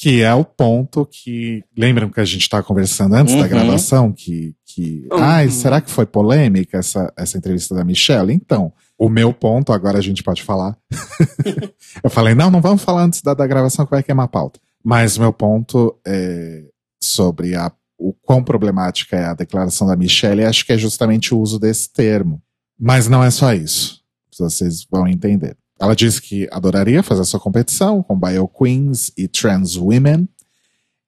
Que 0.04 0.20
é 0.20 0.34
o 0.34 0.44
ponto 0.44 1.06
que. 1.06 1.64
Lembram 1.74 2.10
que 2.10 2.20
a 2.20 2.26
gente 2.26 2.42
estava 2.42 2.62
conversando 2.62 3.14
antes 3.14 3.34
da 3.34 3.40
Uhum. 3.40 3.48
gravação? 3.48 4.12
Que. 4.12 4.54
que 4.66 5.08
Uhum. 5.10 5.18
Ai, 5.18 5.48
será 5.48 5.80
que 5.80 5.90
foi 5.90 6.04
polêmica 6.04 6.76
essa, 6.76 7.10
essa 7.16 7.38
entrevista 7.38 7.74
da 7.74 7.82
Michelle? 7.82 8.30
Então, 8.30 8.70
o 8.98 9.08
meu 9.08 9.32
ponto, 9.32 9.72
agora 9.72 9.96
a 9.96 10.02
gente 10.02 10.22
pode 10.22 10.42
falar. 10.42 10.76
Eu 12.04 12.10
falei, 12.10 12.34
não, 12.34 12.50
não 12.50 12.60
vamos 12.60 12.82
falar 12.82 13.04
antes 13.04 13.22
da, 13.22 13.32
da 13.32 13.46
gravação 13.46 13.86
que 13.86 13.92
vai 13.92 14.02
queimar 14.02 14.26
a 14.26 14.28
pauta. 14.28 14.60
Mas 14.84 15.16
o 15.16 15.22
meu 15.22 15.32
ponto 15.32 15.98
é 16.06 16.64
sobre 17.02 17.54
a, 17.56 17.72
o 17.98 18.12
quão 18.12 18.44
problemática 18.44 19.16
é 19.16 19.24
a 19.24 19.32
declaração 19.34 19.86
da 19.86 19.96
Michelle, 19.96 20.44
acho 20.44 20.66
que 20.66 20.72
é 20.74 20.76
justamente 20.76 21.32
o 21.32 21.38
uso 21.38 21.58
desse 21.58 21.90
termo. 21.90 22.42
Mas 22.78 23.08
não 23.08 23.24
é 23.24 23.30
só 23.30 23.54
isso. 23.54 24.02
Vocês 24.38 24.86
vão 24.90 25.08
entender. 25.08 25.56
Ela 25.78 25.96
disse 25.96 26.22
que 26.22 26.48
adoraria 26.52 27.02
fazer 27.02 27.24
sua 27.24 27.40
competição 27.40 28.02
com 28.02 28.18
Bio 28.18 28.48
Queens 28.48 29.10
e 29.16 29.26
Trans 29.26 29.76
Women. 29.76 30.28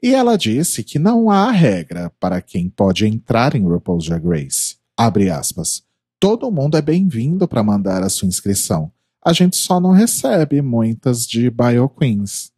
E 0.03 0.15
ela 0.15 0.37
disse 0.37 0.83
que 0.83 0.99
não 0.99 1.31
há 1.31 1.51
regra 1.51 2.13
para 2.21 2.43
quem 2.43 2.69
pode 2.69 3.07
entrar 3.07 3.55
em 3.55 3.63
RuPaul's 3.63 4.07
Drag 4.07 4.27
Race. 4.27 4.77
Abre 4.97 5.31
aspas. 5.31 5.83
Todo 6.19 6.51
mundo 6.51 6.77
é 6.77 6.83
bem-vindo 6.83 7.47
para 7.47 7.63
mandar 7.63 8.03
a 8.03 8.09
sua 8.09 8.29
inscrição. 8.29 8.91
A 9.25 9.33
gente 9.33 9.57
só 9.57 9.81
não 9.81 9.93
recebe 9.93 10.61
muitas 10.63 11.27
de 11.27 11.51
Bio 11.51 11.89
Queens. 11.89 12.51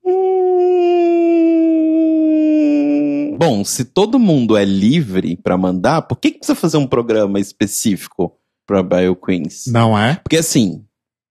Bom, 3.39 3.65
se 3.65 3.85
todo 3.85 4.19
mundo 4.19 4.57
é 4.57 4.65
livre 4.65 5.37
pra 5.37 5.57
mandar, 5.57 6.03
por 6.03 6.17
que, 6.17 6.33
que 6.33 6.39
precisa 6.39 6.57
fazer 6.57 6.77
um 6.77 6.87
programa 6.87 7.39
específico 7.39 8.37
pra 8.67 8.83
Bio 8.83 9.15
Queens? 9.15 9.67
Não 9.69 9.97
é? 9.97 10.17
Porque 10.17 10.39
assim, 10.39 10.85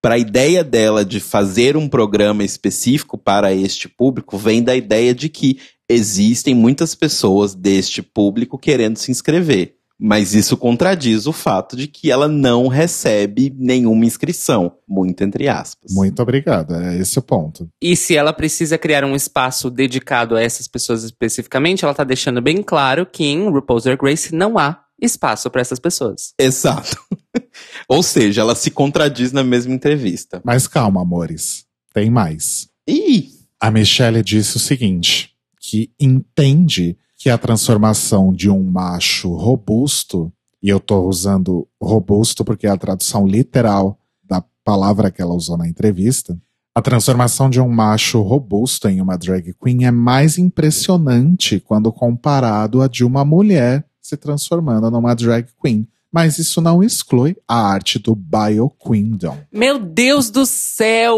para 0.08 0.16
a 0.16 0.20
ideia 0.20 0.64
dela 0.64 1.04
de 1.04 1.20
fazer 1.20 1.76
um 1.76 1.90
programa 1.90 2.42
específico 2.42 3.18
para 3.18 3.54
este 3.54 3.90
público, 3.90 4.38
vem 4.38 4.64
da 4.64 4.74
ideia 4.74 5.14
de 5.14 5.28
que 5.28 5.60
existem 5.90 6.56
muitas 6.56 6.96
pessoas 6.96 7.54
deste 7.54 8.02
público 8.02 8.58
querendo 8.58 8.96
se 8.96 9.12
inscrever. 9.12 9.76
Mas 10.00 10.34
isso 10.34 10.56
contradiz 10.56 11.28
o 11.28 11.34
fato 11.34 11.76
de 11.76 11.90
que 11.90 12.10
ela 12.10 12.30
não 12.30 12.70
recebe 12.70 13.54
nenhuma 13.60 14.06
inscrição. 14.06 14.78
Muito 14.88 15.26
entre 15.26 15.50
aspas. 15.50 15.92
Muito 15.94 16.22
obrigado, 16.22 16.74
é 16.76 16.98
esse 17.00 17.20
o 17.20 17.22
ponto. 17.22 17.68
E 17.82 17.94
se 17.94 18.16
ela 18.16 18.32
precisa 18.32 18.78
criar 18.78 19.04
um 19.04 19.14
espaço 19.14 19.70
dedicado 19.70 20.38
a 20.38 20.42
essas 20.42 20.70
pessoas 20.70 21.04
especificamente, 21.04 21.84
ela 21.84 21.94
tá 21.94 22.06
deixando 22.06 22.42
bem 22.42 22.64
claro 22.64 23.06
que 23.06 23.26
em 23.26 23.50
RuPaul's 23.50 23.84
Drag 23.84 24.02
Race 24.02 24.34
não 24.34 24.58
há 24.58 24.86
espaço 25.02 25.50
para 25.50 25.60
essas 25.60 25.80
pessoas. 25.80 26.34
Exato. 26.40 26.96
Ou 27.88 28.04
seja, 28.04 28.42
ela 28.42 28.56
se 28.56 28.72
contradiz 28.72 29.32
na 29.32 29.44
mesma 29.44 29.74
entrevista. 29.74 30.42
Mas 30.44 30.68
calma, 30.68 31.02
amores. 31.02 31.66
Tem 31.94 32.10
mais. 32.10 32.68
Ih! 32.88 33.30
A 33.60 33.72
Michelle 33.72 34.22
disse 34.22 34.58
o 34.58 34.60
seguinte: 34.60 35.32
que 35.60 35.92
entende 36.00 36.98
que 37.18 37.30
a 37.30 37.38
transformação 37.38 38.32
de 38.32 38.50
um 38.50 38.64
macho 38.64 39.34
robusto, 39.36 40.32
e 40.62 40.70
eu 40.70 40.80
tô 40.80 41.08
usando 41.08 41.68
robusto 41.82 42.46
porque 42.46 42.68
é 42.68 42.70
a 42.70 42.78
tradução 42.78 43.26
literal 43.28 44.00
da 44.24 44.44
palavra 44.64 45.10
que 45.10 45.22
ela 45.22 45.34
usou 45.34 45.58
na 45.58 45.68
entrevista, 45.68 46.40
a 46.78 46.82
transformação 46.82 47.50
de 47.50 47.60
um 47.60 47.68
macho 47.68 48.22
robusto 48.22 48.88
em 48.88 49.02
uma 49.02 49.18
drag 49.18 49.52
queen 49.56 49.86
é 49.86 49.90
mais 49.90 50.38
impressionante 50.38 51.60
quando 51.60 51.92
comparado 51.92 52.84
a 52.84 52.88
de 52.88 53.04
uma 53.04 53.26
mulher 53.26 53.84
se 54.00 54.16
transformando 54.16 54.92
numa 54.92 55.16
drag 55.16 55.48
queen. 55.60 55.88
Mas 56.12 56.40
isso 56.40 56.62
não 56.62 56.82
exclui 56.82 57.36
a 57.48 57.56
arte 57.56 58.00
do 58.00 58.16
Bio 58.16 58.70
Queendom. 58.70 59.38
Meu 59.52 59.78
Deus 59.78 60.30
do 60.30 60.46
céu! 60.46 61.18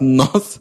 Nossa! 0.00 0.60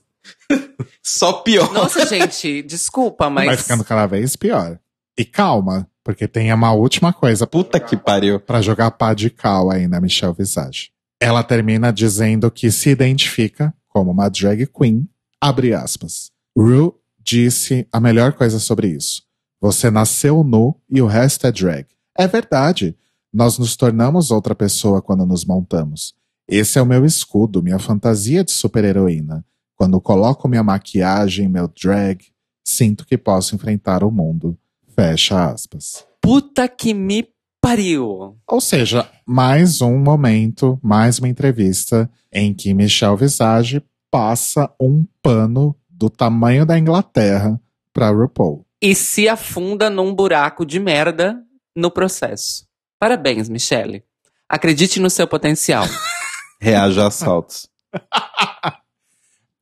Só 1.04 1.34
pior. 1.34 1.72
Nossa, 1.74 2.06
gente, 2.06 2.62
desculpa, 2.64 3.30
mas. 3.30 3.46
Vai 3.46 3.58
ficando 3.58 3.84
cada 3.84 4.06
vez 4.06 4.36
pior. 4.36 4.80
E 5.18 5.26
calma, 5.26 5.88
porque 6.04 6.28
tem 6.28 6.52
uma 6.54 6.72
última 6.74 7.14
coisa 7.14 7.46
Puta 7.48 7.80
que 7.80 7.96
pariu. 7.96 8.40
pra 8.40 8.62
jogar 8.62 8.92
pá 8.92 9.14
de 9.14 9.30
cal 9.30 9.72
aí 9.72 9.88
na 9.88 10.00
Michelle 10.02 10.36
Visage. 10.38 10.92
Ela 11.20 11.44
termina 11.44 11.92
dizendo 11.92 12.50
que 12.50 12.72
se 12.72 12.90
identifica 12.90 13.74
como 13.88 14.12
uma 14.12 14.30
drag 14.30 14.66
queen, 14.68 15.08
abre 15.40 15.74
aspas. 15.74 16.32
Ru 16.58 16.96
disse 17.20 17.88
a 17.92 18.00
melhor 18.00 18.34
coisa 18.34 18.60
sobre 18.60 18.88
isso. 18.88 19.24
Você 19.62 19.92
nasceu 19.92 20.44
nu 20.44 20.76
e 20.90 21.02
o 21.02 21.08
resto 21.08 21.46
é 21.46 21.52
drag. 21.52 21.86
É 22.18 22.28
verdade. 22.28 22.96
Nós 23.34 23.58
nos 23.58 23.76
tornamos 23.76 24.32
outra 24.32 24.54
pessoa 24.54 25.02
quando 25.02 25.26
nos 25.26 25.46
montamos. 25.46 26.14
Esse 26.48 26.78
é 26.78 26.82
o 26.82 26.86
meu 26.86 27.06
escudo, 27.06 27.64
minha 27.64 27.80
fantasia 27.80 28.44
de 28.44 28.52
super-heroína. 28.52 29.46
Quando 29.76 30.02
coloco 30.02 30.48
minha 30.48 30.64
maquiagem, 30.64 31.48
meu 31.48 31.68
drag, 31.68 32.26
sinto 32.64 33.06
que 33.06 33.18
posso 33.18 33.56
enfrentar 33.56 34.04
o 34.04 34.12
mundo. 34.12 34.58
Fecha 34.94 35.50
aspas. 35.50 36.06
Puta 36.22 36.68
que 36.68 36.94
me 36.94 37.28
pariu! 37.62 38.38
Ou 38.48 38.60
seja, 38.60 39.10
mais 39.26 39.82
um 39.82 39.98
momento, 39.98 40.78
mais 40.84 41.20
uma 41.20 41.30
entrevista 41.30 42.10
em 42.32 42.54
que 42.54 42.74
Michelle 42.74 43.16
Visage 43.16 43.82
passa 44.12 44.70
um 44.80 45.06
pano 45.22 45.76
do 45.90 46.10
tamanho 46.10 46.66
da 46.66 46.78
Inglaterra 46.78 47.60
para 47.94 48.10
RuPaul. 48.10 48.66
E 48.82 48.94
se 48.94 49.30
afunda 49.30 49.90
num 49.90 50.14
buraco 50.14 50.66
de 50.66 50.80
merda 50.80 51.42
no 51.76 51.92
processo. 51.92 52.66
Parabéns, 53.00 53.50
Michelle. 53.50 54.04
Acredite 54.48 55.00
no 55.00 55.10
seu 55.10 55.28
potencial. 55.28 55.86
Reaja 56.60 57.04
a 57.04 57.08
assaltos. 57.08 57.68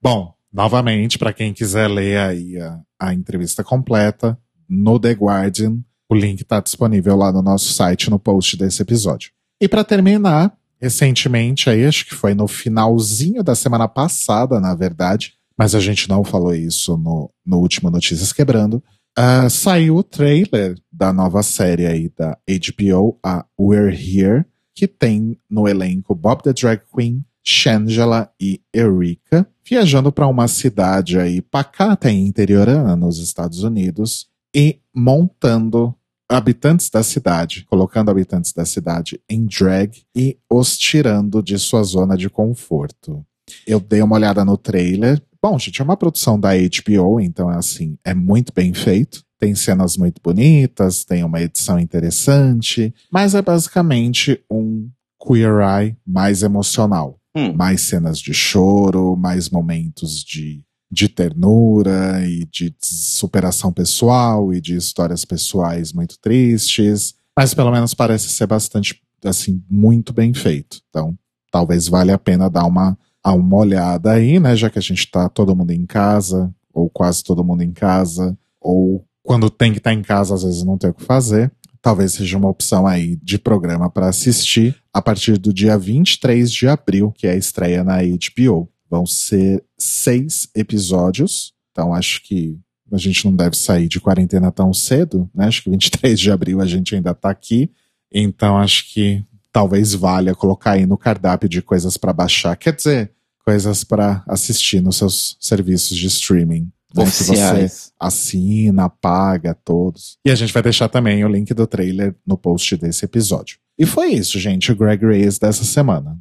Bom, 0.01 0.33
novamente, 0.51 1.17
para 1.17 1.33
quem 1.33 1.53
quiser 1.53 1.87
ler 1.87 2.17
aí 2.17 2.59
a, 2.59 2.79
a 2.99 3.13
entrevista 3.13 3.63
completa, 3.63 4.37
no 4.67 4.99
The 4.99 5.11
Guardian, 5.11 5.79
o 6.09 6.15
link 6.15 6.41
está 6.41 6.59
disponível 6.59 7.15
lá 7.15 7.31
no 7.31 7.41
nosso 7.41 7.71
site, 7.71 8.09
no 8.09 8.19
post 8.19 8.57
desse 8.57 8.81
episódio. 8.81 9.31
E 9.61 9.67
para 9.67 9.83
terminar, 9.83 10.53
recentemente, 10.81 11.69
aí, 11.69 11.85
acho 11.85 12.05
que 12.05 12.15
foi 12.15 12.33
no 12.33 12.47
finalzinho 12.47 13.43
da 13.43 13.55
semana 13.55 13.87
passada, 13.87 14.59
na 14.59 14.73
verdade, 14.73 15.33
mas 15.57 15.75
a 15.75 15.79
gente 15.79 16.07
não 16.07 16.23
falou 16.23 16.55
isso 16.55 16.97
no, 16.97 17.31
no 17.45 17.57
último 17.57 17.89
Notícias 17.89 18.31
Quebrando, 18.31 18.81
ah, 19.17 19.49
saiu 19.49 19.97
o 19.97 20.03
trailer 20.03 20.75
da 20.91 21.11
nova 21.11 21.43
série 21.43 21.85
aí 21.85 22.09
da 22.09 22.37
HBO, 22.47 23.19
a 23.23 23.45
We're 23.59 23.93
Here, 23.93 24.45
que 24.73 24.87
tem 24.87 25.37
no 25.49 25.67
elenco 25.67 26.15
Bob 26.15 26.41
the 26.43 26.53
Drag 26.53 26.81
Queen, 26.93 27.25
Shangela 27.43 28.31
e 28.39 28.61
Erika, 28.73 29.47
viajando 29.67 30.11
para 30.11 30.27
uma 30.27 30.47
cidade 30.47 31.19
aí 31.19 31.41
pacata 31.41 32.11
e 32.11 32.15
interiorana 32.15 32.95
nos 32.95 33.17
Estados 33.17 33.63
Unidos 33.63 34.29
e 34.55 34.79
montando 34.93 35.95
habitantes 36.29 36.89
da 36.89 37.01
cidade, 37.01 37.65
colocando 37.65 38.09
habitantes 38.09 38.53
da 38.53 38.63
cidade 38.63 39.19
em 39.27 39.45
drag 39.45 40.03
e 40.15 40.37
os 40.49 40.77
tirando 40.77 41.41
de 41.41 41.57
sua 41.57 41.81
zona 41.81 42.15
de 42.15 42.29
conforto. 42.29 43.25
Eu 43.65 43.79
dei 43.79 44.01
uma 44.01 44.15
olhada 44.15 44.43
no 44.45 44.57
trailer. 44.57 45.21
Bom, 45.41 45.57
gente, 45.57 45.81
é 45.81 45.83
uma 45.83 45.97
produção 45.97 46.39
da 46.39 46.49
HBO, 46.53 47.19
então 47.19 47.51
é 47.51 47.57
assim, 47.57 47.97
é 48.03 48.13
muito 48.13 48.53
bem 48.53 48.73
feito. 48.73 49.23
Tem 49.39 49.55
cenas 49.55 49.95
muito 49.95 50.21
bonitas, 50.21 51.05
tem 51.05 51.23
uma 51.23 51.41
edição 51.41 51.79
interessante, 51.79 52.93
mas 53.11 53.33
é 53.33 53.41
basicamente 53.41 54.43
um 54.51 54.89
Queer 55.25 55.59
Eye 55.61 55.97
mais 56.05 56.43
emocional 56.43 57.19
Hum. 57.35 57.53
mais 57.53 57.81
cenas 57.81 58.19
de 58.19 58.33
choro, 58.33 59.15
mais 59.15 59.49
momentos 59.49 60.23
de, 60.23 60.63
de 60.91 61.07
ternura 61.07 62.25
e 62.25 62.43
de 62.45 62.73
superação 62.83 63.71
pessoal 63.71 64.51
e 64.51 64.59
de 64.59 64.75
histórias 64.75 65.23
pessoais 65.23 65.93
muito 65.93 66.19
tristes. 66.19 67.13
Mas 67.37 67.53
pelo 67.53 67.71
menos 67.71 67.93
parece 67.93 68.29
ser 68.29 68.47
bastante, 68.47 68.99
assim, 69.23 69.63
muito 69.69 70.11
bem 70.11 70.33
feito. 70.33 70.81
Então, 70.89 71.17
talvez 71.51 71.87
valha 71.87 72.15
a 72.15 72.19
pena 72.19 72.49
dar 72.49 72.65
uma, 72.65 72.97
a 73.23 73.33
uma 73.33 73.57
olhada 73.57 74.11
aí, 74.11 74.39
né? 74.39 74.55
Já 74.55 74.69
que 74.69 74.79
a 74.79 74.81
gente 74.81 75.09
tá 75.09 75.29
todo 75.29 75.55
mundo 75.55 75.71
em 75.71 75.85
casa, 75.85 76.53
ou 76.73 76.89
quase 76.89 77.23
todo 77.23 77.43
mundo 77.43 77.61
em 77.61 77.71
casa, 77.71 78.37
ou 78.59 79.05
quando 79.23 79.49
tem 79.49 79.71
que 79.71 79.77
estar 79.79 79.93
em 79.93 80.01
casa, 80.01 80.33
às 80.33 80.43
vezes 80.43 80.63
não 80.63 80.77
tem 80.77 80.89
o 80.89 80.93
que 80.93 81.03
fazer 81.03 81.51
talvez 81.81 82.13
seja 82.13 82.37
uma 82.37 82.49
opção 82.49 82.85
aí 82.85 83.15
de 83.17 83.37
programa 83.37 83.89
para 83.89 84.09
assistir 84.09 84.75
a 84.93 85.01
partir 85.01 85.37
do 85.37 85.53
dia 85.53 85.77
23 85.77 86.51
de 86.51 86.67
abril, 86.67 87.11
que 87.11 87.27
é 87.27 87.31
a 87.31 87.37
estreia 87.37 87.83
na 87.83 87.97
HBO. 87.97 88.69
Vão 88.89 89.05
ser 89.05 89.63
seis 89.77 90.49
episódios, 90.55 91.53
então 91.71 91.93
acho 91.93 92.23
que 92.23 92.59
a 92.91 92.97
gente 92.97 93.23
não 93.25 93.35
deve 93.35 93.55
sair 93.55 93.87
de 93.87 93.99
quarentena 93.99 94.51
tão 94.51 94.73
cedo, 94.73 95.29
né? 95.33 95.45
Acho 95.45 95.63
que 95.63 95.69
23 95.69 96.19
de 96.19 96.31
abril 96.31 96.59
a 96.59 96.65
gente 96.65 96.95
ainda 96.95 97.13
tá 97.13 97.29
aqui, 97.29 97.71
então 98.11 98.57
acho 98.57 98.91
que 98.91 99.23
talvez 99.59 99.93
valha 99.93 100.33
colocar 100.33 100.71
aí 100.71 100.85
no 100.85 100.97
cardápio 100.97 101.49
de 101.49 101.61
coisas 101.61 101.97
para 101.97 102.13
baixar, 102.13 102.55
quer 102.55 102.73
dizer, 102.73 103.11
coisas 103.43 103.83
para 103.83 104.23
assistir 104.25 104.79
nos 104.79 104.95
seus 104.95 105.35
serviços 105.37 105.97
de 105.97 106.07
streaming. 106.07 106.71
né? 106.95 107.05
Se 107.05 107.25
você 107.25 107.91
assina, 107.99 108.89
paga 108.89 109.53
todos. 109.53 110.17
E 110.25 110.31
a 110.31 110.35
gente 110.35 110.53
vai 110.53 110.63
deixar 110.63 110.87
também 110.87 111.25
o 111.25 111.27
link 111.27 111.53
do 111.53 111.67
trailer 111.67 112.15
no 112.25 112.37
post 112.37 112.77
desse 112.77 113.03
episódio. 113.03 113.57
E 113.77 113.85
foi 113.85 114.13
isso, 114.13 114.39
gente, 114.39 114.71
o 114.71 114.75
Greg 114.77 115.05
Race 115.05 115.37
dessa 115.37 115.65
semana. 115.65 116.17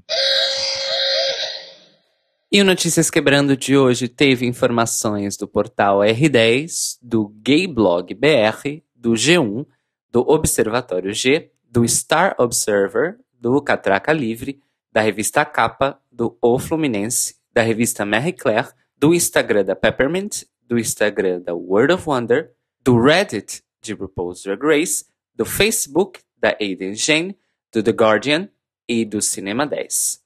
E 2.50 2.60
o 2.60 2.64
Notícias 2.64 3.08
Quebrando 3.08 3.56
de 3.56 3.76
hoje 3.76 4.08
teve 4.08 4.46
informações 4.46 5.36
do 5.36 5.46
portal 5.46 6.00
R10, 6.00 6.98
do 7.00 7.28
Gay 7.40 7.68
Blog 7.68 8.12
BR, 8.14 8.82
do 8.96 9.12
G1, 9.12 9.64
do 10.10 10.22
Observatório 10.28 11.14
G, 11.14 11.52
do 11.70 11.86
Star 11.86 12.34
Observer, 12.38 13.18
do 13.40 13.60
Catraca 13.62 14.12
Livre, 14.12 14.60
da 14.92 15.00
revista 15.00 15.44
Capa, 15.44 16.00
do 16.10 16.36
O 16.42 16.58
Fluminense, 16.58 17.36
da 17.52 17.62
revista 17.62 18.04
Marie 18.04 18.32
Claire, 18.32 18.68
do 18.96 19.14
Instagram 19.14 19.64
da 19.64 19.76
Peppermint, 19.76 20.44
do 20.66 20.78
Instagram 20.78 21.40
da 21.40 21.54
World 21.54 21.94
of 21.94 22.08
Wonder, 22.08 22.52
do 22.82 23.00
Reddit 23.00 23.62
de 23.80 23.92
RuPaul's 23.92 24.42
Drag 24.42 24.60
Race, 24.62 25.04
do 25.34 25.44
Facebook 25.44 26.20
da 26.36 26.56
Aiden 26.60 26.94
Jane, 26.94 27.36
do 27.72 27.82
The 27.82 27.92
Guardian 27.92 28.48
e 28.88 29.04
do 29.04 29.20
Cinema 29.22 29.66
10. 29.66 30.20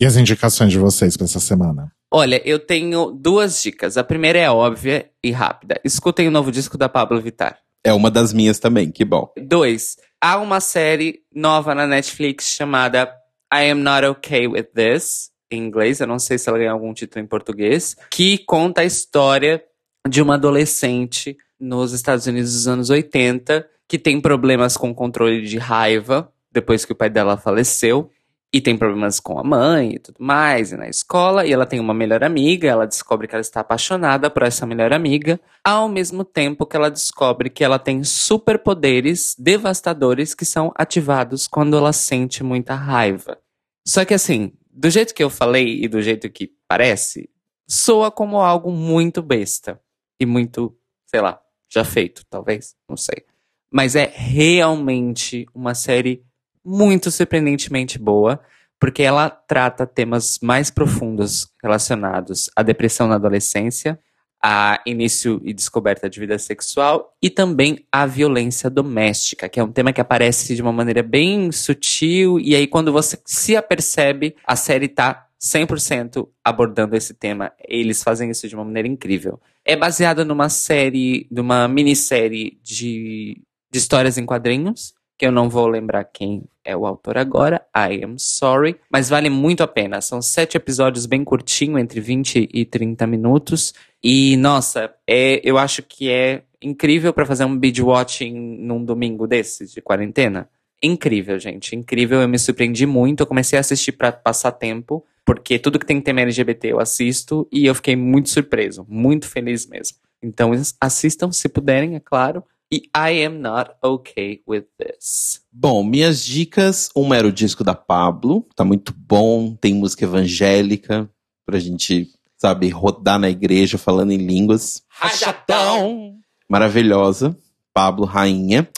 E 0.00 0.06
as 0.06 0.16
indicações 0.16 0.72
de 0.72 0.78
vocês 0.78 1.16
para 1.16 1.26
essa 1.26 1.40
semana? 1.40 1.92
Olha, 2.10 2.40
eu 2.48 2.58
tenho 2.58 3.12
duas 3.12 3.62
dicas. 3.62 3.96
A 3.96 4.02
primeira 4.02 4.38
é 4.38 4.50
óbvia 4.50 5.10
e 5.22 5.30
rápida. 5.30 5.80
Escutem 5.84 6.26
o 6.26 6.30
novo 6.30 6.50
disco 6.50 6.78
da 6.78 6.88
Pablo 6.88 7.20
Vittar. 7.20 7.58
É 7.84 7.92
uma 7.92 8.10
das 8.10 8.32
minhas 8.32 8.58
também, 8.58 8.90
que 8.90 9.04
bom. 9.04 9.32
Dois, 9.36 9.96
há 10.20 10.38
uma 10.38 10.60
série 10.60 11.20
nova 11.34 11.74
na 11.74 11.86
Netflix 11.86 12.46
chamada 12.46 13.10
I 13.52 13.70
Am 13.70 13.80
Not 13.80 14.06
Okay 14.06 14.46
With 14.46 14.68
This, 14.74 15.30
em 15.50 15.64
inglês, 15.64 16.00
eu 16.00 16.06
não 16.06 16.18
sei 16.18 16.38
se 16.38 16.48
ela 16.48 16.58
ganhou 16.58 16.74
algum 16.74 16.94
título 16.94 17.24
em 17.24 17.26
português, 17.26 17.96
que 18.10 18.38
conta 18.38 18.82
a 18.82 18.84
história 18.84 19.64
de 20.08 20.22
uma 20.22 20.34
adolescente 20.34 21.36
nos 21.58 21.92
Estados 21.92 22.26
Unidos 22.26 22.52
dos 22.52 22.68
anos 22.68 22.90
80 22.90 23.68
que 23.90 23.98
tem 23.98 24.20
problemas 24.20 24.76
com 24.76 24.94
controle 24.94 25.42
de 25.42 25.58
raiva 25.58 26.32
depois 26.52 26.84
que 26.84 26.92
o 26.92 26.96
pai 26.96 27.10
dela 27.10 27.36
faleceu 27.36 28.08
e 28.52 28.60
tem 28.60 28.76
problemas 28.76 29.20
com 29.20 29.38
a 29.38 29.44
mãe 29.44 29.94
e 29.94 29.98
tudo 29.98 30.16
mais, 30.18 30.72
e 30.72 30.76
na 30.76 30.88
escola, 30.88 31.46
e 31.46 31.52
ela 31.52 31.66
tem 31.66 31.78
uma 31.78 31.94
melhor 31.94 32.24
amiga, 32.24 32.68
ela 32.68 32.86
descobre 32.86 33.28
que 33.28 33.34
ela 33.34 33.40
está 33.40 33.60
apaixonada 33.60 34.28
por 34.28 34.42
essa 34.42 34.66
melhor 34.66 34.92
amiga, 34.92 35.40
ao 35.62 35.88
mesmo 35.88 36.24
tempo 36.24 36.66
que 36.66 36.76
ela 36.76 36.90
descobre 36.90 37.48
que 37.48 37.62
ela 37.62 37.78
tem 37.78 38.02
superpoderes 38.02 39.36
devastadores 39.38 40.34
que 40.34 40.44
são 40.44 40.72
ativados 40.74 41.46
quando 41.46 41.76
ela 41.76 41.92
sente 41.92 42.42
muita 42.42 42.74
raiva. 42.74 43.38
Só 43.86 44.04
que 44.04 44.14
assim, 44.14 44.52
do 44.68 44.90
jeito 44.90 45.14
que 45.14 45.22
eu 45.22 45.30
falei 45.30 45.84
e 45.84 45.88
do 45.88 46.02
jeito 46.02 46.28
que 46.28 46.52
parece, 46.66 47.30
soa 47.68 48.10
como 48.10 48.40
algo 48.40 48.72
muito 48.72 49.22
besta 49.22 49.80
e 50.18 50.26
muito, 50.26 50.76
sei 51.06 51.20
lá, 51.20 51.40
já 51.72 51.84
feito, 51.84 52.24
talvez, 52.28 52.74
não 52.88 52.96
sei. 52.96 53.24
Mas 53.72 53.94
é 53.94 54.12
realmente 54.12 55.46
uma 55.54 55.72
série 55.72 56.24
muito 56.64 57.10
surpreendentemente 57.10 57.98
boa, 57.98 58.40
porque 58.78 59.02
ela 59.02 59.28
trata 59.28 59.86
temas 59.86 60.38
mais 60.42 60.70
profundos 60.70 61.48
relacionados 61.62 62.50
à 62.56 62.62
depressão 62.62 63.06
na 63.06 63.16
adolescência, 63.16 63.98
a 64.42 64.80
início 64.86 65.40
e 65.44 65.52
descoberta 65.52 66.08
de 66.08 66.18
vida 66.18 66.38
sexual 66.38 67.14
e 67.22 67.28
também 67.28 67.84
a 67.92 68.06
violência 68.06 68.70
doméstica, 68.70 69.48
que 69.50 69.60
é 69.60 69.64
um 69.64 69.70
tema 69.70 69.92
que 69.92 70.00
aparece 70.00 70.54
de 70.54 70.62
uma 70.62 70.72
maneira 70.72 71.02
bem 71.02 71.52
sutil 71.52 72.40
e 72.40 72.54
aí 72.54 72.66
quando 72.66 72.90
você 72.90 73.18
se 73.26 73.54
apercebe, 73.54 74.34
a 74.46 74.56
série 74.56 74.88
tá 74.88 75.26
100% 75.40 76.28
abordando 76.44 76.96
esse 76.96 77.14
tema. 77.14 77.52
Eles 77.66 78.02
fazem 78.02 78.30
isso 78.30 78.48
de 78.48 78.54
uma 78.54 78.64
maneira 78.64 78.88
incrível. 78.88 79.40
É 79.64 79.76
baseada 79.76 80.24
numa 80.24 80.48
série, 80.48 81.26
numa 81.30 81.68
minissérie 81.68 82.58
de, 82.62 83.42
de 83.70 83.78
histórias 83.78 84.16
em 84.16 84.24
quadrinhos, 84.24 84.94
que 85.20 85.26
eu 85.26 85.30
não 85.30 85.50
vou 85.50 85.66
lembrar 85.66 86.02
quem 86.04 86.44
é 86.64 86.74
o 86.74 86.86
autor 86.86 87.18
agora, 87.18 87.60
I 87.76 88.02
am 88.02 88.18
sorry, 88.18 88.76
mas 88.90 89.10
vale 89.10 89.28
muito 89.28 89.62
a 89.62 89.66
pena. 89.66 90.00
São 90.00 90.22
sete 90.22 90.56
episódios 90.56 91.04
bem 91.04 91.22
curtinho, 91.22 91.78
entre 91.78 92.00
20 92.00 92.48
e 92.50 92.64
30 92.64 93.06
minutos. 93.06 93.74
E, 94.02 94.34
nossa, 94.38 94.90
é, 95.06 95.38
eu 95.44 95.58
acho 95.58 95.82
que 95.82 96.08
é 96.08 96.44
incrível 96.62 97.12
para 97.12 97.26
fazer 97.26 97.44
um 97.44 97.54
binge 97.54 97.82
watching 97.82 98.32
num 98.32 98.82
domingo 98.82 99.26
desses, 99.26 99.74
de 99.74 99.82
quarentena. 99.82 100.48
Incrível, 100.82 101.38
gente, 101.38 101.76
incrível. 101.76 102.22
Eu 102.22 102.28
me 102.28 102.38
surpreendi 102.38 102.86
muito. 102.86 103.20
Eu 103.20 103.26
comecei 103.26 103.58
a 103.58 103.60
assistir 103.60 103.92
para 103.92 104.10
passar 104.10 104.52
tempo, 104.52 105.04
porque 105.22 105.58
tudo 105.58 105.78
que 105.78 105.84
tem 105.84 106.00
tema 106.00 106.22
LGBT 106.22 106.68
eu 106.68 106.80
assisto 106.80 107.46
e 107.52 107.66
eu 107.66 107.74
fiquei 107.74 107.94
muito 107.94 108.30
surpreso, 108.30 108.86
muito 108.88 109.28
feliz 109.28 109.66
mesmo. 109.66 109.98
Então 110.22 110.52
assistam 110.80 111.30
se 111.30 111.46
puderem, 111.46 111.94
é 111.94 112.00
claro. 112.00 112.42
E 112.72 112.88
I 112.96 113.24
am 113.24 113.40
not 113.40 113.72
okay 113.82 114.42
with 114.46 114.66
this. 114.78 115.40
Bom, 115.50 115.82
minhas 115.82 116.24
dicas. 116.24 116.88
Uma 116.94 117.16
era 117.16 117.26
o 117.26 117.32
disco 117.32 117.64
da 117.64 117.74
Pablo, 117.74 118.46
tá 118.54 118.64
muito 118.64 118.94
bom, 118.96 119.56
tem 119.56 119.74
música 119.74 120.04
evangélica 120.04 121.10
pra 121.44 121.58
gente, 121.58 122.12
sabe, 122.36 122.68
rodar 122.68 123.18
na 123.18 123.28
igreja 123.28 123.76
falando 123.76 124.12
em 124.12 124.18
línguas. 124.18 124.84
Rajatão! 124.88 126.14
Maravilhosa. 126.48 127.36
Pablo, 127.74 128.04
rainha. 128.04 128.68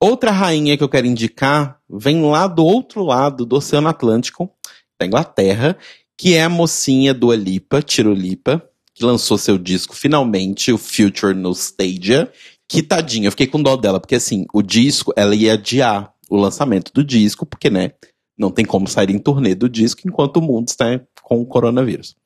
Outra 0.00 0.30
rainha 0.30 0.76
que 0.78 0.82
eu 0.82 0.88
quero 0.88 1.06
indicar 1.06 1.78
vem 1.90 2.22
lá 2.22 2.46
do 2.46 2.64
outro 2.64 3.04
lado 3.04 3.44
do 3.44 3.56
Oceano 3.56 3.88
Atlântico, 3.88 4.50
da 4.98 5.04
Inglaterra, 5.04 5.76
que 6.16 6.34
é 6.34 6.42
a 6.42 6.48
mocinha 6.48 7.12
do 7.12 7.30
Alipa, 7.30 7.82
Tirolipa, 7.82 8.66
que 8.94 9.04
lançou 9.04 9.36
seu 9.36 9.58
disco 9.58 9.94
finalmente, 9.94 10.72
o 10.72 10.78
Future 10.78 11.34
Nostalgia, 11.34 12.30
que 12.72 12.82
tadinha, 12.82 13.26
eu 13.26 13.30
fiquei 13.30 13.46
com 13.46 13.62
dó 13.62 13.76
dela, 13.76 14.00
porque 14.00 14.14
assim, 14.14 14.46
o 14.50 14.62
disco, 14.62 15.12
ela 15.14 15.34
ia 15.34 15.52
adiar 15.52 16.10
o 16.30 16.36
lançamento 16.36 16.90
do 16.94 17.04
disco, 17.04 17.44
porque, 17.44 17.68
né, 17.68 17.92
não 18.38 18.50
tem 18.50 18.64
como 18.64 18.88
sair 18.88 19.10
em 19.10 19.18
turnê 19.18 19.54
do 19.54 19.68
disco 19.68 20.00
enquanto 20.06 20.38
o 20.38 20.40
mundo 20.40 20.68
está 20.68 20.98
com 21.22 21.38
o 21.42 21.46
coronavírus. 21.46 22.16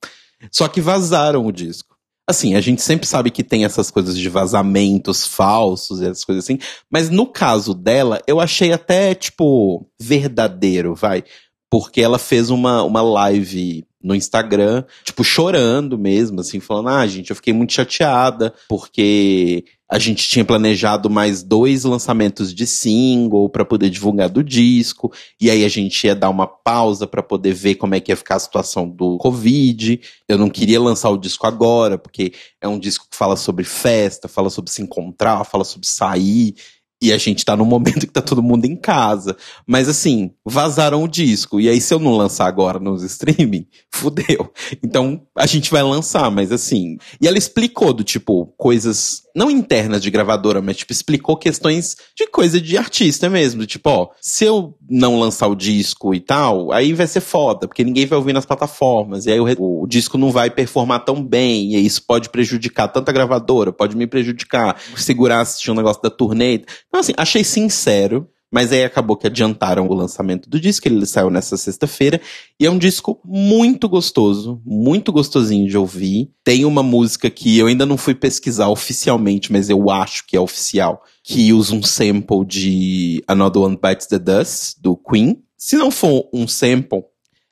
Só 0.53 0.69
que 0.69 0.81
vazaram 0.81 1.45
o 1.45 1.51
disco. 1.51 1.97
Assim, 2.29 2.55
a 2.55 2.61
gente 2.61 2.81
sempre 2.81 3.09
sabe 3.09 3.33
que 3.33 3.43
tem 3.43 3.65
essas 3.65 3.91
coisas 3.91 4.17
de 4.17 4.29
vazamentos 4.29 5.27
falsos 5.27 6.01
e 6.01 6.05
essas 6.05 6.25
coisas 6.25 6.45
assim, 6.45 6.61
mas 6.89 7.11
no 7.11 7.27
caso 7.27 7.75
dela, 7.75 8.23
eu 8.25 8.39
achei 8.39 8.73
até, 8.73 9.17
tipo, 9.17 9.85
verdadeiro, 10.01 10.95
vai. 10.95 11.25
Porque 11.69 12.01
ela 12.01 12.21
fez 12.21 12.51
uma, 12.51 12.85
uma 12.85 13.03
live 13.03 13.85
no 14.07 14.15
Instagram, 14.15 14.85
tipo, 15.03 15.25
chorando 15.25 15.99
mesmo, 15.99 16.41
assim, 16.41 16.61
falando: 16.61 16.91
ah, 16.91 17.07
gente, 17.07 17.31
eu 17.31 17.37
fiquei 17.37 17.53
muito 17.53 17.73
chateada, 17.73 18.55
porque 18.69 19.65
a 19.91 19.99
gente 19.99 20.29
tinha 20.29 20.45
planejado 20.45 21.11
mais 21.11 21.43
dois 21.43 21.85
lançamentos 21.85 22.55
de 22.55 22.67
single 22.67 23.49
para 23.49 23.65
poder 23.65 23.91
divulgar 23.91 24.29
do 24.29 24.43
disco, 24.43 25.13
e 25.41 25.51
aí 25.51 25.65
a 25.65 25.69
gente 25.69 26.07
ia 26.07 26.15
dar 26.15 26.31
uma 26.31 26.47
pausa 26.47 27.07
para 27.07 27.23
poder 27.23 27.53
ver 27.53 27.75
como 27.75 27.97
é 27.97 28.01
que 28.01 28.13
ia 28.13 28.17
ficar 28.17 28.37
a 28.37 28.41
situação 28.41 28.89
do 28.89 29.17
Covid. 29.19 30.01
Eu 30.29 30.39
não 30.39 30.49
queria 30.49 30.81
lançar 30.81 31.11
o 31.11 31.19
disco 31.19 31.47
agora, 31.47 31.99
porque 31.99 32.33
é 32.61 32.69
um 32.69 32.79
disco 32.79 33.07
que 33.11 33.17
fala 33.17 33.37
sobre 33.37 33.65
festa, 33.65 34.29
fala 34.29 34.51
sobre 34.51 34.71
se 34.71 34.83
encontrar, 34.83 35.45
fala 35.45 35.65
sobre 35.65 35.89
sair. 35.89 36.55
E 37.01 37.13
a 37.13 37.19
gente 37.19 37.45
tá 37.45 37.55
no 37.55 37.65
momento 37.65 38.07
que 38.07 38.13
tá 38.13 38.23
todo 38.23 38.43
mundo 38.43 38.65
em 38.65 38.75
casa. 38.75 39.37
Mas 39.67 39.89
assim, 39.89 40.31
vazaram 40.45 41.03
o 41.03 41.09
disco. 41.09 41.61
E 41.61 41.69
aí, 41.69 41.81
se 41.81 41.93
eu 41.93 41.99
não 41.99 42.17
lançar 42.17 42.47
agora 42.47 42.79
nos 42.79 43.03
streaming, 43.03 43.67
fudeu. 43.93 44.51
Então, 44.83 45.23
a 45.37 45.47
gente 45.47 45.71
vai 45.71 45.83
lançar, 45.83 46.31
mas 46.31 46.51
assim. 46.51 46.97
E 47.21 47.29
ela 47.29 47.37
explicou 47.37 47.93
do 47.93 48.03
tipo, 48.03 48.47
coisas 48.57 49.26
não 49.37 49.51
internas 49.51 50.03
de 50.03 50.11
gravadora, 50.11 50.63
mas 50.63 50.79
tipo, 50.79 50.93
explicou 50.93 51.37
questões 51.37 51.95
de 52.17 52.27
coisa 52.27 52.59
de 52.59 52.79
artista 52.79 53.29
mesmo. 53.29 53.67
Tipo, 53.67 53.91
ó, 53.91 54.09
se 54.19 54.47
eu 54.47 54.75
não 54.89 55.21
lançar 55.21 55.47
o 55.47 55.55
disco 55.55 56.15
e 56.15 56.21
tal, 56.21 56.73
aí 56.73 56.95
vai 56.95 57.07
ser 57.07 57.21
foda, 57.21 57.69
porque 57.69 57.85
ninguém 57.85 58.07
vai 58.07 58.17
ouvir 58.17 58.33
nas 58.33 58.47
plataformas. 58.47 59.27
E 59.27 59.33
aí 59.33 59.39
o, 59.39 59.83
o 59.83 59.87
disco 59.87 60.17
não 60.17 60.31
vai 60.31 60.49
performar 60.49 61.05
tão 61.05 61.23
bem. 61.23 61.75
E 61.75 61.85
isso 61.85 62.03
pode 62.07 62.31
prejudicar 62.31 62.89
tanto 62.89 63.11
a 63.11 63.13
gravadora, 63.13 63.71
pode 63.71 63.95
me 63.95 64.07
prejudicar, 64.07 64.81
segurar 64.97 65.43
assistir 65.43 65.71
um 65.71 65.75
negócio 65.75 66.03
da 66.03 66.09
turnê. 66.09 66.55
Então, 66.89 67.01
assim, 67.01 67.13
achei 67.19 67.45
sincero. 67.45 68.27
Mas 68.57 68.73
aí 68.73 68.85
acabou 68.85 69.19
que 69.19 69.27
adiantaram 69.27 69.87
o 69.87 69.93
lançamento 69.93 70.49
do 70.49 70.59
disco, 70.59 70.89
ele 70.89 71.05
saiu 71.05 71.29
nessa 71.29 71.59
sexta-feira. 71.59 72.19
E 72.59 72.65
é 72.65 72.71
um 72.71 72.79
disco 72.79 73.21
muito 73.23 73.87
gostoso, 73.87 74.63
muito 74.65 75.13
gostosinho 75.13 75.69
de 75.69 75.77
ouvir. 75.77 76.31
Tem 76.43 76.65
uma 76.65 76.83
música 76.83 77.29
que 77.29 77.59
eu 77.59 77.67
ainda 77.67 77.85
não 77.85 77.99
fui 77.99 78.15
pesquisar 78.15 78.71
oficialmente, 78.71 79.53
mas 79.53 79.69
eu 79.69 79.91
acho 79.91 80.27
que 80.27 80.39
é 80.39 80.41
oficial, 80.41 81.03
que 81.23 81.53
usa 81.53 81.75
um 81.75 81.83
sample 81.83 82.47
de 82.47 83.23
Another 83.29 83.61
One 83.61 83.79
Bites 83.79 84.07
the 84.07 84.19
Dust, 84.19 84.79
do 84.81 84.97
Queen. 84.97 85.37
Se 85.59 85.77
não 85.77 85.91
for 85.91 86.27
um 86.33 86.49
sample, 86.49 87.05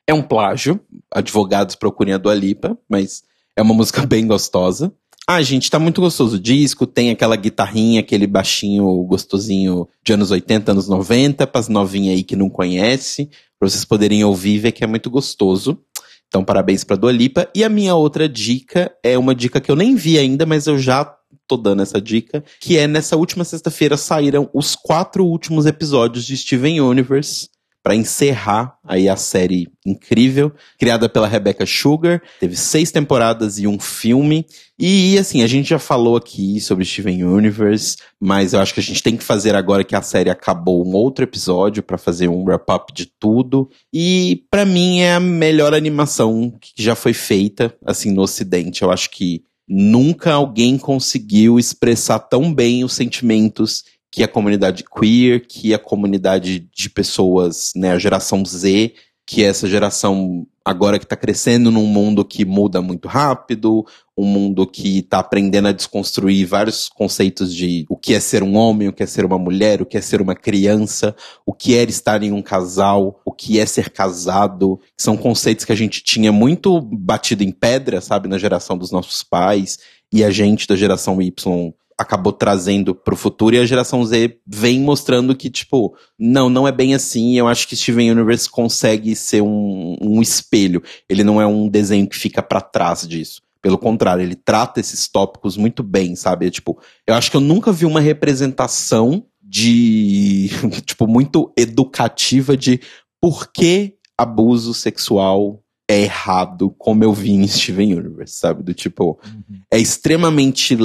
é 0.06 0.14
um 0.14 0.22
plágio. 0.22 0.80
Advogados 1.12 1.74
procurem 1.74 2.14
a 2.14 2.18
Dua 2.18 2.34
Lipa, 2.34 2.78
mas 2.88 3.24
é 3.54 3.60
uma 3.60 3.74
música 3.74 4.04
bem 4.08 4.26
gostosa. 4.26 4.90
Ah, 5.26 5.40
gente, 5.40 5.70
tá 5.70 5.78
muito 5.78 6.02
gostoso 6.02 6.36
o 6.36 6.40
disco, 6.40 6.86
tem 6.86 7.10
aquela 7.10 7.34
guitarrinha, 7.34 8.00
aquele 8.00 8.26
baixinho 8.26 8.84
gostosinho 9.04 9.88
de 10.04 10.12
anos 10.12 10.30
80, 10.30 10.72
anos 10.72 10.86
90, 10.86 11.46
pras 11.46 11.66
novinhas 11.66 12.16
aí 12.16 12.22
que 12.22 12.36
não 12.36 12.50
conhece, 12.50 13.30
pra 13.58 13.66
vocês 13.66 13.86
poderem 13.86 14.22
ouvir 14.22 14.56
e 14.56 14.58
ver 14.58 14.72
que 14.72 14.84
é 14.84 14.86
muito 14.86 15.08
gostoso. 15.08 15.80
Então, 16.28 16.44
parabéns 16.44 16.84
pra 16.84 16.96
Dua 16.96 17.12
Lipa. 17.12 17.48
E 17.54 17.64
a 17.64 17.70
minha 17.70 17.94
outra 17.94 18.28
dica 18.28 18.92
é 19.02 19.16
uma 19.16 19.34
dica 19.34 19.62
que 19.62 19.70
eu 19.70 19.76
nem 19.76 19.94
vi 19.94 20.18
ainda, 20.18 20.44
mas 20.44 20.66
eu 20.66 20.78
já 20.78 21.04
tô 21.46 21.56
dando 21.56 21.82
essa 21.82 22.00
dica, 22.00 22.44
que 22.60 22.76
é 22.76 22.86
nessa 22.86 23.16
última 23.16 23.44
sexta-feira 23.44 23.96
saíram 23.96 24.50
os 24.52 24.74
quatro 24.74 25.24
últimos 25.24 25.64
episódios 25.64 26.26
de 26.26 26.36
Steven 26.36 26.80
Universe, 26.80 27.48
para 27.84 27.94
encerrar 27.94 28.78
aí 28.82 29.10
a 29.10 29.16
série 29.16 29.68
incrível, 29.84 30.50
criada 30.78 31.06
pela 31.06 31.28
Rebecca 31.28 31.66
Sugar. 31.66 32.22
Teve 32.40 32.56
seis 32.56 32.90
temporadas 32.90 33.58
e 33.58 33.66
um 33.66 33.78
filme. 33.78 34.46
E 34.78 35.18
assim, 35.18 35.42
a 35.42 35.46
gente 35.46 35.68
já 35.68 35.78
falou 35.78 36.16
aqui 36.16 36.58
sobre 36.62 36.82
Steven 36.82 37.22
Universe, 37.22 37.98
mas 38.18 38.54
eu 38.54 38.60
acho 38.60 38.72
que 38.72 38.80
a 38.80 38.82
gente 38.82 39.02
tem 39.02 39.18
que 39.18 39.22
fazer 39.22 39.54
agora 39.54 39.84
que 39.84 39.94
a 39.94 40.00
série 40.00 40.30
acabou 40.30 40.82
um 40.82 40.94
outro 40.94 41.24
episódio 41.24 41.82
para 41.82 41.98
fazer 41.98 42.26
um 42.26 42.42
wrap-up 42.42 42.90
de 42.90 43.04
tudo. 43.04 43.68
E 43.92 44.46
para 44.50 44.64
mim 44.64 45.00
é 45.00 45.16
a 45.16 45.20
melhor 45.20 45.74
animação 45.74 46.56
que 46.58 46.82
já 46.82 46.94
foi 46.94 47.12
feita 47.12 47.76
assim 47.84 48.10
no 48.12 48.22
ocidente. 48.22 48.80
Eu 48.80 48.90
acho 48.90 49.10
que 49.10 49.44
nunca 49.68 50.32
alguém 50.32 50.78
conseguiu 50.78 51.58
expressar 51.58 52.18
tão 52.18 52.52
bem 52.52 52.82
os 52.82 52.94
sentimentos 52.94 53.84
que 54.14 54.22
a 54.22 54.28
comunidade 54.28 54.84
queer, 54.84 55.44
que 55.44 55.74
a 55.74 55.78
comunidade 55.78 56.60
de 56.72 56.88
pessoas, 56.88 57.72
né, 57.74 57.90
a 57.90 57.98
geração 57.98 58.44
Z 58.46 58.94
que 59.26 59.42
é 59.42 59.46
essa 59.46 59.66
geração 59.66 60.46
agora 60.64 60.98
que 60.98 61.04
está 61.04 61.16
crescendo 61.16 61.70
num 61.70 61.86
mundo 61.86 62.24
que 62.24 62.44
muda 62.44 62.80
muito 62.82 63.08
rápido, 63.08 63.84
um 64.16 64.24
mundo 64.24 64.66
que 64.66 64.98
está 64.98 65.18
aprendendo 65.18 65.68
a 65.68 65.72
desconstruir 65.72 66.46
vários 66.46 66.88
conceitos 66.88 67.54
de 67.54 67.84
o 67.88 67.96
que 67.96 68.14
é 68.14 68.20
ser 68.20 68.42
um 68.42 68.56
homem, 68.56 68.88
o 68.88 68.92
que 68.92 69.02
é 69.02 69.06
ser 69.06 69.24
uma 69.24 69.38
mulher, 69.38 69.80
o 69.82 69.86
que 69.86 69.96
é 69.96 70.00
ser 70.00 70.20
uma 70.20 70.34
criança, 70.34 71.14
o 71.44 71.52
que 71.52 71.76
é 71.76 71.82
estar 71.84 72.22
em 72.22 72.32
um 72.32 72.42
casal, 72.42 73.20
o 73.24 73.32
que 73.32 73.58
é 73.58 73.66
ser 73.66 73.90
casado. 73.90 74.78
São 74.98 75.16
conceitos 75.16 75.64
que 75.64 75.72
a 75.72 75.76
gente 75.76 76.02
tinha 76.02 76.32
muito 76.32 76.80
batido 76.80 77.42
em 77.42 77.50
pedra, 77.50 78.00
sabe, 78.00 78.28
na 78.28 78.38
geração 78.38 78.76
dos 78.76 78.90
nossos 78.90 79.22
pais, 79.22 79.78
e 80.12 80.22
a 80.22 80.30
gente 80.30 80.66
da 80.66 80.76
geração 80.76 81.20
Y 81.20 81.74
acabou 81.98 82.32
trazendo 82.32 82.94
pro 82.94 83.16
futuro 83.16 83.54
e 83.54 83.58
a 83.58 83.66
geração 83.66 84.04
Z 84.04 84.38
vem 84.46 84.80
mostrando 84.80 85.34
que, 85.34 85.48
tipo, 85.48 85.96
não, 86.18 86.48
não 86.48 86.66
é 86.66 86.72
bem 86.72 86.94
assim. 86.94 87.36
Eu 87.36 87.46
acho 87.46 87.68
que 87.68 87.76
Steven 87.76 88.10
Universe 88.10 88.48
consegue 88.48 89.14
ser 89.14 89.42
um, 89.42 89.96
um 90.00 90.20
espelho. 90.20 90.82
Ele 91.08 91.24
não 91.24 91.40
é 91.40 91.46
um 91.46 91.68
desenho 91.68 92.08
que 92.08 92.16
fica 92.16 92.42
para 92.42 92.60
trás 92.60 93.06
disso. 93.06 93.42
Pelo 93.62 93.78
contrário, 93.78 94.22
ele 94.22 94.34
trata 94.34 94.80
esses 94.80 95.08
tópicos 95.08 95.56
muito 95.56 95.82
bem, 95.82 96.14
sabe? 96.14 96.46
É, 96.46 96.50
tipo, 96.50 96.78
eu 97.06 97.14
acho 97.14 97.30
que 97.30 97.36
eu 97.36 97.40
nunca 97.40 97.72
vi 97.72 97.86
uma 97.86 98.00
representação 98.00 99.24
de, 99.42 100.50
tipo, 100.84 101.06
muito 101.06 101.52
educativa 101.56 102.56
de 102.56 102.80
por 103.20 103.50
que 103.50 103.94
abuso 104.18 104.74
sexual 104.74 105.64
é 105.88 106.02
errado, 106.02 106.74
como 106.78 107.04
eu 107.04 107.12
vi 107.12 107.32
em 107.32 107.46
Steven 107.46 107.94
Universe, 107.94 108.34
sabe? 108.34 108.62
Do 108.62 108.74
tipo, 108.74 109.18
uhum. 109.24 109.60
é 109.70 109.78
extremamente 109.78 110.76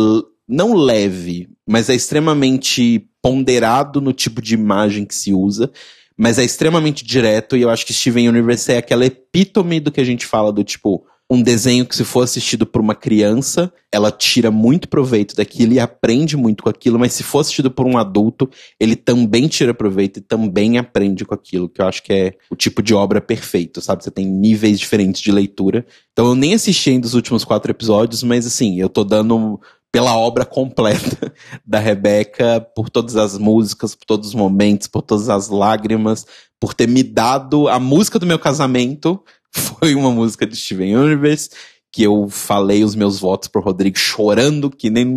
não 0.49 0.73
leve, 0.73 1.47
mas 1.67 1.89
é 1.89 1.95
extremamente 1.95 3.07
ponderado 3.21 4.01
no 4.01 4.11
tipo 4.11 4.41
de 4.41 4.55
imagem 4.55 5.05
que 5.05 5.13
se 5.13 5.31
usa, 5.31 5.71
mas 6.17 6.39
é 6.39 6.43
extremamente 6.43 7.05
direto 7.05 7.55
e 7.55 7.61
eu 7.61 7.69
acho 7.69 7.85
que 7.85 7.93
Steven 7.93 8.27
Universe 8.27 8.71
é 8.71 8.77
aquela 8.77 9.05
epítome 9.05 9.79
do 9.79 9.91
que 9.91 10.01
a 10.01 10.05
gente 10.05 10.25
fala 10.25 10.51
do 10.51 10.63
tipo 10.63 11.05
um 11.31 11.43
desenho 11.43 11.85
que 11.85 11.95
se 11.95 12.03
for 12.03 12.23
assistido 12.23 12.65
por 12.65 12.81
uma 12.81 12.95
criança, 12.95 13.71
ela 13.91 14.11
tira 14.11 14.49
muito 14.49 14.89
proveito 14.89 15.35
daquilo 15.35 15.73
e 15.73 15.79
aprende 15.79 16.35
muito 16.35 16.63
com 16.63 16.69
aquilo, 16.69 16.97
mas 16.97 17.13
se 17.13 17.21
for 17.21 17.39
assistido 17.39 17.69
por 17.69 17.85
um 17.85 17.99
adulto, 17.99 18.49
ele 18.79 18.95
também 18.95 19.47
tira 19.47 19.71
proveito 19.71 20.17
e 20.17 20.21
também 20.21 20.79
aprende 20.79 21.23
com 21.25 21.35
aquilo, 21.35 21.69
que 21.69 21.81
eu 21.81 21.87
acho 21.87 22.01
que 22.01 22.11
é 22.11 22.33
o 22.49 22.55
tipo 22.55 22.81
de 22.81 22.95
obra 22.95 23.21
perfeito, 23.21 23.79
sabe? 23.79 24.03
Você 24.03 24.09
tem 24.09 24.25
níveis 24.25 24.79
diferentes 24.79 25.21
de 25.21 25.31
leitura. 25.31 25.85
Então 26.11 26.25
eu 26.25 26.35
nem 26.35 26.55
assisti 26.55 26.89
ainda 26.89 27.05
os 27.05 27.13
últimos 27.13 27.43
quatro 27.43 27.69
episódios, 27.69 28.23
mas 28.23 28.47
assim, 28.47 28.79
eu 28.79 28.89
tô 28.89 29.03
dando 29.03 29.61
pela 29.91 30.17
obra 30.17 30.45
completa 30.45 31.33
da 31.65 31.79
Rebeca, 31.79 32.61
por 32.75 32.89
todas 32.89 33.15
as 33.15 33.37
músicas, 33.37 33.95
por 33.95 34.05
todos 34.05 34.29
os 34.29 34.35
momentos, 34.35 34.87
por 34.87 35.01
todas 35.01 35.29
as 35.29 35.49
lágrimas, 35.49 36.25
por 36.59 36.73
ter 36.73 36.87
me 36.87 37.03
dado 37.03 37.67
a 37.67 37.79
música 37.79 38.19
do 38.19 38.25
meu 38.25 38.39
casamento. 38.39 39.23
Foi 39.51 39.95
uma 39.95 40.11
música 40.11 40.45
de 40.45 40.55
Steven 40.55 40.95
Universe, 40.95 41.49
que 41.91 42.03
eu 42.03 42.29
falei 42.29 42.83
os 42.83 42.95
meus 42.95 43.19
votos 43.19 43.47
pro 43.47 43.61
Rodrigo 43.61 43.97
chorando 43.97 44.69
que 44.69 44.89
nem 44.89 45.07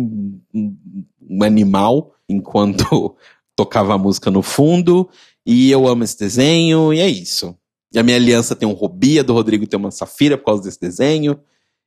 um 0.53 1.43
animal 1.43 2.13
enquanto 2.27 3.15
tocava 3.55 3.93
a 3.93 3.97
música 3.97 4.31
no 4.31 4.41
fundo. 4.41 5.09
E 5.45 5.69
eu 5.69 5.87
amo 5.87 6.03
esse 6.03 6.17
desenho, 6.17 6.93
e 6.93 6.99
é 6.99 7.07
isso. 7.07 7.55
E 7.93 7.99
a 7.99 8.03
minha 8.03 8.15
aliança 8.17 8.55
tem 8.55 8.67
um 8.67 8.73
Robia, 8.73 9.23
do 9.23 9.33
Rodrigo 9.33 9.67
tem 9.67 9.77
uma 9.77 9.91
Safira 9.91 10.37
por 10.37 10.45
causa 10.45 10.63
desse 10.63 10.79
desenho. 10.79 11.39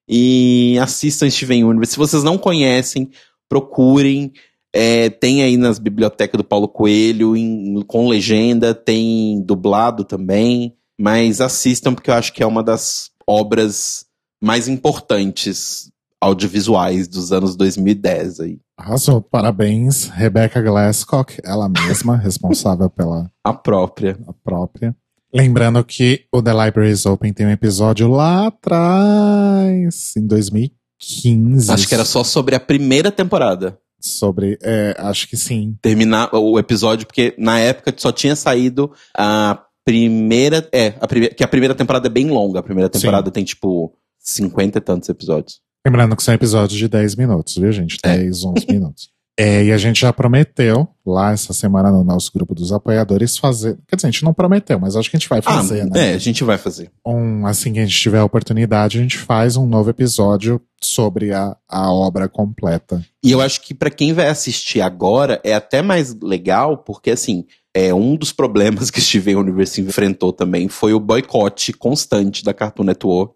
E 0.08 0.78
assistam 0.80 1.28
Steven 1.28 1.64
Universe. 1.64 1.92
Se 1.92 1.98
vocês 1.98 2.22
não 2.22 2.38
conhecem, 2.38 3.10
procurem. 3.48 4.32
É, 4.74 5.08
tem 5.08 5.42
aí 5.42 5.56
nas 5.56 5.78
bibliotecas 5.78 6.36
do 6.36 6.44
Paulo 6.44 6.68
Coelho, 6.68 7.36
em, 7.36 7.82
com 7.86 8.08
legenda, 8.08 8.74
tem 8.74 9.42
dublado 9.42 10.04
também. 10.04 10.76
Mas 11.00 11.40
assistam, 11.40 11.94
porque 11.94 12.10
eu 12.10 12.14
acho 12.14 12.32
que 12.32 12.42
é 12.42 12.46
uma 12.46 12.62
das 12.62 13.10
obras 13.26 14.06
mais 14.42 14.68
importantes 14.68 15.90
audiovisuais 16.20 17.08
dos 17.08 17.32
anos 17.32 17.56
2010 17.56 18.40
aí. 18.40 18.58
Arrasou, 18.78 19.22
parabéns, 19.22 20.08
Rebecca 20.08 20.60
Glasscock, 20.60 21.38
ela 21.42 21.68
mesma, 21.68 22.16
responsável 22.18 22.90
pela... 22.90 23.30
A 23.42 23.54
própria. 23.54 24.18
A 24.26 24.32
própria. 24.32 24.94
Lembrando 25.32 25.84
que 25.84 26.24
o 26.32 26.42
The 26.42 26.52
Library 26.52 26.92
is 26.92 27.04
Open 27.06 27.32
tem 27.32 27.46
um 27.46 27.50
episódio 27.50 28.08
lá 28.08 28.46
atrás, 28.46 30.14
em 30.16 30.26
2015. 30.26 31.70
Acho 31.70 31.88
que 31.88 31.94
era 31.94 32.04
só 32.04 32.24
sobre 32.24 32.54
a 32.54 32.60
primeira 32.60 33.10
temporada. 33.10 33.78
Sobre, 34.00 34.58
é, 34.62 34.94
acho 34.98 35.28
que 35.28 35.36
sim. 35.36 35.76
Terminar 35.82 36.30
o 36.32 36.58
episódio, 36.58 37.06
porque 37.06 37.34
na 37.38 37.58
época 37.58 37.92
só 37.96 38.12
tinha 38.12 38.36
saído 38.36 38.92
a 39.16 39.62
primeira. 39.84 40.68
É, 40.72 40.94
a 41.00 41.06
primeira, 41.06 41.34
que 41.34 41.42
a 41.42 41.48
primeira 41.48 41.74
temporada 41.74 42.06
é 42.06 42.10
bem 42.10 42.28
longa. 42.28 42.60
A 42.60 42.62
primeira 42.62 42.88
temporada 42.88 43.26
sim. 43.26 43.32
tem 43.32 43.44
tipo 43.44 43.92
50 44.20 44.78
e 44.78 44.80
tantos 44.80 45.08
episódios. 45.08 45.60
Lembrando 45.86 46.16
que 46.16 46.22
são 46.22 46.34
episódios 46.34 46.78
de 46.78 46.88
10 46.88 47.14
minutos, 47.14 47.56
viu, 47.56 47.70
gente? 47.72 47.98
10, 48.02 48.42
é. 48.42 48.46
11 48.46 48.66
minutos. 48.68 49.15
É, 49.38 49.64
e 49.64 49.72
a 49.72 49.76
gente 49.76 50.00
já 50.00 50.10
prometeu 50.14 50.88
lá 51.04 51.32
essa 51.32 51.52
semana 51.52 51.90
no 51.90 52.02
nosso 52.02 52.32
grupo 52.32 52.54
dos 52.54 52.72
apoiadores 52.72 53.36
fazer. 53.36 53.76
Quer 53.86 53.96
dizer, 53.96 54.08
a 54.08 54.10
gente 54.10 54.24
não 54.24 54.32
prometeu, 54.32 54.80
mas 54.80 54.96
acho 54.96 55.10
que 55.10 55.16
a 55.16 55.20
gente 55.20 55.28
vai 55.28 55.40
ah, 55.40 55.42
fazer, 55.42 55.82
ah, 55.82 55.86
né? 55.86 56.12
É, 56.12 56.14
a 56.14 56.18
gente 56.18 56.42
vai 56.42 56.56
fazer. 56.56 56.90
Um, 57.04 57.46
assim 57.46 57.74
que 57.74 57.78
a 57.78 57.84
gente 57.84 57.98
tiver 57.98 58.18
a 58.18 58.24
oportunidade, 58.24 58.98
a 58.98 59.02
gente 59.02 59.18
faz 59.18 59.56
um 59.56 59.66
novo 59.66 59.90
episódio 59.90 60.58
sobre 60.80 61.34
a, 61.34 61.54
a 61.68 61.92
obra 61.92 62.30
completa. 62.30 63.04
E 63.22 63.30
eu 63.30 63.42
acho 63.42 63.60
que 63.60 63.74
para 63.74 63.90
quem 63.90 64.14
vai 64.14 64.28
assistir 64.28 64.80
agora 64.80 65.38
é 65.44 65.52
até 65.52 65.82
mais 65.82 66.14
legal, 66.14 66.78
porque 66.78 67.10
assim, 67.10 67.44
é 67.74 67.92
um 67.92 68.16
dos 68.16 68.32
problemas 68.32 68.88
que 68.90 69.02
Steven 69.02 69.36
Universe 69.36 69.82
enfrentou 69.82 70.32
também 70.32 70.66
foi 70.66 70.94
o 70.94 71.00
boicote 71.00 71.74
constante 71.74 72.42
da 72.42 72.54
Cartoon 72.54 72.84
Network, 72.84 73.34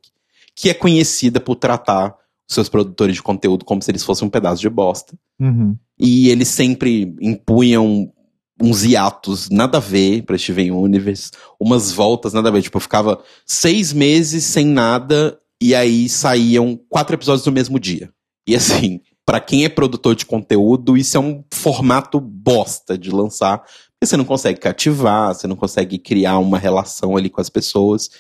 que 0.57 0.71
é 0.71 0.75
conhecida 0.75 1.39
por 1.39 1.57
tratar 1.57 2.15
seus 2.55 2.69
produtores 2.69 3.15
de 3.15 3.23
conteúdo 3.23 3.65
como 3.65 3.81
se 3.81 3.91
eles 3.91 4.05
fossem 4.05 4.27
um 4.27 4.31
pedaço 4.31 4.61
de 4.61 4.69
bosta. 4.69 5.17
Uhum. 5.39 5.77
E 5.99 6.29
eles 6.29 6.49
sempre 6.49 7.15
impunham 7.21 8.13
uns 8.61 8.85
hiatos 8.85 9.49
nada 9.49 9.79
a 9.79 9.81
ver 9.81 10.23
pra 10.23 10.37
Steven 10.37 10.73
Universe, 10.73 11.31
umas 11.59 11.93
voltas 11.93 12.33
nada 12.33 12.49
a 12.49 12.53
ver. 12.53 12.63
Tipo, 12.63 12.77
eu 12.77 12.83
ficava 12.83 13.23
seis 13.47 13.93
meses 13.93 14.45
sem 14.45 14.67
nada 14.67 15.39
e 15.63 15.75
aí 15.75 16.09
saíam 16.09 16.79
quatro 16.89 17.15
episódios 17.15 17.47
no 17.47 17.53
mesmo 17.53 17.79
dia. 17.79 18.11
E 18.47 18.57
assim, 18.57 19.01
para 19.25 19.41
quem 19.41 19.65
é 19.65 19.69
produtor 19.69 20.17
de 20.17 20.27
conteúdo, 20.27 20.97
isso 20.97 21.17
é 21.17 21.21
um 21.21 21.45
formato 21.53 22.21
bosta 22.21 22.99
de 22.99 23.11
lançar. 23.11 23.59
Porque 23.59 24.07
você 24.07 24.17
não 24.17 24.25
consegue 24.25 24.59
cativar, 24.59 25.35
você 25.35 25.47
não 25.47 25.57
consegue 25.57 25.99
criar 25.99 26.39
uma 26.39 26.59
relação 26.59 27.17
ali 27.17 27.31
com 27.31 27.41
as 27.41 27.49
pessoas. 27.49 28.11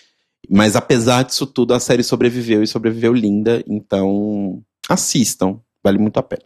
Mas 0.48 0.76
apesar 0.76 1.24
disso 1.24 1.46
tudo, 1.46 1.74
a 1.74 1.80
série 1.80 2.02
sobreviveu 2.02 2.62
e 2.62 2.66
sobreviveu 2.66 3.12
linda. 3.12 3.62
Então, 3.66 4.62
assistam. 4.88 5.60
Vale 5.82 5.98
muito 5.98 6.18
a 6.18 6.22
pena. 6.22 6.42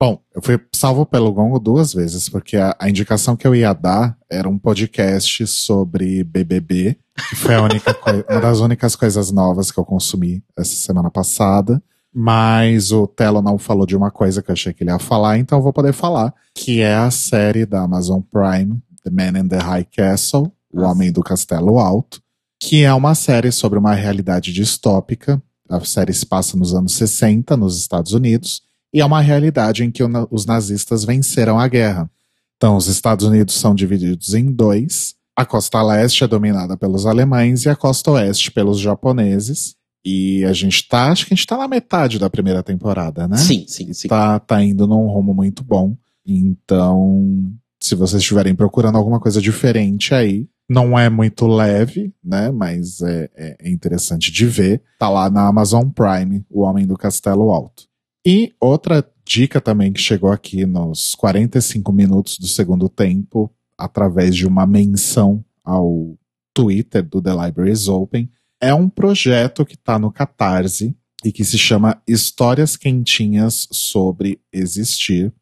Bom, 0.00 0.22
eu 0.32 0.40
fui 0.40 0.60
salvo 0.72 1.04
pelo 1.04 1.32
Gongo 1.32 1.58
duas 1.58 1.92
vezes, 1.92 2.28
porque 2.28 2.56
a, 2.56 2.74
a, 2.78 2.88
indicação 2.88 3.36
que 3.36 3.44
eu 3.44 3.52
ia 3.52 3.72
dar 3.72 4.16
era 4.30 4.48
um 4.48 4.56
podcast 4.56 5.44
sobre 5.48 6.22
BBB, 6.22 6.96
que 7.28 7.34
foi 7.34 7.56
a 7.56 7.62
única 7.62 7.96
uma 8.30 8.40
das 8.40 8.60
únicas 8.60 8.94
coisas 8.94 9.32
novas 9.32 9.72
que 9.72 9.78
eu 9.78 9.84
consumi 9.84 10.40
essa 10.56 10.76
semana 10.76 11.10
passada. 11.10 11.82
Mas 12.14 12.92
o 12.92 13.08
Telo 13.08 13.42
não 13.42 13.58
falou 13.58 13.84
de 13.84 13.96
uma 13.96 14.10
coisa 14.10 14.40
que 14.40 14.50
eu 14.50 14.52
achei 14.52 14.72
que 14.72 14.84
ele 14.84 14.90
ia 14.90 15.00
falar, 15.00 15.36
então 15.36 15.58
eu 15.58 15.62
vou 15.62 15.72
poder 15.72 15.92
falar, 15.92 16.32
que 16.54 16.80
é 16.80 16.94
a 16.94 17.10
série 17.10 17.66
da 17.66 17.82
Amazon 17.82 18.20
Prime, 18.20 18.80
The 19.02 19.10
Man 19.10 19.38
in 19.40 19.48
the 19.48 19.58
High 19.58 19.84
Castle, 19.84 20.52
O 20.72 20.82
Homem 20.82 21.10
do 21.10 21.22
Castelo 21.22 21.78
Alto, 21.78 22.22
que 22.58 22.82
é 22.82 22.92
uma 22.92 23.14
série 23.14 23.52
sobre 23.52 23.78
uma 23.78 23.94
realidade 23.94 24.52
distópica. 24.52 25.42
A 25.68 25.80
série 25.84 26.12
se 26.12 26.26
passa 26.26 26.56
nos 26.56 26.74
anos 26.74 26.94
60, 26.94 27.56
nos 27.56 27.78
Estados 27.78 28.12
Unidos, 28.12 28.62
e 28.92 29.00
é 29.00 29.04
uma 29.04 29.20
realidade 29.20 29.84
em 29.84 29.90
que 29.90 30.02
os 30.30 30.46
nazistas 30.46 31.04
venceram 31.04 31.58
a 31.58 31.68
guerra. 31.68 32.10
Então, 32.56 32.76
os 32.76 32.86
Estados 32.86 33.24
Unidos 33.24 33.54
são 33.54 33.74
divididos 33.74 34.34
em 34.34 34.50
dois. 34.50 35.14
A 35.36 35.44
costa 35.44 35.80
leste 35.82 36.24
é 36.24 36.26
dominada 36.26 36.76
pelos 36.76 37.06
alemães 37.06 37.64
e 37.64 37.68
a 37.68 37.76
costa 37.76 38.10
oeste 38.12 38.50
pelos 38.50 38.80
japoneses. 38.80 39.76
E 40.04 40.44
a 40.44 40.52
gente 40.52 40.88
tá, 40.88 41.12
acho 41.12 41.26
que 41.26 41.34
a 41.34 41.36
gente 41.36 41.46
tá 41.46 41.56
na 41.56 41.68
metade 41.68 42.18
da 42.18 42.30
primeira 42.30 42.62
temporada, 42.62 43.28
né? 43.28 43.36
Sim, 43.36 43.64
sim, 43.68 43.92
sim. 43.92 44.08
Tá, 44.08 44.40
tá 44.40 44.62
indo 44.64 44.86
num 44.86 45.06
rumo 45.06 45.34
muito 45.34 45.62
bom. 45.62 45.94
Então, 46.26 47.44
se 47.80 47.94
vocês 47.94 48.22
estiverem 48.22 48.54
procurando 48.54 48.96
alguma 48.96 49.20
coisa 49.20 49.40
diferente 49.40 50.14
aí, 50.14 50.48
não 50.68 50.98
é 50.98 51.08
muito 51.08 51.46
leve, 51.46 52.12
né? 52.22 52.50
Mas 52.50 53.00
é, 53.00 53.30
é, 53.34 53.70
interessante 53.70 54.30
de 54.30 54.46
ver. 54.46 54.82
Tá 54.98 55.08
lá 55.08 55.30
na 55.30 55.46
Amazon 55.48 55.88
Prime, 55.88 56.44
O 56.50 56.62
Homem 56.62 56.86
do 56.86 56.96
Castelo 56.96 57.50
Alto. 57.50 57.88
E 58.26 58.52
outra 58.60 59.04
dica 59.24 59.60
também 59.60 59.92
que 59.92 60.00
chegou 60.00 60.30
aqui 60.30 60.66
nos 60.66 61.14
45 61.14 61.92
minutos 61.92 62.38
do 62.38 62.46
segundo 62.46 62.88
tempo, 62.88 63.50
através 63.76 64.36
de 64.36 64.46
uma 64.46 64.66
menção 64.66 65.42
ao 65.64 66.18
Twitter 66.52 67.02
do 67.02 67.22
The 67.22 67.30
Library 67.30 67.70
is 67.70 67.88
Open, 67.88 68.30
é 68.60 68.74
um 68.74 68.88
projeto 68.88 69.64
que 69.64 69.74
está 69.74 69.98
no 69.98 70.10
Catarse 70.10 70.94
e 71.24 71.32
que 71.32 71.44
se 71.44 71.56
chama 71.56 72.02
Histórias 72.06 72.76
Quentinhas 72.76 73.68
sobre 73.70 74.40
Existir. 74.52 75.32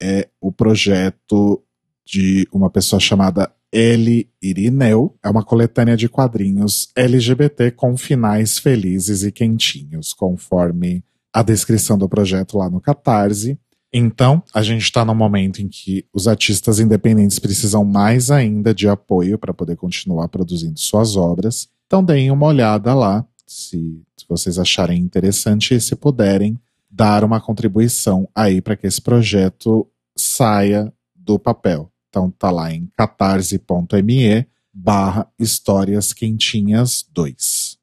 É 0.00 0.28
o 0.40 0.50
projeto 0.50 1.62
de 2.06 2.48
uma 2.52 2.70
pessoa 2.70 2.98
chamada 2.98 3.52
Ele 3.72 4.28
Irineu 4.42 5.16
é 5.22 5.30
uma 5.30 5.44
coletânea 5.44 5.96
de 5.96 6.08
quadrinhos 6.08 6.90
LGBT 6.96 7.70
com 7.70 7.96
finais 7.96 8.58
felizes 8.58 9.22
e 9.22 9.30
quentinhos, 9.30 10.12
conforme 10.12 11.04
a 11.32 11.42
descrição 11.42 11.96
do 11.96 12.08
projeto 12.08 12.58
lá 12.58 12.68
no 12.68 12.80
Catarse. 12.80 13.58
Então, 13.92 14.42
a 14.54 14.62
gente 14.62 14.82
está 14.82 15.04
no 15.04 15.14
momento 15.14 15.60
em 15.60 15.68
que 15.68 16.04
os 16.12 16.28
artistas 16.28 16.78
independentes 16.80 17.38
precisam 17.38 17.84
mais 17.84 18.30
ainda 18.30 18.74
de 18.74 18.88
apoio 18.88 19.38
para 19.38 19.54
poder 19.54 19.76
continuar 19.76 20.28
produzindo 20.28 20.78
suas 20.78 21.16
obras. 21.16 21.68
Então, 21.86 22.02
deem 22.02 22.30
uma 22.30 22.46
olhada 22.46 22.94
lá, 22.94 23.26
se, 23.46 24.02
se 24.16 24.26
vocês 24.28 24.58
acharem 24.58 25.00
interessante 25.00 25.74
e 25.74 25.80
se 25.80 25.96
puderem 25.96 26.58
dar 26.88 27.24
uma 27.24 27.40
contribuição 27.40 28.28
aí 28.34 28.60
para 28.60 28.76
que 28.76 28.86
esse 28.86 29.00
projeto 29.00 29.86
saia 30.16 30.92
do 31.14 31.38
papel. 31.38 31.90
Então, 32.10 32.30
tá 32.30 32.50
lá 32.50 32.72
em 32.72 32.90
catarse.me 32.96 34.46
barra 34.74 35.28
histórias 35.38 36.12
quentinhas 36.12 37.06
2. 37.12 37.78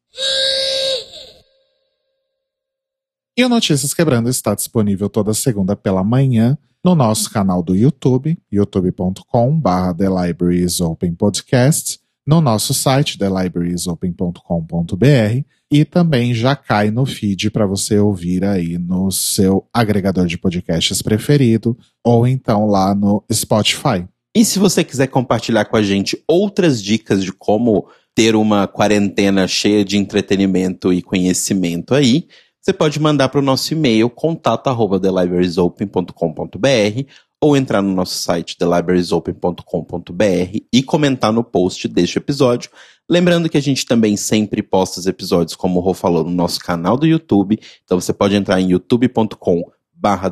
E 3.38 3.46
o 3.46 3.50
Notícias 3.50 3.94
Quebrando 3.94 4.30
está 4.30 4.54
disponível 4.54 5.10
toda 5.10 5.34
segunda 5.34 5.76
pela 5.76 6.04
manhã 6.04 6.58
no 6.84 6.96
nosso 6.96 7.32
canal 7.32 7.64
do 7.64 7.76
YouTube, 7.76 8.38
youtube.com 8.52 9.60
barra 9.60 9.94
The 9.94 10.10
Libraries 10.10 10.82
Open 10.82 11.14
Podcast, 11.14 12.00
no 12.26 12.42
nosso 12.42 12.74
site, 12.74 13.18
thelibrariesopen.com.br 13.18 15.46
e 15.72 15.86
também 15.86 16.34
já 16.34 16.56
cai 16.56 16.92
no 16.92 17.06
feed 17.06 17.52
para 17.52 17.66
você 17.66 18.00
ouvir 18.00 18.44
aí 18.44 18.78
no 18.78 19.10
seu 19.12 19.66
agregador 19.74 20.26
de 20.26 20.38
podcasts 20.38 21.02
preferido 21.02 21.78
ou 22.04 22.28
então 22.28 22.66
lá 22.66 22.94
no 22.94 23.24
Spotify. 23.32 24.06
E 24.38 24.46
se 24.46 24.60
você 24.60 24.84
quiser 24.84 25.08
compartilhar 25.08 25.66
com 25.66 25.76
a 25.76 25.82
gente 25.82 26.24
outras 26.28 26.80
dicas 26.80 27.24
de 27.24 27.34
como 27.34 27.88
ter 28.14 28.36
uma 28.36 28.68
quarentena 28.68 29.48
cheia 29.48 29.84
de 29.84 29.98
entretenimento 29.98 30.94
e 30.94 31.02
conhecimento 31.02 31.96
aí, 31.96 32.28
você 32.62 32.72
pode 32.72 33.00
mandar 33.00 33.30
para 33.30 33.40
o 33.40 33.44
nosso 33.44 33.74
e-mail 33.74 34.08
contato@thelibrariesopen.com.br 34.12 37.04
ou 37.42 37.58
entrar 37.58 37.82
no 37.82 37.92
nosso 37.92 38.20
site 38.20 38.56
thelibrariesopen.com.br 38.60 40.60
e 40.72 40.84
comentar 40.84 41.34
no 41.34 41.44
post 41.44 41.88
deste 41.88 42.20
episódio. 42.20 42.70
Lembrando 43.10 43.50
que 43.50 43.58
a 43.58 43.62
gente 43.62 43.88
também 43.88 44.16
sempre 44.16 44.62
posta 44.62 45.00
os 45.00 45.08
episódios, 45.08 45.56
como 45.56 45.80
o 45.80 45.82
Rô 45.82 45.96
falou, 45.96 46.24
no 46.24 46.30
nosso 46.30 46.60
canal 46.60 46.96
do 46.96 47.08
YouTube. 47.08 47.60
Então 47.84 48.00
você 48.00 48.14
pode 48.14 48.36
entrar 48.36 48.62
em 48.62 48.70
youtube.com 48.70 49.64
barra 49.92 50.32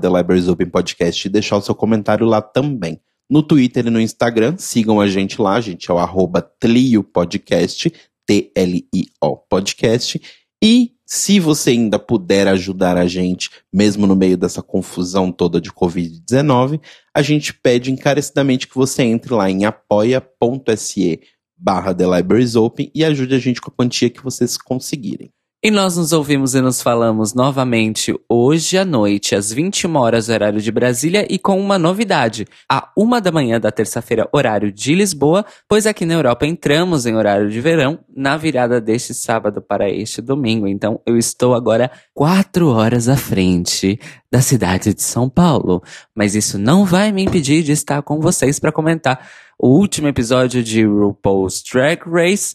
Podcast 0.71 1.27
e 1.27 1.31
deixar 1.31 1.57
o 1.57 1.61
seu 1.63 1.73
comentário 1.73 2.27
lá 2.27 2.39
também. 2.39 3.01
No 3.29 3.41
Twitter 3.41 3.87
e 3.87 3.89
no 3.89 3.99
Instagram, 3.99 4.55
sigam 4.57 5.01
a 5.01 5.07
gente 5.07 5.41
lá, 5.41 5.55
a 5.55 5.61
gente 5.61 5.89
é 5.89 5.93
o 5.93 5.97
arroba 5.97 6.41
Tlio 6.41 7.03
Podcast, 7.03 7.91
T-L-I-O 8.25 9.37
Podcast. 9.49 10.21
E 10.63 10.91
se 11.05 11.39
você 11.39 11.71
ainda 11.71 11.99
puder 11.99 12.47
ajudar 12.47 12.97
a 12.97 13.07
gente, 13.07 13.49
mesmo 13.71 14.07
no 14.07 14.15
meio 14.15 14.37
dessa 14.37 14.61
confusão 14.61 15.31
toda 15.31 15.61
de 15.61 15.71
Covid-19, 15.71 16.81
a 17.13 17.21
gente 17.21 17.53
pede 17.53 17.91
encarecidamente 17.91 18.67
que 18.67 18.75
você 18.75 19.03
entre 19.03 19.33
lá 19.33 19.49
em 19.49 19.65
apoia.se 19.65 21.21
barra 21.57 21.93
The 21.93 22.05
Libraries 22.05 22.55
Open 22.55 22.91
e 22.93 23.05
ajude 23.05 23.35
a 23.35 23.39
gente 23.39 23.61
com 23.61 23.69
a 23.69 23.73
quantia 23.73 24.09
que 24.09 24.23
vocês 24.23 24.57
conseguirem. 24.57 25.31
E 25.65 25.71
nós 25.71 25.97
nos 25.97 26.13
ouvimos 26.13 26.53
e 26.53 26.61
nos 26.61 26.79
falamos 26.79 27.33
novamente 27.33 28.13
hoje 28.29 28.77
à 28.77 28.85
noite, 28.85 29.33
às 29.33 29.51
21 29.51 29.95
horas, 29.95 30.29
horário 30.29 30.61
de 30.61 30.71
Brasília, 30.71 31.25
e 31.27 31.39
com 31.39 31.59
uma 31.59 31.79
novidade. 31.79 32.45
À 32.69 32.91
uma 32.95 33.19
da 33.19 33.31
manhã 33.31 33.59
da 33.59 33.71
terça-feira, 33.71 34.29
horário 34.31 34.71
de 34.71 34.93
Lisboa, 34.93 35.43
pois 35.67 35.87
aqui 35.87 36.05
na 36.05 36.13
Europa 36.13 36.45
entramos 36.45 37.07
em 37.07 37.15
horário 37.15 37.49
de 37.49 37.59
verão 37.59 37.97
na 38.15 38.37
virada 38.37 38.79
deste 38.79 39.15
sábado 39.15 39.59
para 39.59 39.89
este 39.89 40.21
domingo. 40.21 40.67
Então 40.67 41.01
eu 41.03 41.17
estou 41.17 41.55
agora 41.55 41.89
quatro 42.13 42.67
horas 42.67 43.09
à 43.09 43.17
frente 43.17 43.99
da 44.31 44.41
cidade 44.41 44.93
de 44.93 45.01
São 45.01 45.27
Paulo. 45.27 45.81
Mas 46.13 46.35
isso 46.35 46.59
não 46.59 46.85
vai 46.85 47.11
me 47.11 47.23
impedir 47.23 47.63
de 47.63 47.71
estar 47.71 48.03
com 48.03 48.19
vocês 48.19 48.59
para 48.59 48.71
comentar 48.71 49.27
o 49.57 49.69
último 49.69 50.07
episódio 50.07 50.61
de 50.61 50.85
RuPaul's 50.85 51.63
Drag 51.63 52.03
Race 52.05 52.53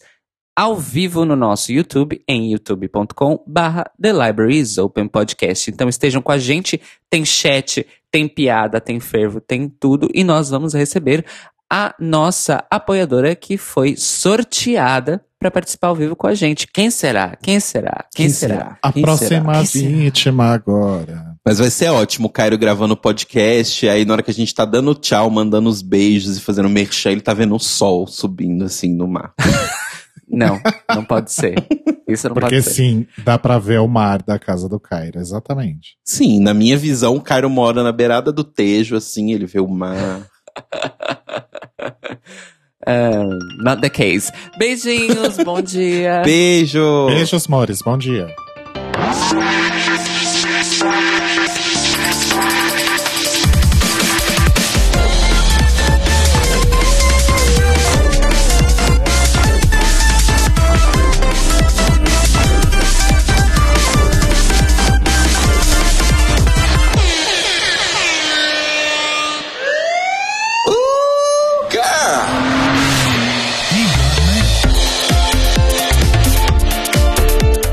ao 0.61 0.77
vivo 0.77 1.25
no 1.25 1.35
nosso 1.35 1.73
YouTube, 1.73 2.23
em 2.29 2.53
youtube.com 2.53 3.43
barra 3.47 3.91
The 3.99 4.13
Libraries 4.13 4.77
Open 4.77 5.09
Podcast. 5.09 5.71
Então 5.71 5.89
estejam 5.89 6.21
com 6.21 6.31
a 6.33 6.37
gente, 6.37 6.79
tem 7.09 7.25
chat, 7.25 7.87
tem 8.13 8.29
piada, 8.29 8.79
tem 8.79 9.01
fervo, 9.01 9.41
tem 9.41 9.71
tudo, 9.71 10.11
e 10.13 10.23
nós 10.23 10.51
vamos 10.51 10.75
receber 10.75 11.25
a 11.73 11.95
nossa 11.99 12.63
apoiadora 12.71 13.35
que 13.35 13.57
foi 13.57 13.97
sorteada 13.97 15.25
para 15.39 15.51
participar 15.51 15.89
ao 15.89 15.97
vivo 15.97 16.15
com 16.15 16.27
a 16.27 16.35
gente. 16.35 16.67
Quem 16.67 16.91
será? 16.91 17.39
Quem 17.43 17.59
será? 17.59 18.05
Quem, 18.15 18.27
Quem 18.27 18.29
será? 18.29 18.55
será? 18.55 18.79
A 18.83 18.93
Quem 18.93 19.03
próxima 19.03 19.65
será? 19.65 19.89
vítima 19.89 20.45
agora. 20.53 21.37
Mas 21.43 21.59
vai 21.59 21.71
ser 21.71 21.89
ótimo, 21.89 22.27
o 22.27 22.31
Cairo 22.31 22.59
gravando 22.59 22.93
o 22.93 22.99
podcast, 22.99 23.89
aí 23.89 24.05
na 24.05 24.13
hora 24.13 24.23
que 24.23 24.31
a 24.31 24.35
gente 24.35 24.55
tá 24.55 24.67
dando 24.67 24.95
tchau, 24.95 25.31
mandando 25.31 25.71
os 25.71 25.81
beijos 25.81 26.37
e 26.37 26.41
fazendo 26.41 26.69
merchan, 26.69 27.13
ele 27.13 27.23
tá 27.23 27.33
vendo 27.33 27.55
o 27.55 27.59
sol 27.59 28.07
subindo 28.07 28.67
assim 28.67 28.95
no 28.95 29.09
mar. 29.09 29.33
Não, 30.31 30.61
não 30.95 31.05
pode 31.05 31.33
ser. 31.33 31.55
Isso 32.07 32.28
não 32.28 32.35
Porque 32.35 32.57
pode 32.57 32.62
ser. 32.62 32.70
sim, 32.70 33.07
dá 33.24 33.39
pra 33.39 33.59
ver 33.59 33.81
o 33.81 33.89
mar 33.89 34.22
da 34.22 34.39
casa 34.39 34.68
do 34.68 34.78
Cairo, 34.78 35.18
exatamente. 35.18 35.97
Sim, 36.05 36.41
na 36.41 36.55
minha 36.55 36.76
visão, 36.76 37.16
o 37.16 37.20
Cairo 37.20 37.51
mora 37.51 37.83
na 37.83 37.93
beirada 37.93 38.31
do 38.33 38.45
Tejo, 38.45 38.97
assim, 38.97 39.33
ele 39.33 39.47
vê 39.47 39.61
o 39.61 39.68
mar. 39.68 40.20
uh, 42.87 43.39
not 43.62 43.81
the 43.81 43.91
case. 43.91 44.33
Beijinhos, 44.59 45.37
bom 45.45 45.61
dia. 45.61 46.22
Beijo! 46.24 47.07
Beijos, 47.07 47.47
Mores, 47.47 47.81
bom 47.83 47.99
dia. 47.99 48.28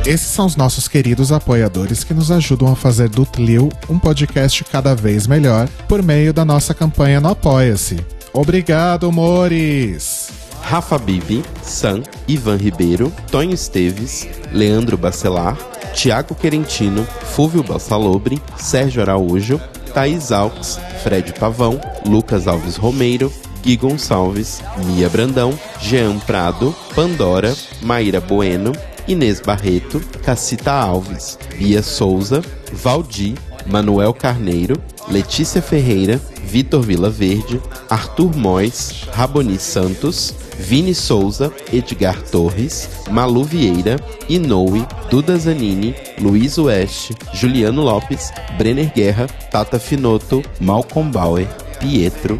Esses 0.08 0.28
são 0.28 0.46
os 0.46 0.56
nossos 0.56 0.88
queridos 0.88 1.34
apoiadores 1.34 2.06
que 2.06 2.14
nos 2.14 2.32
ajudam 2.32 2.72
a 2.72 2.78
fazer 2.78 3.10
do 3.10 3.26
Tlio 3.26 3.68
um 3.90 4.00
podcast 4.00 4.64
cada 4.64 4.96
vez 4.96 5.28
melhor 5.28 5.68
por 5.86 6.02
meio 6.02 6.32
da 6.32 6.46
nossa 6.46 6.74
campanha 6.74 7.20
no 7.20 7.28
Apoia-se. 7.28 7.98
Obrigado, 8.32 9.12
Mores! 9.12 10.30
Rafa 10.62 10.98
Bibi, 10.98 11.44
Sam, 11.62 12.04
Ivan 12.26 12.56
Ribeiro, 12.56 13.12
Tonho 13.30 13.54
Esteves, 13.54 14.28
Leandro 14.54 14.98
Bacelar, 14.98 15.58
Tiago 15.94 16.36
Querentino, 16.36 17.06
Fúvio 17.34 17.62
Bassalobre, 17.62 18.42
Sérgio 18.58 19.02
Araújo, 19.02 19.60
Thaís 19.94 20.32
Alves, 20.32 20.80
Fred 21.04 21.34
Pavão, 21.34 21.82
Lucas 22.06 22.48
Alves 22.48 22.78
Romeiro, 22.78 23.30
Gui 23.68 23.76
Gonçalves, 23.76 24.64
Mia 24.86 25.10
Brandão, 25.10 25.60
Jean 25.82 26.20
Prado, 26.20 26.74
Pandora, 26.96 27.54
Maíra 27.82 28.22
Bueno, 28.22 28.72
Inês 29.06 29.42
Barreto, 29.42 30.00
Cacita 30.24 30.72
Alves, 30.72 31.38
Bia 31.58 31.84
Souza, 31.84 32.42
Valdi, 32.72 33.36
Manuel 33.66 34.14
Carneiro, 34.14 34.82
Letícia 35.10 35.62
Ferreira, 35.62 36.18
Vitor 36.46 36.82
Vila 36.82 37.10
Verde, 37.10 37.62
Arthur 37.90 38.34
Mois, 38.38 39.04
Raboni 39.12 39.60
Santos, 39.60 40.34
Vini 40.58 40.96
Souza, 40.96 41.52
Edgar 41.74 42.22
Torres, 42.22 42.88
Malu 43.12 43.44
Vieira, 43.44 43.98
Inoue, 44.30 44.88
Duda 45.10 45.38
Zanini, 45.38 45.94
Luiz 46.22 46.58
Oeste, 46.58 47.14
Juliano 47.34 47.84
Lopes, 47.84 48.32
Brenner 48.58 48.90
Guerra, 48.96 49.28
Tata 49.52 49.78
Finoto, 49.78 50.42
Malcolm 50.62 51.12
Bauer, 51.12 51.46
Pietro, 51.82 52.40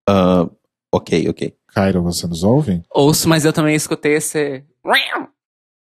Ah, 0.09 0.51
ok, 0.93 1.28
ok. 1.28 1.55
Cairo, 1.68 2.03
você 2.03 2.26
nos 2.26 2.43
ouve? 2.43 2.83
Ouço, 2.93 3.28
mas 3.28 3.45
eu 3.45 3.53
também 3.53 3.76
escutei 3.76 4.16
esse. 4.16 4.64